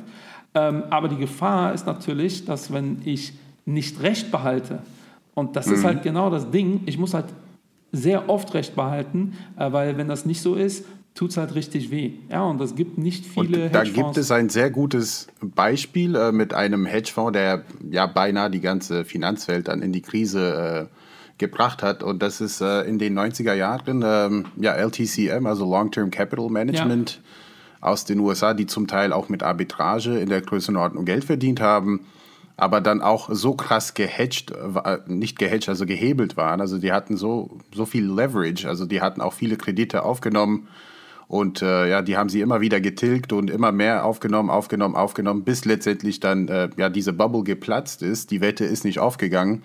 Ähm, 0.54 0.84
aber 0.91 1.10
die 1.10 1.17
Gefahr 1.17 1.73
ist 1.73 1.88
natürlich, 1.88 2.45
dass 2.45 2.71
wenn 2.71 3.02
ich 3.04 3.34
nicht 3.65 4.02
Recht 4.02 4.32
behalte. 4.32 4.80
Und 5.34 5.56
das 5.56 5.67
mhm. 5.67 5.73
ist 5.73 5.84
halt 5.84 6.04
genau 6.04 6.30
das 6.30 6.49
Ding. 6.52 6.82
Ich 6.86 6.97
muss 6.97 7.13
halt 7.13 7.26
sehr 7.93 8.27
oft 8.27 8.53
Recht 8.56 8.75
behalten, 8.75 9.38
äh, 9.58 9.71
weil 9.71 9.97
wenn 9.97 10.10
das 10.10 10.25
nicht 10.25 10.41
so 10.41 10.56
ist, 10.56 10.84
tut 11.15 11.29
es 11.29 11.38
halt 11.38 11.53
richtig 11.56 11.91
weh. 11.91 12.13
Ja, 12.29 12.43
und 12.43 12.60
das 12.60 12.75
gibt 12.75 12.97
nicht 12.97 13.25
viele 13.25 13.65
und 13.65 13.75
Da 13.75 13.84
gibt 13.84 14.17
es 14.17 14.32
ein 14.32 14.49
sehr 14.49 14.71
gutes 14.71 15.27
Beispiel 15.41 16.15
äh, 16.15 16.32
mit 16.32 16.53
einem 16.53 16.86
Hedgefonds, 16.86 17.34
der 17.34 17.63
ja 17.89 18.08
beinahe 18.08 18.49
die 18.49 18.62
ganze 18.62 19.06
Finanzwelt 19.06 19.67
dann 19.67 19.84
in 19.84 19.93
die 19.93 20.01
Krise 20.01 20.89
äh, 20.89 20.97
gebracht 21.38 21.84
hat. 21.84 22.01
Und 22.01 22.23
das 22.23 22.41
ist 22.41 22.62
äh, 22.62 22.82
in 22.82 22.97
den 22.97 23.17
90er 23.17 23.53
Jahren 23.53 24.03
ähm, 24.03 24.45
ja, 24.58 24.73
LTCM, 24.73 25.45
also 25.45 25.69
Long-Term 25.69 26.10
Capital 26.10 26.49
Management 26.49 27.21
ja. 27.82 27.88
aus 27.88 28.06
den 28.06 28.19
USA, 28.19 28.56
die 28.56 28.65
zum 28.65 28.88
Teil 28.88 29.13
auch 29.13 29.29
mit 29.29 29.43
Arbitrage 29.43 30.17
in 30.17 30.29
der 30.29 30.41
Größenordnung 30.41 31.06
Geld 31.06 31.25
verdient 31.25 31.62
haben 31.62 32.01
aber 32.56 32.82
dann 32.82 33.02
auch 33.02 33.30
so 33.32 33.54
krass 33.54 33.94
gehedged, 33.94 34.54
nicht 35.08 35.39
gehedged, 35.39 35.70
also 35.70 35.86
gehebelt 35.86 36.38
waren. 36.38 36.62
Also 36.62 36.78
die 36.78 36.92
hatten 36.92 37.18
so, 37.18 37.58
so 37.74 37.86
viel 37.86 38.06
Leverage, 38.06 38.68
also 38.68 38.86
die 38.86 39.02
hatten 39.02 39.22
auch 39.22 39.34
viele 39.34 39.58
Kredite 39.58 40.04
aufgenommen 40.04 40.68
und 41.28 41.62
äh, 41.62 41.89
ja, 41.89 42.02
die 42.02 42.16
haben 42.16 42.30
sie 42.30 42.42
immer 42.42 42.62
wieder 42.62 42.80
getilgt 42.80 43.34
und 43.34 43.50
immer 43.50 43.72
mehr 43.72 44.06
aufgenommen, 44.06 44.50
aufgenommen, 44.50 44.96
aufgenommen, 44.96 45.44
bis 45.44 45.66
letztendlich 45.66 46.20
dann 46.20 46.48
äh, 46.48 46.70
ja 46.78 46.89
diese 46.89 47.13
Bubble 47.13 47.44
geplatzt 47.44 48.04
ist. 48.04 48.30
Die 48.30 48.42
Wette 48.42 48.66
ist 48.66 48.86
nicht 48.86 49.00
aufgegangen 49.00 49.63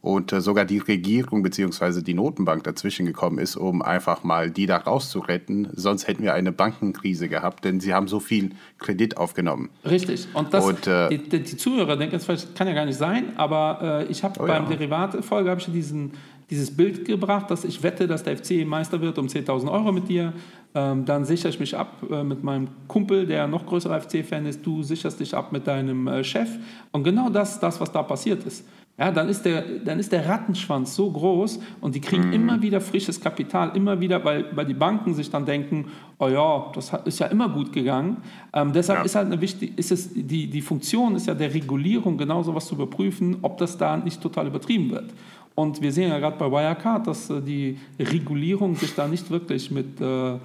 und 0.00 0.32
äh, 0.32 0.40
sogar 0.40 0.64
die 0.64 0.78
Regierung 0.78 1.42
bzw. 1.42 2.02
die 2.02 2.14
Notenbank 2.14 2.64
dazwischen 2.64 3.06
gekommen 3.06 3.38
ist, 3.38 3.56
um 3.56 3.82
einfach 3.82 4.22
mal 4.22 4.50
die 4.50 4.66
da 4.66 4.76
rauszuretten. 4.76 5.68
Sonst 5.74 6.06
hätten 6.06 6.22
wir 6.22 6.34
eine 6.34 6.52
Bankenkrise 6.52 7.28
gehabt, 7.28 7.64
denn 7.64 7.80
sie 7.80 7.94
haben 7.94 8.08
so 8.08 8.20
viel 8.20 8.50
Kredit 8.78 9.16
aufgenommen. 9.16 9.70
Richtig. 9.84 10.28
Und, 10.34 10.54
das, 10.54 10.64
und 10.64 10.86
äh, 10.86 11.08
die, 11.08 11.42
die, 11.42 11.56
Zuhörer 11.56 11.96
denken 11.96 12.14
jetzt 12.14 12.26
vielleicht, 12.26 12.54
kann 12.54 12.68
ja 12.68 12.74
gar 12.74 12.84
nicht 12.84 12.98
sein, 12.98 13.36
aber 13.36 14.04
äh, 14.08 14.10
ich 14.10 14.22
habe 14.22 14.40
oh, 14.40 14.46
beim 14.46 14.70
ja. 14.70 14.76
Derivat-Folge 14.76 15.50
habe 15.50 15.60
ich 15.60 15.70
diesen, 15.72 16.12
dieses 16.50 16.74
Bild 16.74 17.04
gebracht, 17.04 17.50
dass 17.50 17.64
ich 17.64 17.82
wette, 17.82 18.06
dass 18.06 18.22
der 18.22 18.36
FC 18.36 18.66
Meister 18.66 19.00
wird 19.00 19.18
um 19.18 19.26
10.000 19.26 19.70
Euro 19.70 19.92
mit 19.92 20.08
dir. 20.08 20.32
Ähm, 20.74 21.04
dann 21.04 21.24
sichere 21.24 21.48
ich 21.48 21.58
mich 21.58 21.76
ab 21.76 22.02
äh, 22.10 22.22
mit 22.22 22.44
meinem 22.44 22.68
Kumpel, 22.86 23.26
der 23.26 23.46
noch 23.46 23.66
größerer 23.66 24.00
FC-Fan 24.00 24.46
ist. 24.46 24.64
Du 24.64 24.82
sicherst 24.82 25.18
dich 25.18 25.34
ab 25.34 25.50
mit 25.50 25.66
deinem 25.66 26.06
äh, 26.06 26.22
Chef. 26.22 26.48
Und 26.92 27.04
genau 27.04 27.30
das, 27.30 27.58
das, 27.58 27.80
was 27.80 27.90
da 27.90 28.02
passiert 28.02 28.44
ist. 28.44 28.64
Ja, 28.98 29.12
dann, 29.12 29.28
ist 29.28 29.44
der, 29.44 29.62
dann 29.84 30.00
ist 30.00 30.10
der 30.10 30.28
Rattenschwanz 30.28 30.96
so 30.96 31.08
groß 31.08 31.60
und 31.80 31.94
die 31.94 32.00
kriegen 32.00 32.26
mhm. 32.26 32.32
immer 32.32 32.62
wieder 32.62 32.80
frisches 32.80 33.20
Kapital, 33.20 33.76
immer 33.76 34.00
wieder, 34.00 34.24
weil, 34.24 34.46
weil 34.56 34.66
die 34.66 34.74
Banken 34.74 35.14
sich 35.14 35.30
dann 35.30 35.46
denken, 35.46 35.86
oh 36.18 36.26
ja, 36.26 36.72
das 36.74 36.92
ist 37.04 37.20
ja 37.20 37.28
immer 37.28 37.48
gut 37.48 37.72
gegangen. 37.72 38.16
Ähm, 38.52 38.72
deshalb 38.72 38.98
ja. 38.98 39.04
ist 39.04 39.14
halt 39.14 39.26
eine 39.26 39.40
wichtig, 39.40 39.78
ist 39.78 39.92
es, 39.92 40.12
die, 40.12 40.48
die 40.48 40.60
Funktion 40.60 41.14
ist 41.14 41.28
ja 41.28 41.34
der 41.34 41.54
Regulierung, 41.54 42.18
genau 42.18 42.42
sowas 42.42 42.66
zu 42.66 42.74
überprüfen, 42.74 43.36
ob 43.42 43.56
das 43.58 43.78
da 43.78 43.96
nicht 43.96 44.20
total 44.20 44.48
übertrieben 44.48 44.90
wird. 44.90 45.12
Und 45.54 45.80
wir 45.80 45.92
sehen 45.92 46.08
ja 46.08 46.18
gerade 46.18 46.36
bei 46.36 46.50
Wirecard, 46.50 47.06
dass 47.06 47.30
äh, 47.30 47.40
die 47.40 47.78
Regulierung 48.00 48.74
sich 48.74 48.96
da 48.96 49.06
nicht 49.06 49.30
wirklich 49.30 49.70
mit 49.70 50.00
äh, 50.00 50.34
äh 50.34 50.38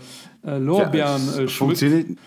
Lorbeeren 0.59 1.21
ja, 1.37 1.41
äh, 1.41 1.47
funktioniert. 1.47 2.17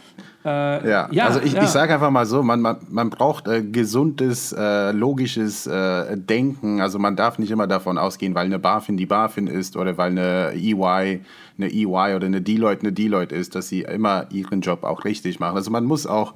Äh, 0.47 0.89
ja. 0.89 1.09
ja. 1.11 1.27
also 1.27 1.41
ich, 1.41 1.55
ja. 1.55 1.65
ich 1.65 1.71
sage 1.71 1.93
einfach 1.93 2.11
mal 2.11 2.25
so, 2.25 2.43
man, 2.43 2.61
man, 2.61 2.77
man 2.89 3.11
braucht 3.11 3.49
äh, 3.49 3.63
gesundes, 3.63 4.53
äh, 4.53 4.93
logisches 4.93 5.67
äh, 5.67 6.17
Denken. 6.17 6.81
Also 6.81 7.01
man 7.01 7.17
darf 7.17 7.41
nicht 7.41 7.51
immer 7.51 7.67
davon 7.67 7.99
ausgehen, 7.99 8.37
weil 8.37 8.47
eine 8.47 8.61
BaFin 8.61 8.97
die 8.97 9.07
BaFin 9.07 9.49
ist 9.49 9.77
oder 9.77 9.99
weil 9.99 10.13
eine 10.13 10.53
EY 10.55 11.21
eine 11.59 11.73
EY 11.73 12.15
oder 12.15 12.27
eine 12.27 12.43
Deloitte 12.43 12.83
eine 12.83 12.93
Deloitte 12.93 13.35
ist, 13.35 13.55
dass 13.55 13.69
sie 13.69 13.83
immer 13.83 14.27
ihren 14.31 14.61
Job 14.61 14.85
auch 14.85 15.05
richtig 15.05 15.41
machen. 15.41 15.57
Also 15.57 15.71
man 15.71 15.85
muss 15.85 16.07
auch 16.07 16.35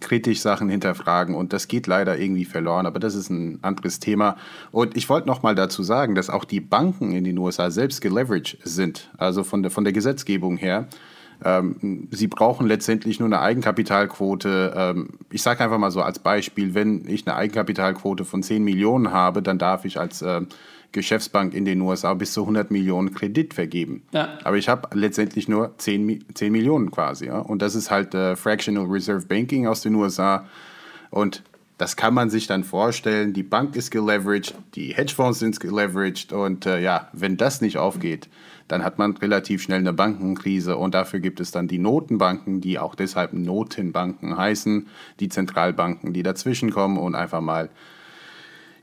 kritisch 0.00 0.40
Sachen 0.40 0.68
hinterfragen 0.68 1.34
und 1.34 1.52
das 1.52 1.68
geht 1.68 1.86
leider 1.86 2.18
irgendwie 2.18 2.44
verloren, 2.44 2.86
aber 2.86 3.00
das 3.00 3.14
ist 3.14 3.30
ein 3.30 3.58
anderes 3.62 4.00
Thema. 4.00 4.36
Und 4.70 4.96
ich 4.96 5.08
wollte 5.08 5.26
noch 5.26 5.42
mal 5.42 5.54
dazu 5.54 5.82
sagen, 5.82 6.14
dass 6.14 6.30
auch 6.30 6.44
die 6.44 6.60
Banken 6.60 7.12
in 7.12 7.24
den 7.24 7.38
USA 7.38 7.70
selbst 7.70 8.00
geleveraged 8.00 8.58
sind, 8.64 9.10
also 9.16 9.44
von 9.44 9.62
der, 9.62 9.70
von 9.70 9.84
der 9.84 9.92
Gesetzgebung 9.92 10.56
her. 10.56 10.88
Ähm, 11.42 12.08
sie 12.10 12.26
brauchen 12.26 12.66
letztendlich 12.66 13.18
nur 13.18 13.26
eine 13.26 13.40
Eigenkapitalquote. 13.40 14.74
Ähm, 14.76 15.08
ich 15.30 15.42
sage 15.42 15.64
einfach 15.64 15.78
mal 15.78 15.90
so 15.90 16.02
als 16.02 16.18
Beispiel, 16.18 16.74
wenn 16.74 17.08
ich 17.08 17.26
eine 17.26 17.36
Eigenkapitalquote 17.36 18.24
von 18.24 18.42
10 18.42 18.62
Millionen 18.62 19.12
habe, 19.12 19.42
dann 19.42 19.58
darf 19.58 19.84
ich 19.84 19.98
als 19.98 20.22
äh, 20.22 20.42
Geschäftsbank 20.94 21.52
in 21.52 21.66
den 21.66 21.80
USA 21.82 22.14
bis 22.14 22.32
zu 22.32 22.42
100 22.42 22.70
Millionen 22.70 23.12
Kredit 23.12 23.52
vergeben. 23.52 24.04
Ja. 24.12 24.38
Aber 24.44 24.56
ich 24.56 24.68
habe 24.68 24.88
letztendlich 24.96 25.48
nur 25.48 25.76
10, 25.76 26.24
10 26.32 26.52
Millionen 26.52 26.90
quasi. 26.90 27.26
Ja? 27.26 27.40
Und 27.40 27.60
das 27.60 27.74
ist 27.74 27.90
halt 27.90 28.14
äh, 28.14 28.36
Fractional 28.36 28.86
Reserve 28.86 29.26
Banking 29.26 29.66
aus 29.66 29.82
den 29.82 29.94
USA. 29.96 30.46
Und 31.10 31.42
das 31.76 31.96
kann 31.96 32.14
man 32.14 32.30
sich 32.30 32.46
dann 32.46 32.64
vorstellen. 32.64 33.32
Die 33.32 33.42
Bank 33.42 33.76
ist 33.76 33.90
geleveraged, 33.90 34.54
die 34.74 34.94
Hedgefonds 34.94 35.40
sind 35.40 35.58
geleveraged. 35.58 36.32
Und 36.32 36.64
äh, 36.64 36.80
ja, 36.80 37.08
wenn 37.12 37.36
das 37.36 37.60
nicht 37.60 37.76
aufgeht, 37.76 38.28
dann 38.68 38.84
hat 38.84 38.98
man 38.98 39.16
relativ 39.16 39.62
schnell 39.62 39.80
eine 39.80 39.92
Bankenkrise 39.92 40.76
und 40.76 40.94
dafür 40.94 41.20
gibt 41.20 41.40
es 41.40 41.50
dann 41.50 41.68
die 41.68 41.78
Notenbanken, 41.78 42.60
die 42.60 42.78
auch 42.78 42.94
deshalb 42.94 43.32
Notenbanken 43.32 44.36
heißen, 44.36 44.86
die 45.20 45.28
Zentralbanken, 45.28 46.12
die 46.12 46.22
dazwischenkommen 46.22 46.98
und 46.98 47.14
einfach 47.14 47.40
mal 47.40 47.68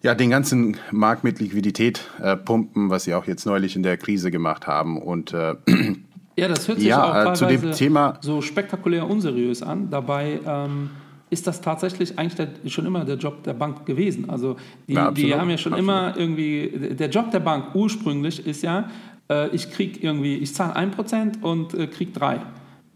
ja, 0.04 0.16
den 0.16 0.32
ganzen 0.32 0.78
Markt 0.92 1.24
mit 1.24 1.40
Liquidität 1.40 2.02
äh, 2.22 2.36
pumpen, 2.36 2.90
was 2.90 3.04
sie 3.04 3.14
auch 3.14 3.26
jetzt 3.28 3.46
neulich 3.46 3.76
in 3.76 3.84
der 3.84 3.98
Krise 3.98 4.32
gemacht 4.32 4.66
haben. 4.68 5.00
Und 5.00 5.34
äh, 5.34 5.56
ja, 6.38 6.48
das 6.48 6.68
hört 6.68 6.80
sich 6.80 6.88
ja, 6.88 7.04
auch 7.04 7.12
teilweise 7.12 7.46
äh, 7.46 7.50
zu 7.50 7.68
dem 7.68 7.72
Thema 7.72 8.18
so 8.22 8.42
spektakulär 8.42 9.08
unseriös 9.08 9.62
an. 9.62 9.92
Dabei 9.92 10.40
ähm, 10.46 10.90
ist 11.30 11.46
das 11.46 11.62
tatsächlich 11.62 12.18
eigentlich 12.18 12.36
der, 12.36 12.70
schon 12.70 12.86
immer 12.86 13.06
der 13.06 13.16
Job 13.16 13.44
der 13.44 13.54
Bank 13.54 13.86
gewesen. 13.86 14.30
Also 14.30 14.58
die, 14.88 14.94
ja, 14.94 15.12
die 15.12 15.34
haben 15.36 15.50
ja 15.50 15.58
schon 15.58 15.74
absolut. 15.74 15.80
immer 15.80 16.14
irgendwie, 16.18 16.96
der 16.96 17.10
Job 17.10 17.32
der 17.32 17.40
Bank 17.40 17.76
ursprünglich 17.76 18.46
ist 18.46 18.64
ja, 18.64 18.90
äh, 19.32 19.48
ich 19.50 19.72
kriege 19.72 20.00
irgendwie, 20.00 20.36
ich 20.36 20.54
zahle 20.54 20.76
1% 20.76 21.42
und 21.42 21.74
äh, 21.74 21.88
kriege 21.88 22.12
3%. 22.20 22.40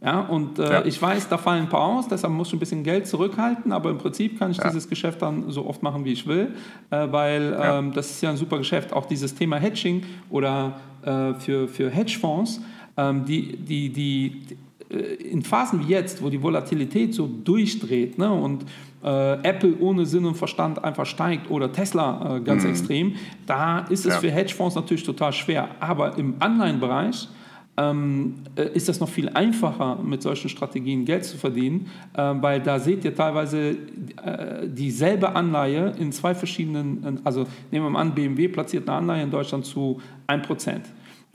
Ja, 0.05 0.19
und 0.19 0.59
äh, 0.59 0.71
ja. 0.71 0.85
ich 0.85 1.01
weiß, 1.01 1.29
da 1.29 1.37
fallen 1.39 1.63
ein 1.63 1.69
paar 1.69 1.81
aus, 1.81 2.07
deshalb 2.07 2.31
muss 2.31 2.49
ich 2.49 2.53
ein 2.53 2.59
bisschen 2.59 2.83
Geld 2.83 3.07
zurückhalten, 3.07 3.71
aber 3.71 3.89
im 3.89 3.97
Prinzip 3.97 4.37
kann 4.37 4.51
ich 4.51 4.57
ja. 4.57 4.65
dieses 4.65 4.87
Geschäft 4.87 5.21
dann 5.23 5.49
so 5.49 5.65
oft 5.65 5.81
machen, 5.81 6.05
wie 6.05 6.11
ich 6.11 6.27
will, 6.27 6.53
äh, 6.91 7.07
weil 7.09 7.57
ähm, 7.59 7.91
das 7.91 8.11
ist 8.11 8.21
ja 8.21 8.29
ein 8.29 8.37
super 8.37 8.59
Geschäft. 8.59 8.93
Auch 8.93 9.07
dieses 9.07 9.33
Thema 9.33 9.57
Hedging 9.57 10.03
oder 10.29 10.79
äh, 11.01 11.33
für, 11.39 11.67
für 11.67 11.89
Hedgefonds, 11.89 12.61
ähm, 12.97 13.25
die, 13.25 13.57
die, 13.57 13.89
die, 13.89 14.57
in 14.89 15.41
Phasen 15.41 15.85
wie 15.85 15.91
jetzt, 15.91 16.21
wo 16.21 16.29
die 16.29 16.41
Volatilität 16.41 17.13
so 17.13 17.27
durchdreht 17.27 18.17
ne, 18.17 18.31
und 18.31 18.65
äh, 19.03 19.33
Apple 19.43 19.75
ohne 19.79 20.05
Sinn 20.05 20.25
und 20.25 20.35
Verstand 20.35 20.83
einfach 20.83 21.05
steigt 21.05 21.49
oder 21.49 21.71
Tesla 21.71 22.37
äh, 22.37 22.41
ganz 22.41 22.63
mhm. 22.63 22.69
extrem, 22.69 23.15
da 23.45 23.79
ist 23.79 24.05
es 24.05 24.15
für 24.17 24.31
Hedgefonds 24.31 24.75
natürlich 24.75 25.03
total 25.03 25.33
schwer. 25.33 25.69
Aber 25.79 26.17
im 26.17 26.35
Anleihenbereich, 26.39 27.27
ähm, 27.77 28.35
äh, 28.55 28.69
ist 28.73 28.87
das 28.87 28.99
noch 28.99 29.09
viel 29.09 29.29
einfacher, 29.29 29.97
mit 30.01 30.21
solchen 30.21 30.49
Strategien 30.49 31.03
Geld 31.03 31.25
zu 31.25 31.37
verdienen, 31.37 31.87
äh, 32.13 32.33
weil 32.35 32.61
da 32.61 32.79
seht 32.79 33.03
ihr 33.03 33.13
teilweise 33.13 33.71
äh, 34.23 34.67
dieselbe 34.67 35.35
Anleihe 35.35 35.93
in 35.99 36.11
zwei 36.11 36.33
verschiedenen, 36.33 37.19
also 37.23 37.45
nehmen 37.71 37.85
wir 37.85 37.89
mal 37.89 37.99
an, 37.99 38.15
BMW 38.15 38.47
platziert 38.47 38.87
eine 38.87 38.99
Anleihe 38.99 39.23
in 39.23 39.31
Deutschland 39.31 39.65
zu 39.65 39.99
1%. 40.27 40.81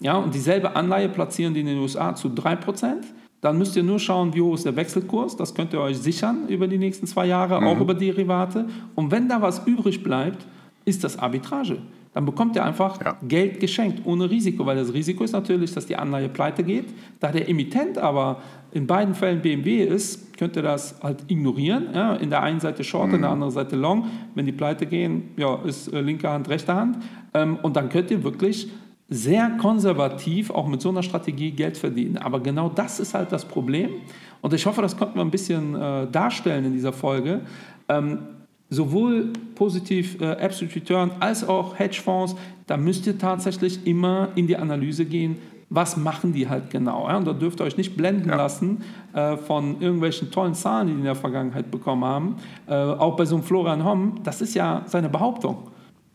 Ja, 0.00 0.16
und 0.16 0.34
dieselbe 0.34 0.74
Anleihe 0.74 1.10
platzieren 1.10 1.52
die 1.52 1.60
in 1.60 1.66
den 1.66 1.78
USA 1.78 2.14
zu 2.14 2.28
3%. 2.28 2.94
Dann 3.40 3.56
müsst 3.56 3.76
ihr 3.76 3.82
nur 3.82 3.98
schauen, 3.98 4.34
wie 4.34 4.42
hoch 4.42 4.54
ist 4.54 4.66
der 4.66 4.76
Wechselkurs. 4.76 5.36
Das 5.36 5.54
könnt 5.54 5.72
ihr 5.72 5.80
euch 5.80 5.98
sichern 5.98 6.48
über 6.48 6.68
die 6.68 6.78
nächsten 6.78 7.06
zwei 7.06 7.26
Jahre, 7.26 7.60
mhm. 7.60 7.66
auch 7.66 7.80
über 7.80 7.94
Derivate. 7.94 8.66
Und 8.94 9.10
wenn 9.10 9.28
da 9.28 9.40
was 9.40 9.66
übrig 9.66 10.02
bleibt, 10.02 10.46
ist 10.84 11.04
das 11.04 11.18
Arbitrage. 11.18 11.78
Dann 12.12 12.24
bekommt 12.24 12.56
ihr 12.56 12.64
einfach 12.64 13.00
ja. 13.00 13.16
Geld 13.26 13.60
geschenkt, 13.60 14.02
ohne 14.04 14.28
Risiko, 14.28 14.66
weil 14.66 14.76
das 14.76 14.92
Risiko 14.92 15.22
ist 15.22 15.32
natürlich, 15.32 15.72
dass 15.72 15.86
die 15.86 15.94
Anleihe 15.94 16.28
pleite 16.28 16.64
geht. 16.64 16.86
Da 17.20 17.30
der 17.30 17.48
Emittent 17.48 17.98
aber 17.98 18.42
in 18.72 18.86
beiden 18.86 19.14
Fällen 19.14 19.40
BMW 19.40 19.84
ist, 19.84 20.36
könnt 20.36 20.56
ihr 20.56 20.62
das 20.62 21.00
halt 21.02 21.24
ignorieren. 21.28 21.88
Ja, 21.94 22.14
in 22.14 22.30
der 22.30 22.42
einen 22.42 22.58
Seite 22.58 22.82
Short, 22.82 23.08
mhm. 23.08 23.14
in 23.14 23.20
der 23.22 23.30
mhm. 23.30 23.34
anderen 23.34 23.52
Seite 23.52 23.76
Long. 23.76 24.06
Wenn 24.34 24.44
die 24.44 24.52
pleite 24.52 24.86
gehen, 24.86 25.30
ja, 25.36 25.60
ist 25.64 25.92
äh, 25.92 26.00
linke 26.00 26.28
Hand, 26.28 26.48
rechte 26.48 26.74
Hand. 26.74 26.98
Ähm, 27.32 27.58
und 27.62 27.76
dann 27.76 27.88
könnt 27.88 28.10
ihr 28.10 28.24
wirklich 28.24 28.68
sehr 29.10 29.50
konservativ 29.60 30.50
auch 30.50 30.68
mit 30.68 30.80
so 30.80 30.88
einer 30.88 31.02
Strategie 31.02 31.50
Geld 31.50 31.76
verdienen. 31.76 32.16
Aber 32.16 32.40
genau 32.40 32.68
das 32.68 33.00
ist 33.00 33.12
halt 33.12 33.32
das 33.32 33.44
Problem. 33.44 33.90
Und 34.40 34.54
ich 34.54 34.64
hoffe, 34.64 34.80
das 34.82 34.96
konnten 34.96 35.16
wir 35.16 35.22
ein 35.22 35.32
bisschen 35.32 35.74
äh, 35.74 36.06
darstellen 36.10 36.64
in 36.64 36.72
dieser 36.72 36.92
Folge. 36.92 37.40
Ähm, 37.88 38.20
sowohl 38.70 39.32
positiv 39.56 40.20
äh, 40.20 40.36
Absolute 40.36 40.76
Return 40.76 41.10
als 41.18 41.46
auch 41.46 41.76
Hedgefonds, 41.76 42.36
da 42.68 42.76
müsst 42.76 43.06
ihr 43.08 43.18
tatsächlich 43.18 43.84
immer 43.84 44.28
in 44.36 44.46
die 44.46 44.56
Analyse 44.56 45.04
gehen, 45.04 45.38
was 45.70 45.96
machen 45.96 46.32
die 46.32 46.48
halt 46.48 46.70
genau. 46.70 47.08
Ja? 47.08 47.16
Und 47.16 47.26
da 47.26 47.32
dürft 47.32 47.60
ihr 47.60 47.64
euch 47.64 47.76
nicht 47.76 47.96
blenden 47.96 48.28
ja. 48.28 48.36
lassen 48.36 48.82
äh, 49.12 49.36
von 49.36 49.80
irgendwelchen 49.80 50.30
tollen 50.30 50.54
Zahlen, 50.54 50.86
die 50.86 50.92
die 50.92 50.98
in 51.00 51.04
der 51.04 51.16
Vergangenheit 51.16 51.70
bekommen 51.70 52.04
haben. 52.04 52.36
Äh, 52.68 52.74
auch 52.74 53.16
bei 53.16 53.24
so 53.24 53.34
einem 53.34 53.44
Florian 53.44 53.84
Homm, 53.84 54.20
das 54.22 54.40
ist 54.40 54.54
ja 54.54 54.82
seine 54.86 55.08
Behauptung. 55.08 55.69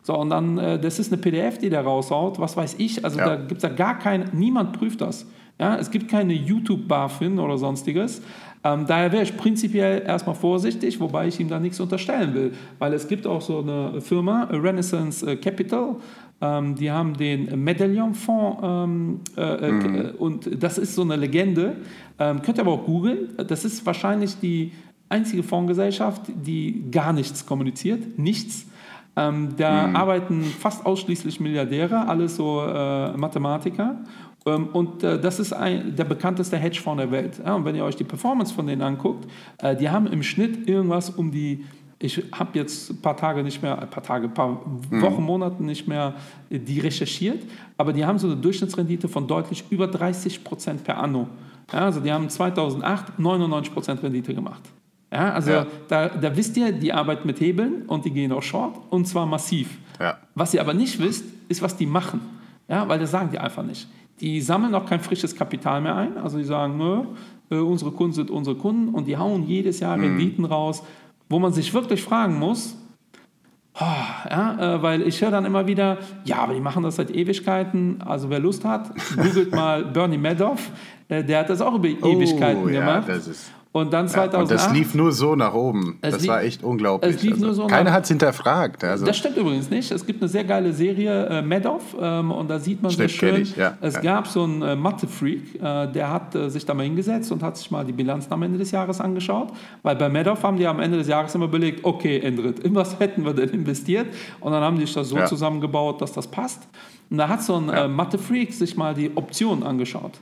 So, 0.06 0.16
und 0.16 0.30
dann, 0.30 0.56
äh, 0.56 0.78
das 0.78 1.00
ist 1.00 1.12
eine 1.12 1.20
PDF, 1.20 1.58
die 1.58 1.68
der 1.68 1.80
raushaut, 1.80 2.38
was 2.38 2.56
weiß 2.56 2.76
ich. 2.78 3.04
Also 3.04 3.18
ja. 3.18 3.30
da 3.30 3.34
gibt 3.34 3.56
es 3.56 3.62
ja 3.64 3.70
gar 3.70 3.98
kein, 3.98 4.30
niemand 4.34 4.78
prüft 4.78 5.00
das. 5.00 5.26
Ja, 5.58 5.76
es 5.78 5.90
gibt 5.90 6.08
keine 6.08 6.32
YouTube-BaFin 6.32 7.40
oder 7.40 7.58
sonstiges. 7.58 8.22
Ähm, 8.62 8.84
daher 8.86 9.10
wäre 9.10 9.24
ich 9.24 9.36
prinzipiell 9.36 10.04
erstmal 10.06 10.36
vorsichtig, 10.36 11.00
wobei 11.00 11.26
ich 11.26 11.40
ihm 11.40 11.48
da 11.48 11.58
nichts 11.58 11.80
unterstellen 11.80 12.34
will. 12.34 12.52
Weil 12.78 12.92
es 12.92 13.08
gibt 13.08 13.26
auch 13.26 13.40
so 13.40 13.58
eine 13.58 14.00
Firma, 14.00 14.44
Renaissance 14.44 15.28
äh, 15.28 15.34
Capital, 15.34 15.96
ähm, 16.40 16.76
die 16.76 16.88
haben 16.88 17.16
den 17.16 17.64
Medaillon-Fonds 17.64 18.60
ähm, 18.62 19.20
äh, 19.36 19.72
mhm. 19.72 19.94
Äh, 19.96 20.10
und 20.18 20.62
das 20.62 20.78
ist 20.78 20.94
so 20.94 21.02
eine 21.02 21.16
Legende. 21.16 21.78
Ähm, 22.20 22.42
könnt 22.42 22.58
ihr 22.58 22.62
aber 22.62 22.74
auch 22.74 22.84
googeln. 22.84 23.30
Das 23.48 23.64
ist 23.64 23.84
wahrscheinlich 23.84 24.38
die 24.38 24.70
einzige 25.08 25.42
Fondsgesellschaft, 25.42 26.22
die 26.28 26.84
gar 26.92 27.12
nichts 27.12 27.44
kommuniziert. 27.44 28.20
Nichts. 28.20 28.66
Ähm, 29.16 29.56
da 29.56 29.86
mhm. 29.86 29.96
arbeiten 29.96 30.44
fast 30.44 30.84
ausschließlich 30.84 31.40
Milliardäre, 31.40 32.06
alles 32.06 32.36
so 32.36 32.62
äh, 32.62 33.16
Mathematiker. 33.16 33.96
Ähm, 34.46 34.68
und 34.68 35.02
äh, 35.02 35.18
das 35.18 35.40
ist 35.40 35.52
ein, 35.52 35.96
der 35.96 36.04
bekannteste 36.04 36.56
Hedgefonds 36.56 37.02
der 37.02 37.10
Welt. 37.10 37.40
Ja, 37.44 37.54
und 37.54 37.64
wenn 37.64 37.74
ihr 37.74 37.84
euch 37.84 37.96
die 37.96 38.04
Performance 38.04 38.54
von 38.54 38.66
denen 38.66 38.82
anguckt, 38.82 39.26
äh, 39.62 39.74
die 39.74 39.88
haben 39.88 40.06
im 40.06 40.22
Schnitt 40.22 40.68
irgendwas 40.68 41.10
um 41.10 41.30
die 41.30 41.64
ich 41.98 42.22
habe 42.32 42.58
jetzt 42.58 42.90
ein 42.90 43.00
paar 43.00 43.16
Tage 43.16 43.42
nicht 43.42 43.62
mehr, 43.62 43.80
ein 43.80 43.88
paar 43.88 44.02
Tage, 44.02 44.26
ein 44.26 44.34
paar 44.34 44.60
mhm. 44.90 45.00
Wochen, 45.00 45.22
Monate 45.22 45.62
nicht 45.62 45.88
mehr 45.88 46.14
äh, 46.50 46.58
die 46.58 46.80
recherchiert, 46.80 47.42
aber 47.78 47.92
die 47.92 48.04
haben 48.04 48.18
so 48.18 48.26
eine 48.26 48.36
Durchschnittsrendite 48.36 49.08
von 49.08 49.26
deutlich 49.26 49.64
über 49.70 49.86
30 49.86 50.44
Prozent 50.44 50.84
per 50.84 50.98
anno. 50.98 51.28
Ja, 51.72 51.80
also 51.80 52.00
die 52.00 52.12
haben 52.12 52.28
2008 52.28 53.18
99 53.18 53.72
Prozent 53.72 54.02
Rendite 54.02 54.34
gemacht. 54.34 54.62
Ja, 55.12 55.32
also 55.32 55.50
ja. 55.50 55.66
Da, 55.88 56.08
da 56.08 56.36
wisst 56.36 56.56
ihr, 56.56 56.72
die 56.72 56.92
arbeiten 56.92 57.26
mit 57.26 57.40
Hebeln 57.40 57.82
und 57.86 58.04
die 58.04 58.10
gehen 58.10 58.32
auch 58.32 58.42
short 58.42 58.76
und 58.90 59.06
zwar 59.06 59.26
massiv. 59.26 59.78
Ja. 60.00 60.18
Was 60.34 60.52
ihr 60.52 60.60
aber 60.60 60.74
nicht 60.74 60.98
wisst, 60.98 61.24
ist, 61.48 61.62
was 61.62 61.76
die 61.76 61.86
machen. 61.86 62.20
Ja, 62.68 62.88
weil 62.88 62.98
das 62.98 63.12
sagen 63.12 63.30
die 63.30 63.38
einfach 63.38 63.62
nicht. 63.62 63.88
Die 64.20 64.40
sammeln 64.40 64.74
auch 64.74 64.86
kein 64.86 65.00
frisches 65.00 65.36
Kapital 65.36 65.80
mehr 65.80 65.94
ein. 65.94 66.18
Also 66.18 66.38
die 66.38 66.44
sagen, 66.44 66.76
nö, 66.78 67.04
äh, 67.50 67.60
unsere 67.60 67.92
Kunden 67.92 68.14
sind 68.14 68.30
unsere 68.30 68.56
Kunden 68.56 68.92
und 68.94 69.06
die 69.06 69.16
hauen 69.16 69.46
jedes 69.46 69.80
Jahr 69.80 69.96
mhm. 69.96 70.04
Renditen 70.04 70.44
raus, 70.44 70.82
wo 71.28 71.38
man 71.38 71.52
sich 71.52 71.72
wirklich 71.72 72.02
fragen 72.02 72.38
muss, 72.38 72.76
oh, 73.78 73.84
ja, 74.30 74.76
äh, 74.76 74.82
weil 74.82 75.02
ich 75.02 75.20
höre 75.20 75.30
dann 75.30 75.44
immer 75.44 75.66
wieder, 75.66 75.98
ja, 76.24 76.38
aber 76.38 76.54
die 76.54 76.60
machen 76.60 76.82
das 76.82 76.96
seit 76.96 77.10
Ewigkeiten. 77.10 78.02
Also 78.04 78.30
wer 78.30 78.40
Lust 78.40 78.64
hat, 78.64 78.90
googelt 79.16 79.52
mal 79.54 79.84
Bernie 79.84 80.18
Madoff, 80.18 80.70
äh, 81.08 81.22
der 81.22 81.40
hat 81.40 81.50
das 81.50 81.60
auch 81.60 81.74
über 81.74 81.88
oh, 82.02 82.08
Ewigkeiten 82.08 82.68
ja, 82.72 82.80
gemacht. 82.80 83.08
Das 83.08 83.28
ist 83.28 83.52
und 83.76 83.92
dann 83.92 84.08
2008. 84.08 84.32
Ja, 84.32 84.40
und 84.40 84.50
das 84.50 84.72
lief 84.72 84.94
nur 84.94 85.12
so 85.12 85.36
nach 85.36 85.52
oben. 85.52 85.98
Das 86.00 86.20
lief, 86.20 86.28
war 86.28 86.42
echt 86.42 86.64
unglaublich. 86.64 87.30
Also, 87.30 87.52
so 87.52 87.66
keiner 87.66 87.92
hat 87.92 88.04
es 88.04 88.08
hinterfragt. 88.08 88.82
Also. 88.82 89.04
Das 89.04 89.18
stimmt 89.18 89.36
übrigens 89.36 89.68
nicht. 89.68 89.90
Es 89.90 90.06
gibt 90.06 90.22
eine 90.22 90.30
sehr 90.30 90.44
geile 90.44 90.72
Serie, 90.72 91.26
äh, 91.26 91.42
Madoff, 91.42 91.94
ähm, 92.00 92.30
und 92.30 92.48
da 92.48 92.58
sieht 92.58 92.82
man 92.82 92.90
stimmt, 92.90 93.10
sehr 93.10 93.18
schön, 93.18 93.48
ja, 93.54 93.76
es 93.82 93.94
ja. 93.94 94.00
gab 94.00 94.28
so 94.28 94.44
einen 94.44 94.62
äh, 94.62 94.76
Mathe-Freak, 94.76 95.56
äh, 95.56 95.92
der 95.92 96.10
hat 96.10 96.34
äh, 96.34 96.48
sich 96.48 96.64
da 96.64 96.72
mal 96.72 96.84
hingesetzt 96.84 97.30
und 97.32 97.42
hat 97.42 97.58
sich 97.58 97.70
mal 97.70 97.84
die 97.84 97.92
Bilanzen 97.92 98.32
am 98.32 98.42
Ende 98.42 98.56
des 98.56 98.70
Jahres 98.70 98.98
angeschaut. 98.98 99.52
Weil 99.82 99.96
bei 99.96 100.08
Madoff 100.08 100.42
haben 100.42 100.56
die 100.56 100.66
am 100.66 100.80
Ende 100.80 100.96
des 100.96 101.08
Jahres 101.08 101.34
immer 101.34 101.44
überlegt, 101.44 101.84
okay, 101.84 102.18
Endrit, 102.20 102.60
in 102.60 102.74
was 102.74 102.98
hätten 102.98 103.26
wir 103.26 103.34
denn 103.34 103.50
investiert? 103.50 104.06
Und 104.40 104.52
dann 104.52 104.62
haben 104.62 104.78
die 104.78 104.86
sich 104.86 104.94
das 104.94 105.10
so 105.10 105.18
ja. 105.18 105.26
zusammengebaut, 105.26 106.00
dass 106.00 106.12
das 106.12 106.26
passt. 106.26 106.66
Und 107.10 107.18
da 107.18 107.28
hat 107.28 107.42
so 107.42 107.56
ein 107.56 107.68
äh, 107.68 107.88
Mathe-Freak 107.88 108.54
sich 108.54 108.74
mal 108.74 108.94
die 108.94 109.14
Optionen 109.14 109.62
angeschaut, 109.64 110.12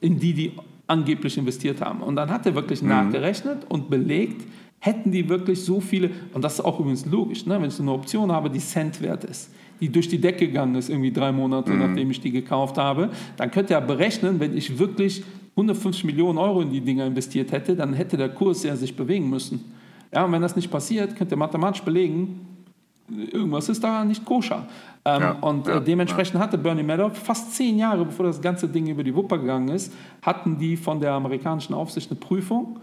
in 0.00 0.18
die 0.18 0.34
die 0.34 0.52
angeblich 0.86 1.38
investiert 1.38 1.80
haben. 1.80 2.02
Und 2.02 2.16
dann 2.16 2.30
hat 2.30 2.46
er 2.46 2.54
wirklich 2.54 2.82
mhm. 2.82 2.88
nachgerechnet 2.88 3.66
und 3.68 3.90
belegt, 3.90 4.42
hätten 4.80 5.10
die 5.10 5.28
wirklich 5.28 5.64
so 5.64 5.80
viele, 5.80 6.10
und 6.34 6.42
das 6.44 6.54
ist 6.54 6.60
auch 6.60 6.78
übrigens 6.78 7.06
logisch, 7.06 7.46
ne, 7.46 7.60
wenn 7.60 7.68
ich 7.68 7.80
eine 7.80 7.92
Option 7.92 8.30
habe, 8.30 8.50
die 8.50 8.58
Cent 8.58 9.00
wert 9.00 9.24
ist, 9.24 9.50
die 9.80 9.88
durch 9.88 10.08
die 10.08 10.20
Decke 10.20 10.46
gegangen 10.46 10.74
ist, 10.74 10.90
irgendwie 10.90 11.10
drei 11.10 11.32
Monate, 11.32 11.72
mhm. 11.72 11.78
nachdem 11.78 12.10
ich 12.10 12.20
die 12.20 12.30
gekauft 12.30 12.76
habe, 12.76 13.10
dann 13.36 13.50
könnt 13.50 13.70
ihr 13.70 13.78
ja 13.78 13.80
berechnen, 13.80 14.40
wenn 14.40 14.56
ich 14.56 14.78
wirklich 14.78 15.24
150 15.52 16.04
Millionen 16.04 16.38
Euro 16.38 16.60
in 16.60 16.70
die 16.70 16.80
Dinger 16.80 17.06
investiert 17.06 17.52
hätte, 17.52 17.76
dann 17.76 17.94
hätte 17.94 18.16
der 18.16 18.28
Kurs 18.28 18.62
ja 18.62 18.76
sich 18.76 18.94
bewegen 18.94 19.30
müssen. 19.30 19.64
Ja, 20.12 20.24
und 20.24 20.32
wenn 20.32 20.42
das 20.42 20.54
nicht 20.54 20.70
passiert, 20.70 21.16
könnt 21.16 21.32
ihr 21.32 21.36
mathematisch 21.36 21.82
belegen, 21.82 22.40
irgendwas 23.08 23.68
ist 23.68 23.82
da 23.82 24.04
nicht 24.04 24.24
koscher. 24.24 24.66
Ähm, 25.04 25.20
ja, 25.22 25.30
und 25.40 25.66
äh, 25.66 25.72
ja, 25.72 25.80
dementsprechend 25.80 26.36
ja. 26.36 26.40
hatte 26.40 26.56
Bernie 26.56 26.82
Madoff 26.82 27.18
fast 27.18 27.54
zehn 27.54 27.78
Jahre, 27.78 28.04
bevor 28.04 28.26
das 28.26 28.40
ganze 28.40 28.68
Ding 28.68 28.86
über 28.86 29.04
die 29.04 29.14
Wupper 29.14 29.38
gegangen 29.38 29.68
ist, 29.68 29.92
hatten 30.22 30.58
die 30.58 30.76
von 30.76 31.00
der 31.00 31.12
amerikanischen 31.12 31.74
Aufsicht 31.74 32.10
eine 32.10 32.18
Prüfung. 32.18 32.80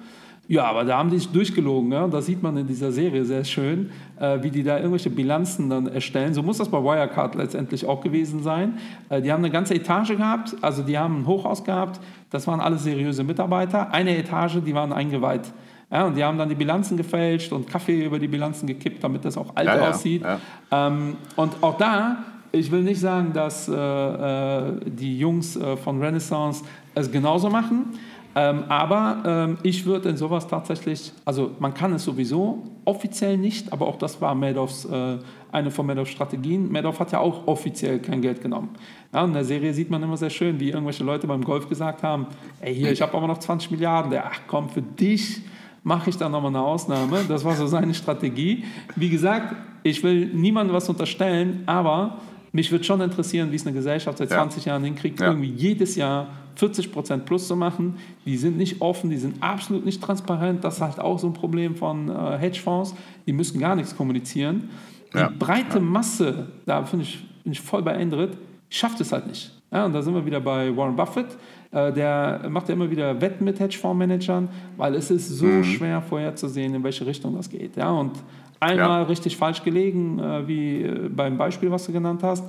Ja, 0.47 0.65
aber 0.65 0.83
da 0.83 0.97
haben 0.97 1.09
die 1.09 1.17
sich 1.17 1.31
durchgelogen. 1.31 1.91
Ja? 1.91 2.03
Und 2.03 2.13
das 2.13 2.25
sieht 2.25 2.43
man 2.43 2.57
in 2.57 2.67
dieser 2.67 2.91
Serie 2.91 3.23
sehr 3.23 3.45
schön, 3.45 3.89
äh, 4.19 4.43
wie 4.43 4.51
die 4.51 4.63
da 4.63 4.77
irgendwelche 4.77 5.09
Bilanzen 5.09 5.69
dann 5.69 5.87
erstellen. 5.87 6.33
So 6.33 6.43
muss 6.43 6.57
das 6.57 6.69
bei 6.69 6.77
Wirecard 6.77 7.35
letztendlich 7.35 7.85
auch 7.85 8.01
gewesen 8.01 8.43
sein. 8.43 8.77
Äh, 9.09 9.21
die 9.21 9.31
haben 9.31 9.43
eine 9.43 9.51
ganze 9.51 9.75
Etage 9.75 10.17
gehabt, 10.17 10.55
also 10.61 10.83
die 10.83 10.97
haben 10.97 11.21
ein 11.21 11.25
Hochhaus 11.25 11.63
gehabt. 11.63 12.01
Das 12.31 12.47
waren 12.47 12.59
alle 12.59 12.77
seriöse 12.77 13.23
Mitarbeiter. 13.23 13.93
Eine 13.93 14.17
Etage, 14.17 14.57
die 14.65 14.75
waren 14.75 14.91
eingeweiht. 14.91 15.53
Ja, 15.91 16.05
und 16.05 16.15
die 16.15 16.23
haben 16.23 16.37
dann 16.37 16.47
die 16.47 16.55
Bilanzen 16.55 16.95
gefälscht 16.95 17.51
und 17.51 17.69
Kaffee 17.69 18.05
über 18.05 18.17
die 18.17 18.29
Bilanzen 18.29 18.65
gekippt, 18.65 19.03
damit 19.03 19.25
das 19.25 19.37
auch 19.37 19.55
alt 19.55 19.67
ja, 19.67 19.89
aussieht. 19.89 20.23
Ja, 20.23 20.39
ähm, 20.87 21.17
und 21.35 21.51
auch 21.61 21.77
da, 21.77 22.23
ich 22.53 22.71
will 22.71 22.81
nicht 22.81 23.01
sagen, 23.01 23.33
dass 23.33 23.67
äh, 23.67 23.73
äh, 23.73 24.79
die 24.85 25.19
Jungs 25.19 25.57
äh, 25.57 25.75
von 25.75 26.01
Renaissance 26.01 26.63
es 26.95 27.11
genauso 27.11 27.49
machen. 27.49 27.97
Ähm, 28.33 28.63
aber 28.69 29.23
ähm, 29.25 29.57
ich 29.61 29.85
würde 29.85 30.07
in 30.07 30.15
sowas 30.15 30.47
tatsächlich, 30.47 31.11
also 31.25 31.51
man 31.59 31.73
kann 31.73 31.91
es 31.93 32.05
sowieso 32.05 32.63
offiziell 32.85 33.37
nicht, 33.37 33.73
aber 33.73 33.87
auch 33.87 33.97
das 33.97 34.21
war 34.21 34.33
Madoffs, 34.35 34.85
äh, 34.85 35.17
eine 35.51 35.69
von 35.69 35.85
Madoffs 35.85 36.11
Strategien. 36.11 36.71
Madoff 36.71 37.01
hat 37.01 37.11
ja 37.11 37.19
auch 37.19 37.45
offiziell 37.47 37.99
kein 37.99 38.21
Geld 38.21 38.41
genommen. 38.41 38.69
Ja, 39.13 39.25
in 39.25 39.33
der 39.33 39.43
Serie 39.43 39.73
sieht 39.73 39.89
man 39.89 40.01
immer 40.01 40.15
sehr 40.15 40.29
schön, 40.29 40.61
wie 40.61 40.69
irgendwelche 40.69 41.03
Leute 41.03 41.27
beim 41.27 41.43
Golf 41.43 41.67
gesagt 41.67 42.03
haben, 42.03 42.27
ey 42.61 42.73
hier, 42.73 42.93
ich 42.93 43.01
habe 43.01 43.13
aber 43.17 43.27
noch 43.27 43.39
20 43.39 43.71
Milliarden, 43.71 44.11
der, 44.11 44.25
ach 44.27 44.39
komm, 44.47 44.69
für 44.69 44.81
dich 44.81 45.41
mache 45.83 46.09
ich 46.09 46.17
da 46.17 46.29
nochmal 46.29 46.51
eine 46.51 46.61
Ausnahme. 46.61 47.21
Das 47.27 47.43
war 47.43 47.55
so 47.55 47.67
seine 47.67 47.93
Strategie. 47.93 48.65
Wie 48.95 49.09
gesagt, 49.09 49.55
ich 49.83 50.03
will 50.03 50.27
niemandem 50.27 50.75
was 50.75 50.87
unterstellen, 50.89 51.63
aber 51.65 52.19
mich 52.51 52.71
würde 52.71 52.83
schon 52.83 53.01
interessieren, 53.01 53.51
wie 53.51 53.55
es 53.55 53.65
eine 53.65 53.73
Gesellschaft 53.73 54.17
seit 54.17 54.29
20 54.29 54.65
ja. 54.65 54.73
Jahren 54.73 54.83
hinkriegt, 54.83 55.19
ja. 55.19 55.27
irgendwie 55.27 55.49
jedes 55.49 55.95
Jahr 55.95 56.27
40 56.55 56.91
Prozent 56.91 57.25
plus 57.25 57.47
zu 57.47 57.55
machen. 57.55 57.97
Die 58.25 58.37
sind 58.37 58.57
nicht 58.57 58.81
offen, 58.81 59.09
die 59.09 59.17
sind 59.17 59.41
absolut 59.41 59.85
nicht 59.85 60.01
transparent. 60.03 60.63
Das 60.63 60.75
ist 60.75 60.81
halt 60.81 60.99
auch 60.99 61.17
so 61.17 61.27
ein 61.27 61.33
Problem 61.33 61.75
von 61.75 62.09
äh, 62.09 62.37
Hedgefonds. 62.37 62.93
Die 63.25 63.33
müssen 63.33 63.59
gar 63.59 63.75
nichts 63.75 63.95
kommunizieren. 63.95 64.69
Die 65.13 65.17
ja. 65.17 65.31
breite 65.37 65.79
Masse, 65.79 66.47
da 66.65 66.83
finde 66.83 67.05
ich, 67.05 67.25
bin 67.43 67.53
ich 67.53 67.61
voll 67.61 67.81
bei 67.81 67.93
Endrit, 67.93 68.37
schafft 68.69 68.99
es 69.01 69.11
halt 69.11 69.27
nicht. 69.27 69.51
Ja, 69.71 69.85
und 69.85 69.93
da 69.93 70.01
sind 70.01 70.13
wir 70.13 70.25
wieder 70.25 70.41
bei 70.41 70.75
Warren 70.75 70.95
Buffett. 70.95 71.37
Äh, 71.71 71.93
der 71.93 72.47
macht 72.49 72.67
ja 72.67 72.73
immer 72.73 72.89
wieder 72.91 73.19
Wetten 73.21 73.45
mit 73.45 73.59
Hedgefondsmanagern, 73.59 74.49
weil 74.77 74.95
es 74.95 75.09
ist 75.09 75.29
so 75.29 75.45
mhm. 75.45 75.63
schwer 75.63 76.01
vorherzusehen, 76.01 76.75
in 76.75 76.83
welche 76.83 77.05
Richtung 77.05 77.35
das 77.35 77.49
geht. 77.49 77.77
Ja, 77.77 77.91
und 77.91 78.11
einmal 78.59 79.01
ja. 79.01 79.03
richtig 79.03 79.37
falsch 79.37 79.63
gelegen, 79.63 80.19
äh, 80.19 80.47
wie 80.47 80.81
äh, 80.81 81.09
beim 81.09 81.37
Beispiel, 81.37 81.71
was 81.71 81.85
du 81.85 81.93
genannt 81.93 82.23
hast, 82.23 82.43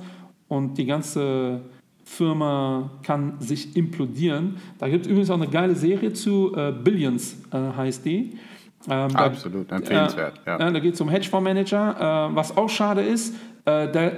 und 0.49 0.77
die 0.77 0.85
ganze 0.85 1.61
Firma 2.03 2.91
kann 3.01 3.39
sich 3.39 3.77
implodieren. 3.77 4.57
Da 4.77 4.89
gibt 4.89 5.05
es 5.05 5.07
übrigens 5.09 5.29
auch 5.29 5.35
eine 5.35 5.47
geile 5.47 5.73
Serie 5.73 6.11
zu, 6.11 6.53
äh, 6.55 6.71
Billions 6.71 7.37
äh, 7.51 7.57
heißt 7.77 8.03
die. 8.05 8.37
Ähm, 8.89 9.15
Absolut, 9.15 9.71
empfehlenswert. 9.71 10.41
Äh, 10.45 10.49
ja. 10.49 10.69
da 10.69 10.79
geht 10.79 10.95
es 10.95 11.01
um 11.01 11.07
Hedgefondsmanager. 11.07 12.31
was 12.33 12.55
auch 12.57 12.69
schade 12.69 13.01
ist, 13.01 13.33
da 13.63 14.11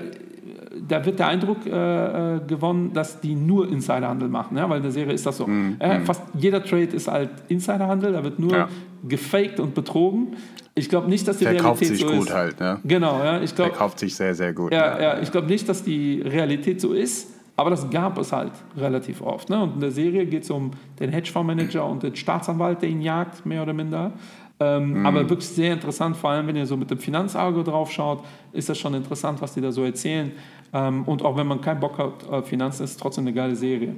da 0.88 1.06
wird 1.06 1.20
der 1.20 1.28
Eindruck 1.28 1.66
äh, 1.66 2.36
äh, 2.36 2.40
gewonnen, 2.46 2.92
dass 2.94 3.22
die 3.22 3.36
nur 3.36 3.70
Insiderhandel 3.70 4.28
machen, 4.28 4.58
ja? 4.58 4.70
weil 4.70 4.78
in 4.78 4.84
der 4.84 4.92
Serie 4.92 5.14
ist 5.14 5.26
das 5.26 5.38
so. 5.38 5.48
Mm, 5.48 5.78
äh, 5.80 6.00
mm. 6.00 6.06
Fast 6.06 6.22
jeder 6.38 6.64
Trade 6.64 6.84
ist 6.84 7.08
halt 7.08 7.30
Insiderhandel, 7.48 8.14
da 8.14 8.24
wird 8.24 8.40
nur 8.40 8.52
ja. 8.52 8.70
gefaked 9.08 9.60
und 9.60 9.74
betrogen. 9.74 10.36
Ich 10.76 10.90
glaube 10.90 11.10
nicht, 11.10 11.28
dass 11.28 11.38
die 11.38 11.46
Verkauft 11.46 11.82
Realität 11.82 11.88
sich 11.88 12.08
so 12.08 12.14
gut 12.14 12.28
ist. 12.28 12.34
halt, 12.34 12.60
ne? 12.60 12.80
Genau, 12.84 13.20
ja. 13.24 13.42
Ich 13.42 13.56
glaub, 13.56 13.70
Verkauft 13.70 14.00
sich 14.00 14.14
sehr, 14.16 14.36
sehr 14.36 14.54
gut. 14.54 14.74
Ja, 14.74 15.00
ja. 15.00 15.02
ja 15.02 15.22
ich 15.22 15.32
glaube 15.32 15.48
nicht, 15.48 15.70
dass 15.70 15.84
die 15.84 16.22
Realität 16.22 16.82
so 16.82 16.92
ist, 16.92 17.30
aber 17.58 17.70
das 17.70 17.90
gab 17.90 18.18
es 18.18 18.34
halt 18.34 18.52
relativ 18.76 19.22
oft. 19.22 19.50
Ne? 19.50 19.62
Und 19.62 19.76
in 19.76 19.80
der 19.80 19.92
Serie 19.92 20.26
geht 20.26 20.44
es 20.44 20.52
um 20.52 20.72
den 21.00 21.12
Hedgefondsmanager 21.12 21.86
und 21.86 22.04
den 22.04 22.16
Staatsanwalt, 22.16 22.82
der 22.82 22.90
ihn 22.90 23.02
jagt, 23.02 23.46
mehr 23.46 23.64
oder 23.64 23.74
minder. 23.74 24.12
Ähm, 24.60 25.00
mhm. 25.00 25.06
Aber 25.06 25.30
wirklich 25.30 25.50
sehr 25.50 25.74
interessant, 25.74 26.16
vor 26.16 26.30
allem 26.30 26.48
wenn 26.48 26.56
ihr 26.56 26.66
so 26.66 26.78
mit 26.78 26.90
dem 26.90 26.98
Finanzauge 26.98 27.64
drauf 27.64 27.92
schaut, 27.92 28.24
ist 28.54 28.70
das 28.70 28.78
schon 28.78 28.94
interessant, 28.94 29.42
was 29.42 29.54
die 29.54 29.62
da 29.62 29.72
so 29.72 29.84
erzählen. 29.84 30.32
Ähm, 30.74 31.04
und 31.04 31.24
auch 31.24 31.36
wenn 31.36 31.48
man 31.48 31.60
keinen 31.62 31.80
Bock 31.80 31.98
hat 31.98 32.28
auf 32.30 32.48
Finanzen, 32.48 32.84
ist 32.84 33.00
trotzdem 33.00 33.26
eine 33.26 33.34
geile 33.34 33.56
Serie. 33.56 33.96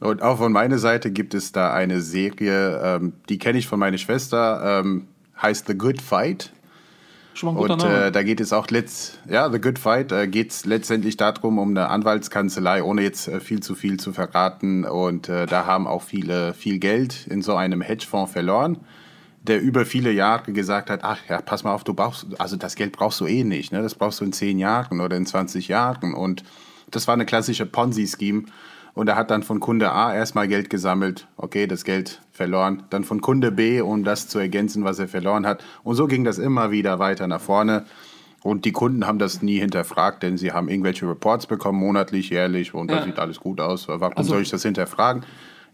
Und 0.00 0.20
auch 0.20 0.38
von 0.38 0.52
meiner 0.52 0.78
Seite 0.78 1.10
gibt 1.10 1.32
es 1.32 1.52
da 1.52 1.72
eine 1.72 2.00
Serie, 2.00 2.80
ähm, 2.82 3.12
die 3.28 3.38
kenne 3.38 3.58
ich 3.58 3.66
von 3.66 3.78
meiner 3.78 3.98
Schwester, 3.98 4.80
ähm, 4.80 5.06
heißt 5.40 5.66
The 5.66 5.78
Good 5.78 6.02
Fight. 6.02 6.52
Schon 7.34 7.54
mal 7.54 7.62
ein 7.62 7.68
guter 7.68 7.86
Und 7.86 7.90
äh, 7.90 8.12
da 8.12 8.22
geht 8.22 8.40
es 8.40 8.52
auch 8.52 8.68
letzt, 8.68 9.18
ja, 9.30 9.50
The 9.50 9.60
Good 9.60 9.78
Fight 9.78 10.12
äh, 10.12 10.28
geht 10.28 10.50
es 10.50 10.66
letztendlich 10.66 11.16
darum, 11.16 11.58
um 11.58 11.70
eine 11.70 11.88
Anwaltskanzlei, 11.88 12.82
ohne 12.82 13.02
jetzt 13.02 13.28
äh, 13.28 13.40
viel 13.40 13.60
zu 13.60 13.74
viel 13.74 13.98
zu 13.98 14.12
verraten. 14.12 14.84
Und 14.84 15.30
äh, 15.30 15.46
da 15.46 15.64
haben 15.64 15.86
auch 15.86 16.02
viele 16.02 16.52
viel 16.52 16.78
Geld 16.78 17.26
in 17.28 17.40
so 17.40 17.54
einem 17.54 17.80
Hedgefonds 17.80 18.32
verloren 18.32 18.78
der 19.42 19.60
über 19.60 19.84
viele 19.84 20.12
Jahre 20.12 20.52
gesagt 20.52 20.88
hat, 20.88 21.00
ach 21.02 21.18
ja, 21.28 21.40
pass 21.42 21.64
mal 21.64 21.74
auf, 21.74 21.84
du 21.84 21.94
brauchst, 21.94 22.26
also 22.38 22.56
das 22.56 22.76
Geld 22.76 22.92
brauchst 22.92 23.20
du 23.20 23.26
eh 23.26 23.44
nicht, 23.44 23.72
ne? 23.72 23.82
das 23.82 23.94
brauchst 23.94 24.20
du 24.20 24.24
in 24.24 24.32
10 24.32 24.58
Jahren 24.58 25.00
oder 25.00 25.16
in 25.16 25.26
20 25.26 25.68
Jahren. 25.68 26.14
Und 26.14 26.44
das 26.90 27.08
war 27.08 27.14
eine 27.14 27.26
klassische 27.26 27.66
Ponzi-Scheme. 27.66 28.44
Und 28.94 29.08
er 29.08 29.16
hat 29.16 29.30
dann 29.30 29.42
von 29.42 29.58
Kunde 29.58 29.90
A 29.90 30.14
erstmal 30.14 30.48
Geld 30.48 30.68
gesammelt, 30.68 31.26
okay, 31.38 31.66
das 31.66 31.84
Geld 31.84 32.20
verloren, 32.30 32.82
dann 32.90 33.04
von 33.04 33.22
Kunde 33.22 33.50
B, 33.50 33.80
um 33.80 34.04
das 34.04 34.28
zu 34.28 34.38
ergänzen, 34.38 34.84
was 34.84 34.98
er 34.98 35.08
verloren 35.08 35.46
hat. 35.46 35.64
Und 35.82 35.96
so 35.96 36.06
ging 36.06 36.24
das 36.24 36.38
immer 36.38 36.70
wieder 36.70 36.98
weiter 36.98 37.26
nach 37.26 37.40
vorne. 37.40 37.86
Und 38.42 38.64
die 38.64 38.72
Kunden 38.72 39.06
haben 39.06 39.18
das 39.18 39.40
nie 39.40 39.58
hinterfragt, 39.58 40.22
denn 40.22 40.36
sie 40.36 40.52
haben 40.52 40.68
irgendwelche 40.68 41.08
Reports 41.08 41.46
bekommen, 41.46 41.78
monatlich, 41.78 42.28
jährlich, 42.30 42.74
und 42.74 42.90
ja. 42.90 42.98
da 42.98 43.04
sieht 43.04 43.18
alles 43.18 43.40
gut 43.40 43.60
aus. 43.60 43.88
Warum 43.88 44.16
also, 44.16 44.30
soll 44.30 44.42
ich 44.42 44.50
das 44.50 44.62
hinterfragen? 44.62 45.24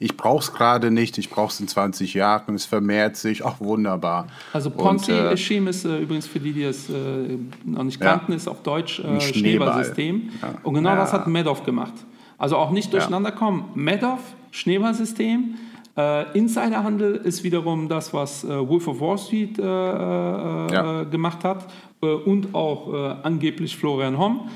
Ich 0.00 0.16
brauche 0.16 0.42
es 0.42 0.52
gerade 0.52 0.90
nicht, 0.90 1.18
ich 1.18 1.28
brauche 1.28 1.48
es 1.48 1.58
in 1.58 1.66
20 1.66 2.14
Jahren, 2.14 2.54
es 2.54 2.64
vermehrt 2.64 3.16
sich, 3.16 3.44
ach 3.44 3.56
wunderbar. 3.58 4.28
Also 4.52 4.70
Ponzi-Regime 4.70 5.66
äh, 5.66 5.70
ist 5.70 5.84
äh, 5.84 5.98
übrigens 5.98 6.26
für 6.26 6.38
die, 6.38 6.52
die 6.52 6.62
es 6.62 6.88
äh, 6.88 7.38
noch 7.64 7.82
nicht 7.82 8.00
kannten, 8.00 8.32
ja, 8.32 8.36
ist 8.36 8.46
auf 8.46 8.62
Deutsch 8.62 9.00
äh, 9.00 9.20
Schneeballsystem. 9.20 10.30
Ja. 10.40 10.54
Und 10.62 10.74
genau 10.74 10.90
ja. 10.90 10.96
das 10.96 11.12
hat 11.12 11.26
Madoff 11.26 11.64
gemacht. 11.64 11.94
Also 12.38 12.56
auch 12.56 12.70
nicht 12.70 12.92
durcheinander 12.92 13.32
kommen. 13.32 13.70
Madoff, 13.74 14.20
Schneeballsystem. 14.52 15.56
Äh, 15.98 16.38
Insiderhandel 16.38 17.16
ist 17.16 17.42
wiederum 17.42 17.88
das, 17.88 18.14
was 18.14 18.44
äh, 18.44 18.68
Wolf 18.68 18.86
of 18.86 19.00
Wall 19.00 19.18
Street 19.18 19.58
äh, 19.58 21.04
gemacht 21.10 21.42
hat 21.42 21.66
und 22.00 22.54
auch 22.54 22.94
angeblich 23.24 23.76
Florian 23.76 24.16
Homm. 24.16 24.48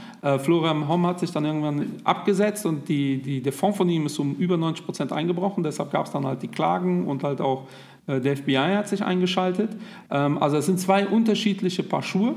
Florian 0.44 0.86
Homm 0.86 1.04
hat 1.08 1.18
sich 1.18 1.32
dann 1.32 1.44
irgendwann 1.44 1.96
abgesetzt 2.04 2.64
und 2.66 2.88
die, 2.88 3.20
die, 3.20 3.42
der 3.42 3.52
Fonds 3.52 3.78
von 3.78 3.88
ihm 3.88 4.06
ist 4.06 4.16
um 4.20 4.36
über 4.36 4.56
90 4.56 4.86
Prozent 4.86 5.12
eingebrochen. 5.12 5.64
Deshalb 5.64 5.90
gab 5.90 6.06
es 6.06 6.12
dann 6.12 6.24
halt 6.24 6.40
die 6.42 6.46
Klagen 6.46 7.08
und 7.08 7.24
halt 7.24 7.40
auch 7.40 7.66
der 8.06 8.36
FBI 8.36 8.76
hat 8.76 8.86
sich 8.86 9.02
eingeschaltet. 9.02 9.70
Ähm, 10.08 10.38
also 10.38 10.56
es 10.56 10.66
sind 10.66 10.78
zwei 10.78 11.04
unterschiedliche 11.04 11.82
Paar 11.82 12.04
Schuhe. 12.04 12.36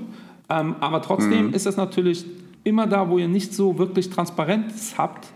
Ähm, 0.50 0.76
aber 0.80 1.04
trotzdem 1.04 1.50
mhm. 1.50 1.54
ist 1.54 1.68
es 1.68 1.78
natürlich 1.78 2.26
immer 2.64 2.88
da, 2.88 3.08
wo 3.08 3.20
ihr 3.20 3.28
nicht 3.28 3.54
so 3.54 3.78
wirklich 3.78 4.10
Transparenz 4.10 4.96
habt, 4.98 5.28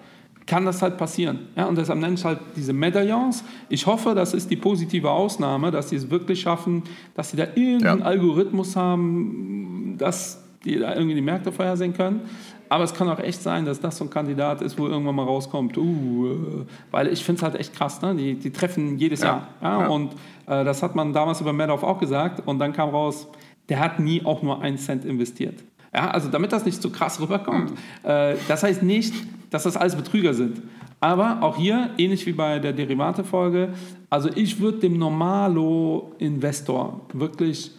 kann 0.50 0.66
das 0.66 0.82
halt 0.82 0.98
passieren. 0.98 1.48
Ja, 1.56 1.68
und 1.68 1.78
deshalb 1.78 2.00
nenne 2.00 2.16
ich 2.16 2.26
halt 2.26 2.40
diese 2.56 2.74
Medaillons. 2.74 3.44
Ich 3.70 3.86
hoffe, 3.86 4.16
das 4.16 4.34
ist 4.34 4.50
die 4.50 4.56
positive 4.56 5.12
Ausnahme, 5.12 5.70
dass 5.70 5.90
sie 5.90 5.96
es 5.96 6.10
wirklich 6.10 6.42
schaffen, 6.42 6.84
dass 7.14 7.30
sie 7.30 7.38
da 7.38 7.44
irgendeinen 7.56 8.00
ja. 8.00 8.06
Algorithmus 8.06 8.76
haben, 8.76 9.96
dass 10.00 10.44
die 10.66 10.80
da 10.80 10.96
irgendwie 10.96 11.16
die 11.16 11.22
Märkte 11.22 11.52
vorhersehen 11.52 11.94
können. 11.94 12.22
Aber 12.68 12.84
es 12.84 12.94
kann 12.94 13.08
auch 13.10 13.20
echt 13.20 13.42
sein, 13.42 13.66
dass 13.66 13.80
das 13.80 13.98
so 13.98 14.06
ein 14.06 14.10
Kandidat 14.10 14.62
ist, 14.62 14.78
wo 14.78 14.88
irgendwann 14.88 15.16
mal 15.16 15.24
rauskommt, 15.24 15.78
uh, 15.78 16.66
weil 16.92 17.08
ich 17.08 17.24
finde 17.24 17.38
es 17.40 17.44
halt 17.44 17.56
echt 17.56 17.74
krass, 17.74 18.02
ne? 18.02 18.16
die, 18.16 18.36
die 18.36 18.52
treffen 18.52 18.98
jedes 18.98 19.22
ja. 19.22 19.48
Jahr. 19.62 19.82
Ja? 19.82 19.88
Und 19.88 20.14
äh, 20.48 20.64
das 20.64 20.84
hat 20.84 20.96
man 20.96 21.14
damals 21.14 21.42
über 21.42 21.54
Madoff 21.54 21.84
auch 21.84 22.00
gesagt 22.00 22.48
und 22.48 22.60
dann 22.60 22.74
kam 22.74 22.90
raus, 22.90 23.28
der 23.70 23.80
hat 23.80 24.00
nie 24.00 24.24
auch 24.26 24.42
nur 24.42 24.62
einen 24.62 24.78
Cent 24.78 25.06
investiert. 25.06 25.64
Ja, 25.94 26.12
also 26.12 26.30
damit 26.30 26.52
das 26.52 26.66
nicht 26.66 26.82
so 26.82 26.90
krass 26.90 27.20
rüberkommt. 27.20 27.74
Äh, 28.04 28.36
das 28.48 28.64
heißt 28.64 28.84
nicht, 28.84 29.14
dass 29.50 29.64
das 29.64 29.76
alles 29.76 29.96
Betrüger 29.96 30.34
sind. 30.34 30.62
Aber 31.00 31.42
auch 31.42 31.58
hier, 31.58 31.90
ähnlich 31.98 32.26
wie 32.26 32.34
bei 32.34 32.60
der 32.60 32.74
Derivate-Folge, 32.74 33.70
also 34.10 34.30
ich 34.36 34.60
würde 34.60 34.80
dem 34.80 34.98
Normalo-Investor 34.98 37.02
wirklich 37.14 37.72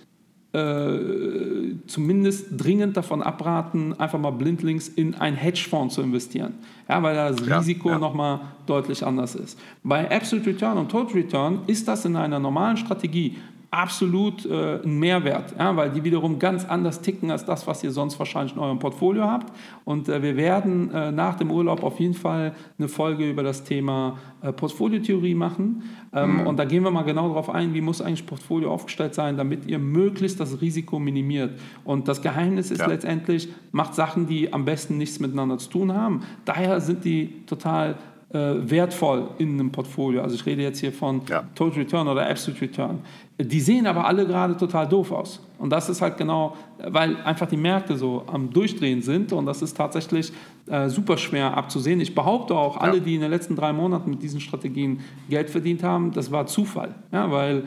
äh, 0.52 1.76
zumindest 1.86 2.46
dringend 2.56 2.96
davon 2.96 3.22
abraten, 3.22 3.94
einfach 4.00 4.18
mal 4.18 4.32
blindlings 4.32 4.88
in 4.88 5.14
ein 5.14 5.34
Hedgefonds 5.34 5.94
zu 5.94 6.02
investieren. 6.02 6.54
Ja, 6.88 7.00
weil 7.02 7.14
das 7.14 7.46
ja, 7.46 7.58
Risiko 7.58 7.90
ja. 7.90 7.98
nochmal 7.98 8.40
deutlich 8.66 9.06
anders 9.06 9.36
ist. 9.36 9.58
Bei 9.84 10.10
Absolute 10.10 10.50
Return 10.50 10.78
und 10.78 10.90
Total 10.90 11.14
Return 11.14 11.60
ist 11.68 11.86
das 11.86 12.04
in 12.04 12.16
einer 12.16 12.40
normalen 12.40 12.76
Strategie 12.76 13.36
absolut 13.70 14.44
äh, 14.46 14.80
ein 14.82 14.98
Mehrwert, 14.98 15.54
ja, 15.56 15.76
weil 15.76 15.90
die 15.90 16.02
wiederum 16.02 16.40
ganz 16.40 16.64
anders 16.64 17.02
ticken 17.02 17.30
als 17.30 17.44
das, 17.44 17.66
was 17.68 17.84
ihr 17.84 17.92
sonst 17.92 18.18
wahrscheinlich 18.18 18.54
in 18.54 18.58
eurem 18.58 18.80
Portfolio 18.80 19.24
habt. 19.24 19.52
Und 19.84 20.08
äh, 20.08 20.22
wir 20.22 20.36
werden 20.36 20.90
äh, 20.92 21.12
nach 21.12 21.36
dem 21.36 21.52
Urlaub 21.52 21.84
auf 21.84 22.00
jeden 22.00 22.14
Fall 22.14 22.52
eine 22.78 22.88
Folge 22.88 23.30
über 23.30 23.44
das 23.44 23.62
Thema 23.62 24.18
äh, 24.42 24.52
Portfoliotheorie 24.52 25.34
machen. 25.34 25.84
Ähm, 26.12 26.40
mhm. 26.40 26.46
Und 26.48 26.56
da 26.56 26.64
gehen 26.64 26.82
wir 26.82 26.90
mal 26.90 27.02
genau 27.02 27.28
darauf 27.28 27.48
ein, 27.48 27.72
wie 27.72 27.80
muss 27.80 28.02
eigentlich 28.02 28.26
Portfolio 28.26 28.72
aufgestellt 28.72 29.14
sein, 29.14 29.36
damit 29.36 29.66
ihr 29.66 29.78
möglichst 29.78 30.40
das 30.40 30.60
Risiko 30.60 30.98
minimiert. 30.98 31.58
Und 31.84 32.08
das 32.08 32.22
Geheimnis 32.22 32.72
ist 32.72 32.80
ja. 32.80 32.86
letztendlich, 32.86 33.48
macht 33.70 33.94
Sachen, 33.94 34.26
die 34.26 34.52
am 34.52 34.64
besten 34.64 34.98
nichts 34.98 35.20
miteinander 35.20 35.58
zu 35.58 35.70
tun 35.70 35.94
haben. 35.94 36.22
Daher 36.44 36.80
sind 36.80 37.04
die 37.04 37.44
total 37.46 37.96
äh, 38.32 38.70
wertvoll 38.70 39.28
in 39.38 39.54
einem 39.54 39.72
Portfolio. 39.72 40.22
Also 40.22 40.36
ich 40.36 40.46
rede 40.46 40.62
jetzt 40.62 40.78
hier 40.78 40.92
von 40.92 41.22
ja. 41.28 41.42
Total 41.54 41.80
Return 41.80 42.08
oder 42.08 42.28
Absolute 42.28 42.62
Return. 42.62 43.00
Die 43.44 43.60
sehen 43.60 43.86
aber 43.86 44.06
alle 44.06 44.26
gerade 44.26 44.56
total 44.56 44.88
doof 44.88 45.12
aus. 45.12 45.40
Und 45.58 45.70
das 45.70 45.88
ist 45.88 46.02
halt 46.02 46.16
genau, 46.16 46.56
weil 46.78 47.16
einfach 47.22 47.46
die 47.46 47.56
Märkte 47.56 47.96
so 47.96 48.24
am 48.26 48.50
Durchdrehen 48.50 49.02
sind 49.02 49.32
und 49.32 49.46
das 49.46 49.62
ist 49.62 49.76
tatsächlich 49.76 50.32
äh, 50.66 50.88
super 50.88 51.16
schwer 51.16 51.56
abzusehen. 51.56 52.00
Ich 52.00 52.14
behaupte 52.14 52.54
auch, 52.54 52.76
alle, 52.76 52.98
ja. 52.98 53.04
die 53.04 53.14
in 53.14 53.20
den 53.20 53.30
letzten 53.30 53.56
drei 53.56 53.72
Monaten 53.72 54.10
mit 54.10 54.22
diesen 54.22 54.40
Strategien 54.40 55.00
Geld 55.28 55.48
verdient 55.48 55.82
haben, 55.82 56.12
das 56.12 56.30
war 56.30 56.46
Zufall. 56.46 56.94
Ja, 57.12 57.30
weil 57.30 57.64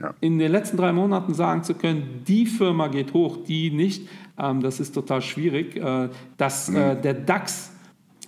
ja. 0.00 0.14
in 0.20 0.38
den 0.38 0.52
letzten 0.52 0.76
drei 0.76 0.92
Monaten 0.92 1.34
sagen 1.34 1.62
zu 1.62 1.74
können, 1.74 2.22
die 2.26 2.46
Firma 2.46 2.88
geht 2.88 3.12
hoch, 3.12 3.38
die 3.46 3.70
nicht, 3.70 4.08
ähm, 4.38 4.60
das 4.60 4.80
ist 4.80 4.92
total 4.92 5.22
schwierig. 5.22 5.76
Äh, 5.76 6.08
dass 6.36 6.68
mhm. 6.68 6.76
äh, 6.76 7.00
der 7.00 7.14
DAX 7.14 7.72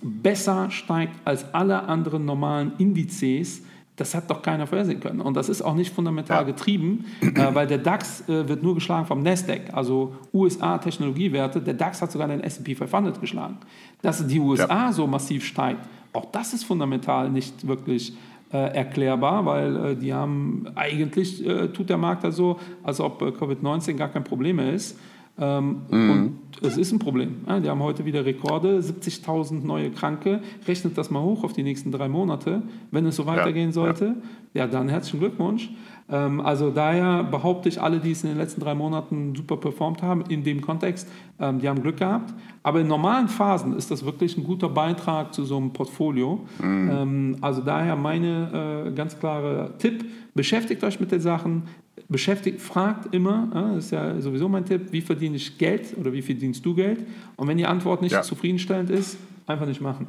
besser 0.01 0.69
steigt 0.71 1.15
als 1.25 1.53
alle 1.53 1.83
anderen 1.83 2.25
normalen 2.25 2.73
Indizes, 2.77 3.63
das 3.99 4.15
hat 4.15 4.29
doch 4.29 4.41
keiner 4.41 4.65
vorhersehen 4.65 4.99
können. 4.99 5.21
Und 5.21 5.35
das 5.35 5.49
ist 5.49 5.61
auch 5.61 5.75
nicht 5.75 5.93
fundamental 5.93 6.37
ja. 6.37 6.43
getrieben, 6.43 7.05
äh, 7.21 7.53
weil 7.53 7.67
der 7.67 7.79
DAX 7.79 8.27
äh, 8.29 8.47
wird 8.47 8.63
nur 8.63 8.75
geschlagen 8.75 9.05
vom 9.05 9.21
Nasdaq, 9.21 9.73
also 9.73 10.15
USA-Technologiewerte. 10.33 11.61
Der 11.61 11.73
DAX 11.73 12.01
hat 12.01 12.11
sogar 12.11 12.27
den 12.27 12.41
S&P 12.41 12.75
500 12.75 13.19
geschlagen. 13.19 13.57
Dass 14.01 14.25
die 14.25 14.39
USA 14.39 14.67
ja. 14.67 14.91
so 14.93 15.05
massiv 15.07 15.45
steigt, 15.45 15.81
auch 16.13 16.25
das 16.31 16.53
ist 16.53 16.63
fundamental 16.63 17.29
nicht 17.29 17.67
wirklich 17.67 18.13
äh, 18.51 18.75
erklärbar, 18.75 19.45
weil 19.45 19.75
äh, 19.75 19.95
die 19.95 20.13
haben 20.13 20.65
eigentlich, 20.75 21.45
äh, 21.45 21.67
tut 21.67 21.89
der 21.89 21.97
Markt 21.97 22.23
da 22.23 22.31
so, 22.31 22.59
als 22.83 22.99
ob 22.99 23.21
äh, 23.21 23.25
Covid-19 23.25 23.93
gar 23.93 24.09
kein 24.09 24.23
Problem 24.23 24.55
mehr 24.55 24.73
ist. 24.73 24.97
Ähm, 25.39 25.81
mhm. 25.89 26.09
Und 26.09 26.39
es 26.61 26.77
ist 26.77 26.91
ein 26.91 26.99
Problem. 26.99 27.37
Ja, 27.47 27.59
die 27.59 27.69
haben 27.69 27.81
heute 27.81 28.05
wieder 28.05 28.25
Rekorde, 28.25 28.79
70.000 28.79 29.65
neue 29.65 29.91
Kranke. 29.91 30.41
Rechnet 30.67 30.97
das 30.97 31.09
mal 31.09 31.21
hoch 31.21 31.43
auf 31.43 31.53
die 31.53 31.63
nächsten 31.63 31.91
drei 31.91 32.09
Monate. 32.09 32.61
Wenn 32.91 33.05
es 33.05 33.15
so 33.15 33.25
weitergehen 33.25 33.69
ja, 33.69 33.73
sollte, 33.73 34.15
ja. 34.53 34.65
ja. 34.65 34.67
dann 34.67 34.89
herzlichen 34.89 35.19
Glückwunsch. 35.19 35.69
Ähm, 36.11 36.41
also 36.41 36.71
daher 36.71 37.23
behaupte 37.23 37.69
ich, 37.69 37.81
alle, 37.81 37.99
die 37.99 38.11
es 38.11 38.23
in 38.23 38.29
den 38.29 38.37
letzten 38.37 38.61
drei 38.61 38.75
Monaten 38.75 39.35
super 39.35 39.57
performt 39.57 40.01
haben, 40.01 40.23
in 40.27 40.43
dem 40.43 40.61
Kontext, 40.61 41.07
ähm, 41.39 41.59
die 41.59 41.69
haben 41.69 41.81
Glück 41.81 41.97
gehabt. 41.97 42.33
Aber 42.63 42.81
in 42.81 42.87
normalen 42.87 43.27
Phasen 43.27 43.75
ist 43.77 43.91
das 43.91 44.03
wirklich 44.03 44.37
ein 44.37 44.43
guter 44.43 44.69
Beitrag 44.69 45.33
zu 45.33 45.45
so 45.45 45.57
einem 45.57 45.71
Portfolio. 45.71 46.41
Mhm. 46.61 46.89
Ähm, 46.91 47.37
also 47.41 47.61
daher 47.61 47.95
meine 47.95 48.87
äh, 48.87 48.91
ganz 48.91 49.17
klare 49.17 49.73
Tipp, 49.77 50.05
beschäftigt 50.33 50.83
euch 50.83 50.99
mit 50.99 51.11
den 51.11 51.21
Sachen, 51.21 51.63
beschäftigt, 52.07 52.61
fragt 52.61 53.13
immer, 53.13 53.73
das 53.75 53.85
ist 53.85 53.91
ja 53.91 54.19
sowieso 54.21 54.47
mein 54.47 54.65
Tipp, 54.65 54.91
wie 54.91 55.01
verdiene 55.01 55.35
ich 55.35 55.57
Geld 55.57 55.95
oder 55.97 56.13
wie 56.13 56.21
verdienst 56.21 56.65
du 56.65 56.73
Geld? 56.73 56.99
Und 57.35 57.47
wenn 57.47 57.57
die 57.57 57.65
Antwort 57.65 58.01
nicht 58.01 58.11
ja. 58.11 58.21
zufriedenstellend 58.21 58.89
ist, 58.89 59.17
einfach 59.45 59.65
nicht 59.65 59.81
machen. 59.81 60.07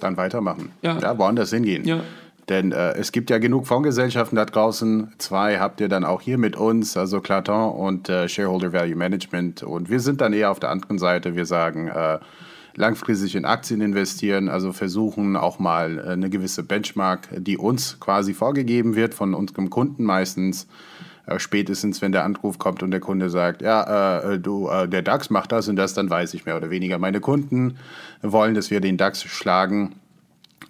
Dann 0.00 0.16
weitermachen. 0.16 0.70
Ja, 0.82 0.98
ja 0.98 1.16
woanders 1.16 1.50
hingehen. 1.50 1.84
Ja. 1.84 2.00
Denn 2.48 2.72
äh, 2.72 2.92
es 2.94 3.12
gibt 3.12 3.30
ja 3.30 3.38
genug 3.38 3.66
Fondsgesellschaften 3.66 4.36
da 4.36 4.44
draußen. 4.44 5.12
Zwei 5.18 5.58
habt 5.58 5.80
ihr 5.80 5.88
dann 5.88 6.04
auch 6.04 6.20
hier 6.20 6.38
mit 6.38 6.56
uns, 6.56 6.96
also 6.96 7.20
Claton 7.20 7.72
und 7.72 8.08
äh, 8.08 8.28
Shareholder 8.28 8.72
Value 8.72 8.96
Management. 8.96 9.62
Und 9.62 9.90
wir 9.90 10.00
sind 10.00 10.20
dann 10.20 10.32
eher 10.32 10.50
auf 10.50 10.58
der 10.58 10.70
anderen 10.70 10.98
Seite. 10.98 11.36
Wir 11.36 11.46
sagen, 11.46 11.88
äh, 11.88 12.18
langfristig 12.74 13.34
in 13.34 13.44
Aktien 13.44 13.80
investieren, 13.80 14.48
also 14.48 14.72
versuchen 14.72 15.36
auch 15.36 15.58
mal 15.58 15.98
äh, 15.98 16.10
eine 16.12 16.30
gewisse 16.30 16.62
Benchmark, 16.62 17.28
die 17.36 17.58
uns 17.58 17.98
quasi 18.00 18.34
vorgegeben 18.34 18.96
wird 18.96 19.14
von 19.14 19.34
unserem 19.34 19.70
Kunden 19.70 20.04
meistens. 20.04 20.66
Äh, 21.26 21.38
spätestens, 21.38 22.02
wenn 22.02 22.12
der 22.12 22.24
Anruf 22.24 22.58
kommt 22.58 22.82
und 22.82 22.90
der 22.90 23.00
Kunde 23.00 23.30
sagt, 23.30 23.62
ja, 23.62 24.20
äh, 24.20 24.38
du, 24.38 24.68
äh, 24.68 24.88
der 24.88 25.02
DAX 25.02 25.30
macht 25.30 25.52
das 25.52 25.68
und 25.68 25.76
das, 25.76 25.94
dann 25.94 26.10
weiß 26.10 26.34
ich 26.34 26.46
mehr 26.46 26.56
oder 26.56 26.70
weniger. 26.70 26.98
Meine 26.98 27.20
Kunden 27.20 27.76
wollen, 28.22 28.54
dass 28.54 28.70
wir 28.70 28.80
den 28.80 28.96
DAX 28.96 29.22
schlagen. 29.22 29.96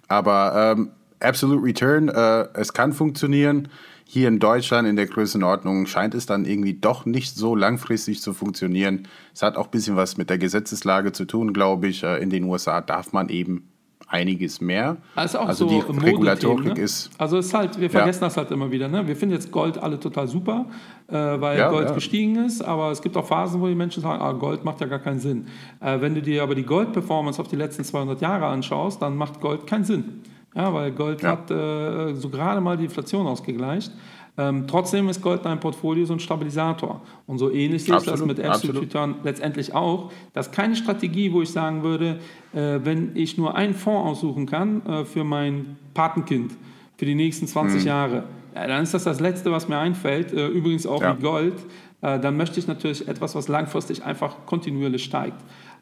Aber 0.07 0.75
ähm, 0.77 0.91
Absolute 1.23 1.63
Return, 1.63 2.09
äh, 2.09 2.47
es 2.53 2.73
kann 2.73 2.91
funktionieren. 2.91 3.69
Hier 4.13 4.27
in 4.27 4.37
Deutschland 4.37 4.87
in 4.87 4.95
der 4.95 5.07
Größenordnung 5.07 5.87
scheint 5.87 6.13
es 6.13 6.27
dann 6.27 6.45
irgendwie 6.45 6.75
doch 6.75 7.07
nicht 7.07 7.35
so 7.35 7.55
langfristig 7.55 8.21
zu 8.21 8.35
funktionieren. 8.35 9.07
Es 9.33 9.41
hat 9.41 9.57
auch 9.57 9.65
ein 9.65 9.71
bisschen 9.71 9.95
was 9.95 10.17
mit 10.17 10.29
der 10.29 10.37
Gesetzeslage 10.37 11.13
zu 11.13 11.25
tun, 11.25 11.51
glaube 11.51 11.87
ich. 11.87 12.03
Äh, 12.03 12.21
in 12.21 12.29
den 12.29 12.43
USA 12.43 12.79
darf 12.81 13.11
man 13.11 13.29
eben 13.29 13.71
einiges 14.07 14.61
mehr. 14.61 14.97
Also, 15.15 15.39
also 15.39 15.67
so 15.67 15.81
die 15.81 16.05
Regulatorik 16.05 16.77
ne? 16.77 16.83
ist. 16.83 17.09
Also 17.17 17.39
ist 17.39 17.55
halt, 17.55 17.79
wir 17.79 17.89
vergessen 17.89 18.21
ja. 18.21 18.27
das 18.27 18.37
halt 18.37 18.51
immer 18.51 18.69
wieder. 18.69 18.87
Ne? 18.87 19.07
Wir 19.07 19.15
finden 19.15 19.33
jetzt 19.33 19.51
Gold 19.51 19.79
alle 19.79 19.99
total 19.99 20.27
super, 20.27 20.67
äh, 21.07 21.15
weil 21.15 21.57
ja, 21.57 21.71
Gold 21.71 21.87
ja. 21.87 21.95
gestiegen 21.95 22.35
ist, 22.35 22.61
aber 22.61 22.91
es 22.91 23.01
gibt 23.01 23.17
auch 23.17 23.25
Phasen, 23.25 23.61
wo 23.61 23.67
die 23.67 23.73
Menschen 23.73 24.03
sagen, 24.03 24.21
ah, 24.21 24.33
Gold 24.33 24.63
macht 24.63 24.79
ja 24.79 24.85
gar 24.85 24.99
keinen 24.99 25.21
Sinn. 25.21 25.47
Äh, 25.79 26.01
wenn 26.01 26.13
du 26.13 26.21
dir 26.21 26.43
aber 26.43 26.53
die 26.53 26.65
Gold-Performance 26.65 27.41
auf 27.41 27.47
die 27.47 27.55
letzten 27.55 27.83
200 27.83 28.21
Jahre 28.21 28.45
anschaust, 28.45 29.01
dann 29.01 29.17
macht 29.17 29.41
Gold 29.41 29.65
keinen 29.65 29.85
Sinn. 29.85 30.21
Ja, 30.55 30.73
weil 30.73 30.91
Gold 30.91 31.21
ja. 31.21 31.31
hat 31.31 31.51
äh, 31.51 32.13
so 32.15 32.29
gerade 32.29 32.61
mal 32.61 32.77
die 32.77 32.85
Inflation 32.85 33.25
ausgegleicht. 33.25 33.91
Ähm, 34.35 34.65
trotzdem 34.67 35.09
ist 35.09 35.21
Gold 35.21 35.45
ein 35.45 35.59
Portfolio 35.59 36.05
so 36.05 36.13
ein 36.13 36.19
Stabilisator. 36.19 37.01
Und 37.27 37.37
so 37.37 37.51
ähnlich 37.51 37.87
ist 37.87 38.07
das 38.07 38.25
mit 38.25 38.39
Absolute 38.39 38.81
Return 38.81 39.15
letztendlich 39.23 39.75
auch. 39.75 40.11
Das 40.33 40.47
ist 40.47 40.53
keine 40.53 40.75
Strategie, 40.75 41.31
wo 41.31 41.43
ich 41.43 41.51
sagen 41.51 41.83
würde, 41.83 42.19
äh, 42.53 42.79
wenn 42.83 43.15
ich 43.15 43.37
nur 43.37 43.55
einen 43.55 43.75
Fonds 43.75 44.09
aussuchen 44.09 44.47
kann 44.47 44.83
äh, 44.85 45.05
für 45.05 45.23
mein 45.23 45.77
Patenkind 45.93 46.53
für 46.97 47.05
die 47.05 47.15
nächsten 47.15 47.47
20 47.47 47.81
mhm. 47.81 47.87
Jahre, 47.87 48.23
ja, 48.55 48.67
dann 48.67 48.83
ist 48.83 48.93
das 48.93 49.03
das 49.03 49.19
Letzte, 49.19 49.51
was 49.51 49.67
mir 49.67 49.77
einfällt. 49.77 50.33
Äh, 50.33 50.47
übrigens 50.47 50.87
auch 50.87 51.01
ja. 51.01 51.17
wie 51.17 51.21
Gold. 51.21 51.55
Äh, 52.01 52.19
dann 52.19 52.35
möchte 52.35 52.59
ich 52.59 52.67
natürlich 52.67 53.07
etwas, 53.07 53.35
was 53.35 53.47
langfristig 53.47 54.03
einfach 54.03 54.45
kontinuierlich 54.47 55.03
steigt. 55.03 55.37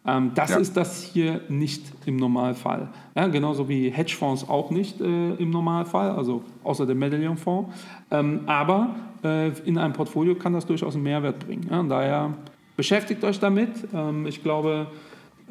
Ähm, 0.05 0.31
das 0.33 0.51
ja. 0.51 0.57
ist 0.57 0.75
das 0.75 1.03
hier 1.03 1.41
nicht 1.47 1.83
im 2.05 2.15
Normalfall. 2.15 2.89
Ja, 3.15 3.27
genauso 3.27 3.69
wie 3.69 3.89
Hedgefonds 3.89 4.49
auch 4.49 4.71
nicht 4.71 4.99
äh, 4.99 5.33
im 5.35 5.51
Normalfall, 5.51 6.11
also 6.11 6.43
außer 6.63 6.85
dem 6.85 6.99
Medallion-Fonds. 6.99 7.71
Ähm, 8.09 8.41
aber 8.47 8.95
äh, 9.23 9.49
in 9.65 9.77
einem 9.77 9.93
Portfolio 9.93 10.35
kann 10.35 10.53
das 10.53 10.65
durchaus 10.65 10.95
einen 10.95 11.03
Mehrwert 11.03 11.39
bringen. 11.39 11.67
Ja, 11.69 11.83
daher 11.83 12.33
beschäftigt 12.75 13.23
euch 13.23 13.39
damit. 13.39 13.69
Ähm, 13.93 14.25
ich 14.25 14.41
glaube, 14.41 14.87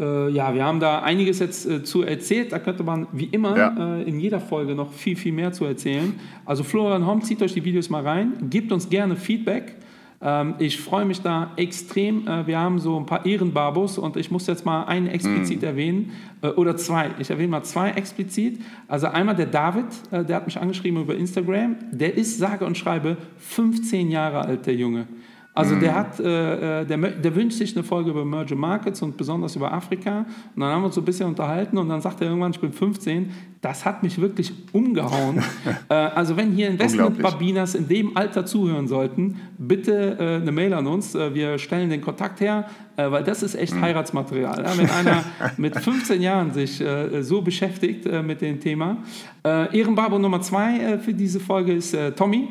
äh, 0.00 0.30
ja, 0.30 0.52
wir 0.52 0.64
haben 0.64 0.80
da 0.80 1.02
einiges 1.02 1.38
jetzt 1.38 1.66
äh, 1.66 1.84
zu 1.84 2.02
erzählt. 2.02 2.50
Da 2.50 2.58
könnte 2.58 2.82
man 2.82 3.06
wie 3.12 3.26
immer. 3.26 3.56
Äh, 3.78 4.02
in 4.02 4.18
jeder 4.18 4.40
Folge 4.40 4.74
noch 4.74 4.92
viel, 4.92 5.14
viel 5.14 5.32
mehr 5.32 5.52
zu 5.52 5.64
erzählen. 5.64 6.18
Also 6.44 6.64
Florian 6.64 7.06
Homm, 7.06 7.22
zieht 7.22 7.40
euch 7.42 7.54
die 7.54 7.64
Videos 7.64 7.88
mal 7.88 8.02
rein, 8.02 8.32
gebt 8.50 8.72
uns 8.72 8.88
gerne 8.88 9.14
Feedback. 9.14 9.76
Ähm, 10.22 10.54
ich 10.58 10.80
freue 10.80 11.04
mich 11.04 11.22
da 11.22 11.52
extrem. 11.56 12.26
Äh, 12.26 12.46
wir 12.46 12.58
haben 12.58 12.78
so 12.78 12.98
ein 12.98 13.06
paar 13.06 13.24
Ehrenbarbos 13.24 13.98
und 13.98 14.16
ich 14.16 14.30
muss 14.30 14.46
jetzt 14.46 14.66
mal 14.66 14.84
einen 14.84 15.06
explizit 15.06 15.62
mm. 15.62 15.64
erwähnen 15.64 16.12
äh, 16.42 16.48
oder 16.48 16.76
zwei. 16.76 17.10
Ich 17.18 17.30
erwähne 17.30 17.48
mal 17.48 17.62
zwei 17.62 17.90
explizit. 17.90 18.60
Also 18.86 19.06
einmal 19.06 19.34
der 19.34 19.46
David, 19.46 19.86
äh, 20.10 20.24
der 20.24 20.36
hat 20.36 20.46
mich 20.46 20.58
angeschrieben 20.58 21.00
über 21.00 21.14
Instagram. 21.14 21.76
Der 21.90 22.14
ist 22.14 22.38
sage 22.38 22.66
und 22.66 22.76
schreibe 22.76 23.16
15 23.38 24.10
Jahre 24.10 24.40
alt, 24.42 24.66
der 24.66 24.74
Junge. 24.74 25.06
Also 25.52 25.74
der 25.74 25.92
mhm. 25.92 25.96
hat, 25.96 26.20
äh, 26.20 26.84
der, 26.84 26.96
der, 26.96 27.34
wünscht 27.34 27.58
sich 27.58 27.76
eine 27.76 27.82
Folge 27.82 28.10
über 28.10 28.24
Merger 28.24 28.54
Markets 28.54 29.02
und 29.02 29.16
besonders 29.16 29.56
über 29.56 29.72
Afrika. 29.72 30.20
Und 30.54 30.60
dann 30.60 30.70
haben 30.70 30.82
wir 30.82 30.86
uns 30.86 30.94
so 30.94 31.00
ein 31.00 31.04
bisschen 31.04 31.26
unterhalten 31.26 31.76
und 31.76 31.88
dann 31.88 32.00
sagt 32.00 32.20
er 32.20 32.28
irgendwann, 32.28 32.52
ich 32.52 32.60
bin 32.60 32.72
15 32.72 33.30
das 33.60 33.84
hat 33.84 34.02
mich 34.02 34.18
wirklich 34.20 34.52
umgehauen. 34.72 35.42
äh, 35.90 35.94
also 35.94 36.36
wenn 36.36 36.52
hier 36.52 36.68
Investment-Babinas 36.68 37.74
in 37.74 37.88
dem 37.88 38.16
Alter 38.16 38.46
zuhören 38.46 38.88
sollten, 38.88 39.38
bitte 39.58 40.16
äh, 40.18 40.36
eine 40.36 40.50
Mail 40.50 40.72
an 40.72 40.86
uns. 40.86 41.14
Äh, 41.14 41.34
wir 41.34 41.58
stellen 41.58 41.90
den 41.90 42.00
Kontakt 42.00 42.40
her, 42.40 42.70
äh, 42.96 43.10
weil 43.10 43.22
das 43.22 43.42
ist 43.42 43.54
echt 43.54 43.74
mhm. 43.74 43.82
Heiratsmaterial. 43.82 44.64
Ja, 44.64 44.78
wenn 44.78 44.88
einer 44.88 45.24
mit 45.58 45.76
15 45.76 46.22
Jahren 46.22 46.52
sich 46.52 46.80
äh, 46.80 47.22
so 47.22 47.42
beschäftigt 47.42 48.06
äh, 48.06 48.22
mit 48.22 48.40
dem 48.40 48.60
Thema. 48.60 48.98
Ehrenbarbo 49.42 50.18
Nummer 50.18 50.42
zwei 50.42 50.98
für 50.98 51.14
diese 51.14 51.40
Folge 51.40 51.72
ist 51.72 51.96
Tommy. 52.14 52.48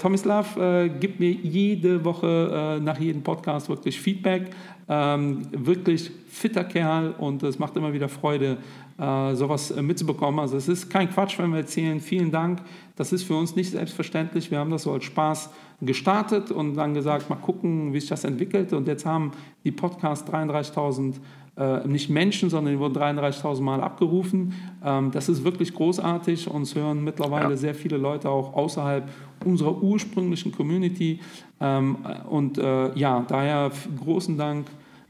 Tomislav 0.00 0.58
gibt 0.98 1.20
mir 1.20 1.30
jede 1.30 2.04
Woche 2.04 2.80
nach 2.82 2.98
jedem 2.98 3.22
Podcast 3.22 3.68
wirklich 3.68 4.00
Feedback. 4.00 4.50
Ähm, 4.88 5.42
wirklich 5.52 6.10
fitter 6.26 6.64
Kerl 6.64 7.14
und 7.16 7.44
es 7.44 7.60
macht 7.60 7.76
immer 7.76 7.92
wieder 7.92 8.08
Freude, 8.08 8.56
äh, 9.00 9.34
sowas 9.34 9.70
äh, 9.70 9.80
mitzubekommen. 9.80 10.40
Also 10.40 10.56
es 10.56 10.68
ist 10.68 10.90
kein 10.90 11.08
Quatsch, 11.10 11.38
wenn 11.38 11.50
wir 11.50 11.58
erzählen, 11.58 12.00
vielen 12.00 12.30
Dank. 12.30 12.60
Das 12.96 13.12
ist 13.12 13.22
für 13.22 13.34
uns 13.34 13.56
nicht 13.56 13.70
selbstverständlich. 13.70 14.50
Wir 14.50 14.58
haben 14.58 14.70
das 14.70 14.82
so 14.82 14.92
als 14.92 15.04
Spaß 15.04 15.50
gestartet 15.80 16.50
und 16.50 16.74
dann 16.74 16.92
gesagt, 16.92 17.30
mal 17.30 17.36
gucken, 17.36 17.94
wie 17.94 18.00
sich 18.00 18.10
das 18.10 18.24
entwickelt. 18.24 18.74
Und 18.74 18.86
jetzt 18.86 19.06
haben 19.06 19.32
die 19.64 19.70
Podcasts 19.70 20.30
33.000 20.30 21.14
äh, 21.56 21.88
nicht 21.88 22.10
Menschen, 22.10 22.50
sondern 22.50 22.74
die 22.74 22.78
wurden 22.78 22.96
33.000 22.96 23.62
Mal 23.62 23.80
abgerufen. 23.80 24.52
Ähm, 24.84 25.10
das 25.12 25.28
ist 25.28 25.44
wirklich 25.44 25.72
großartig. 25.72 26.50
Uns 26.50 26.74
hören 26.74 27.02
mittlerweile 27.02 27.50
ja. 27.50 27.56
sehr 27.56 27.74
viele 27.74 27.96
Leute 27.96 28.28
auch 28.28 28.54
außerhalb 28.54 29.08
unserer 29.44 29.82
ursprünglichen 29.82 30.52
Community. 30.52 31.20
Ähm, 31.60 31.96
und 32.28 32.58
äh, 32.58 32.94
ja, 32.98 33.24
daher 33.26 33.70
großen 34.04 34.36
Dank 34.36 34.66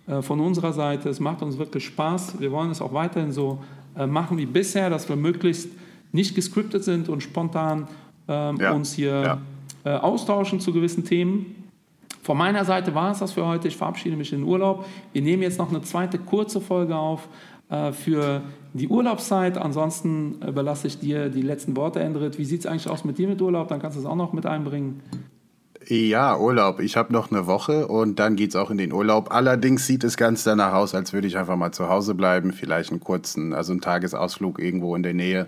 äh, 0.07 0.23
von 0.23 0.41
unserer 0.41 0.73
Seite. 0.73 1.09
Es 1.09 1.21
macht 1.21 1.43
uns 1.43 1.59
wirklich 1.59 1.85
Spaß. 1.85 2.41
Wir 2.41 2.51
wollen 2.53 2.71
es 2.71 2.81
auch 2.81 2.93
weiterhin 2.93 3.33
so 3.33 3.59
machen 4.07 4.39
wie 4.39 4.47
bisher, 4.47 4.91
dass 4.91 5.09
wir 5.09 5.17
möglichst 5.17 5.69
nicht 6.13 6.35
gescriptet 6.35 6.85
sind 6.85 7.09
und 7.09 7.23
spontan 7.23 7.89
ähm, 8.29 8.57
ja. 8.57 8.73
uns 8.73 8.93
hier 8.93 9.23
ja. 9.23 9.39
äh, 9.85 9.99
austauschen 9.99 10.61
zu 10.61 10.73
gewissen 10.73 11.05
Themen. 11.05 11.57
Von 12.23 12.37
meiner 12.37 12.65
Seite 12.65 12.95
war 12.95 13.13
es 13.13 13.21
das 13.21 13.33
für 13.33 13.47
heute. 13.47 13.69
Ich 13.69 13.77
verabschiede 13.77 14.17
mich 14.17 14.33
in 14.33 14.41
den 14.41 14.49
Urlaub. 14.49 14.87
Wir 15.13 15.23
nehmen 15.23 15.43
jetzt 15.43 15.59
noch 15.59 15.71
eine 15.71 15.83
zweite 15.83 16.19
kurze 16.19 16.61
Folge 16.61 16.97
auf 16.97 17.29
äh, 17.71 17.93
für 17.93 18.43
die 18.75 18.89
Urlaubszeit. 18.89 19.57
Ansonsten 19.57 20.41
überlasse 20.47 20.87
ich 20.87 20.99
dir 20.99 21.29
die 21.29 21.43
letzten 21.43 21.77
Worte, 21.77 22.01
Endrit. 22.01 22.39
Wie 22.39 22.45
sieht 22.45 22.61
es 22.61 22.67
eigentlich 22.67 22.89
aus 22.89 23.05
mit 23.05 23.19
dir 23.19 23.27
mit 23.27 23.41
Urlaub? 23.41 23.69
Dann 23.69 23.81
kannst 23.81 23.97
du 23.97 24.01
es 24.01 24.07
auch 24.07 24.17
noch 24.17 24.33
mit 24.33 24.47
einbringen. 24.47 25.01
Ja, 25.87 26.37
Urlaub. 26.37 26.81
Ich 26.81 26.97
habe 26.97 27.13
noch 27.13 27.31
eine 27.31 27.47
Woche 27.47 27.89
und 27.89 28.19
dann 28.19 28.37
geht 28.37 28.51
es 28.51 28.57
auch 28.57 28.71
in 28.71 28.79
den 28.79 28.93
Urlaub. 28.93 29.33
Allerdings 29.33 29.87
sieht 29.87 30.05
es 30.05 30.17
ganz 30.17 30.45
danach 30.45 30.75
aus, 30.75 30.95
als 30.95 31.13
würde 31.13 31.27
ich 31.27 31.39
einfach 31.39 31.57
mal 31.57 31.73
zu 31.73 31.89
Hause 31.89 32.15
bleiben, 32.15 32.53
vielleicht 32.53 32.91
einen 32.91 33.01
kurzen, 33.01 33.55
also 33.55 33.73
einen 33.73 33.81
Tagesausflug 33.81 34.59
irgendwo 34.61 34.95
in 34.95 35.03
der 35.03 35.15
Nähe. 35.15 35.47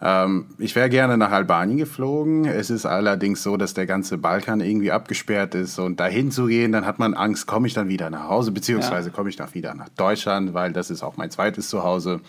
Ähm, 0.00 0.46
ich 0.58 0.76
wäre 0.76 0.90
gerne 0.90 1.16
nach 1.16 1.32
Albanien 1.32 1.78
geflogen. 1.78 2.44
Es 2.44 2.70
ist 2.70 2.86
allerdings 2.86 3.42
so, 3.42 3.56
dass 3.56 3.74
der 3.74 3.86
ganze 3.86 4.18
Balkan 4.18 4.60
irgendwie 4.60 4.92
abgesperrt 4.92 5.54
ist 5.54 5.78
und 5.78 5.98
dahin 5.98 6.30
zu 6.30 6.46
gehen, 6.46 6.70
dann 6.72 6.86
hat 6.86 6.98
man 6.98 7.14
Angst, 7.14 7.46
komme 7.46 7.66
ich 7.66 7.74
dann 7.74 7.88
wieder 7.88 8.10
nach 8.10 8.28
Hause, 8.28 8.52
beziehungsweise 8.52 9.10
komme 9.10 9.30
ich 9.30 9.36
dann 9.36 9.54
wieder 9.54 9.74
nach 9.74 9.88
Deutschland, 9.88 10.54
weil 10.54 10.72
das 10.72 10.90
ist 10.90 11.02
auch 11.02 11.16
mein 11.16 11.30
zweites 11.30 11.68
Zuhause. 11.68 12.20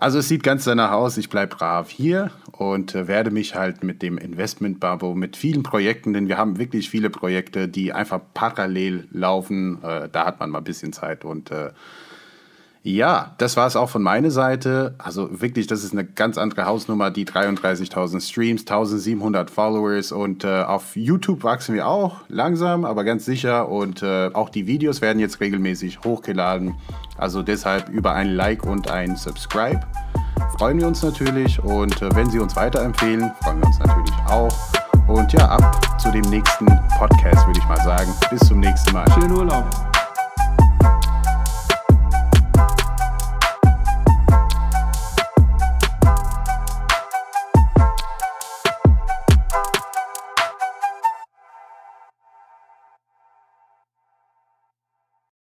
Also 0.00 0.20
es 0.20 0.28
sieht 0.28 0.44
ganz 0.44 0.62
danach 0.62 0.92
aus, 0.92 1.16
ich 1.16 1.28
bleibe 1.28 1.56
brav 1.56 1.90
hier 1.90 2.30
und 2.52 2.94
äh, 2.94 3.08
werde 3.08 3.32
mich 3.32 3.56
halt 3.56 3.82
mit 3.82 4.00
dem 4.00 4.16
Investment 4.16 4.78
Babo, 4.78 5.16
mit 5.16 5.36
vielen 5.36 5.64
Projekten, 5.64 6.12
denn 6.12 6.28
wir 6.28 6.38
haben 6.38 6.56
wirklich 6.56 6.88
viele 6.88 7.10
Projekte, 7.10 7.66
die 7.66 7.92
einfach 7.92 8.20
parallel 8.32 9.08
laufen. 9.10 9.82
Äh, 9.82 10.08
da 10.08 10.24
hat 10.24 10.38
man 10.38 10.50
mal 10.50 10.58
ein 10.58 10.64
bisschen 10.64 10.92
Zeit 10.92 11.24
und 11.24 11.50
äh, 11.50 11.70
ja, 12.96 13.34
das 13.36 13.56
war 13.56 13.66
es 13.66 13.76
auch 13.76 13.90
von 13.90 14.02
meiner 14.02 14.30
Seite. 14.30 14.94
Also 14.98 15.28
wirklich, 15.42 15.66
das 15.66 15.84
ist 15.84 15.92
eine 15.92 16.04
ganz 16.04 16.38
andere 16.38 16.64
Hausnummer, 16.64 17.10
die 17.10 17.26
33.000 17.26 18.20
Streams, 18.20 18.62
1.700 18.62 19.50
Followers 19.50 20.10
und 20.10 20.44
äh, 20.44 20.62
auf 20.62 20.96
YouTube 20.96 21.42
wachsen 21.42 21.74
wir 21.74 21.86
auch 21.86 22.20
langsam, 22.28 22.86
aber 22.86 23.04
ganz 23.04 23.26
sicher 23.26 23.68
und 23.68 24.02
äh, 24.02 24.30
auch 24.32 24.48
die 24.48 24.66
Videos 24.66 25.02
werden 25.02 25.18
jetzt 25.18 25.40
regelmäßig 25.40 26.00
hochgeladen. 26.04 26.76
Also 27.18 27.42
deshalb 27.42 27.90
über 27.90 28.14
ein 28.14 28.28
Like 28.34 28.64
und 28.64 28.90
ein 28.90 29.16
Subscribe 29.16 29.80
freuen 30.56 30.80
wir 30.80 30.86
uns 30.86 31.02
natürlich 31.02 31.62
und 31.62 32.00
äh, 32.00 32.14
wenn 32.14 32.30
Sie 32.30 32.38
uns 32.38 32.56
weiterempfehlen, 32.56 33.30
freuen 33.42 33.60
wir 33.60 33.66
uns 33.66 33.78
natürlich 33.80 34.14
auch. 34.26 34.56
Und 35.08 35.32
ja, 35.32 35.46
ab 35.46 36.00
zu 36.00 36.10
dem 36.10 36.24
nächsten 36.30 36.66
Podcast 36.98 37.46
würde 37.46 37.58
ich 37.58 37.66
mal 37.66 37.80
sagen. 37.82 38.12
Bis 38.30 38.40
zum 38.40 38.60
nächsten 38.60 38.92
Mal. 38.92 39.06
Schönen 39.12 39.32
Urlaub. 39.32 39.97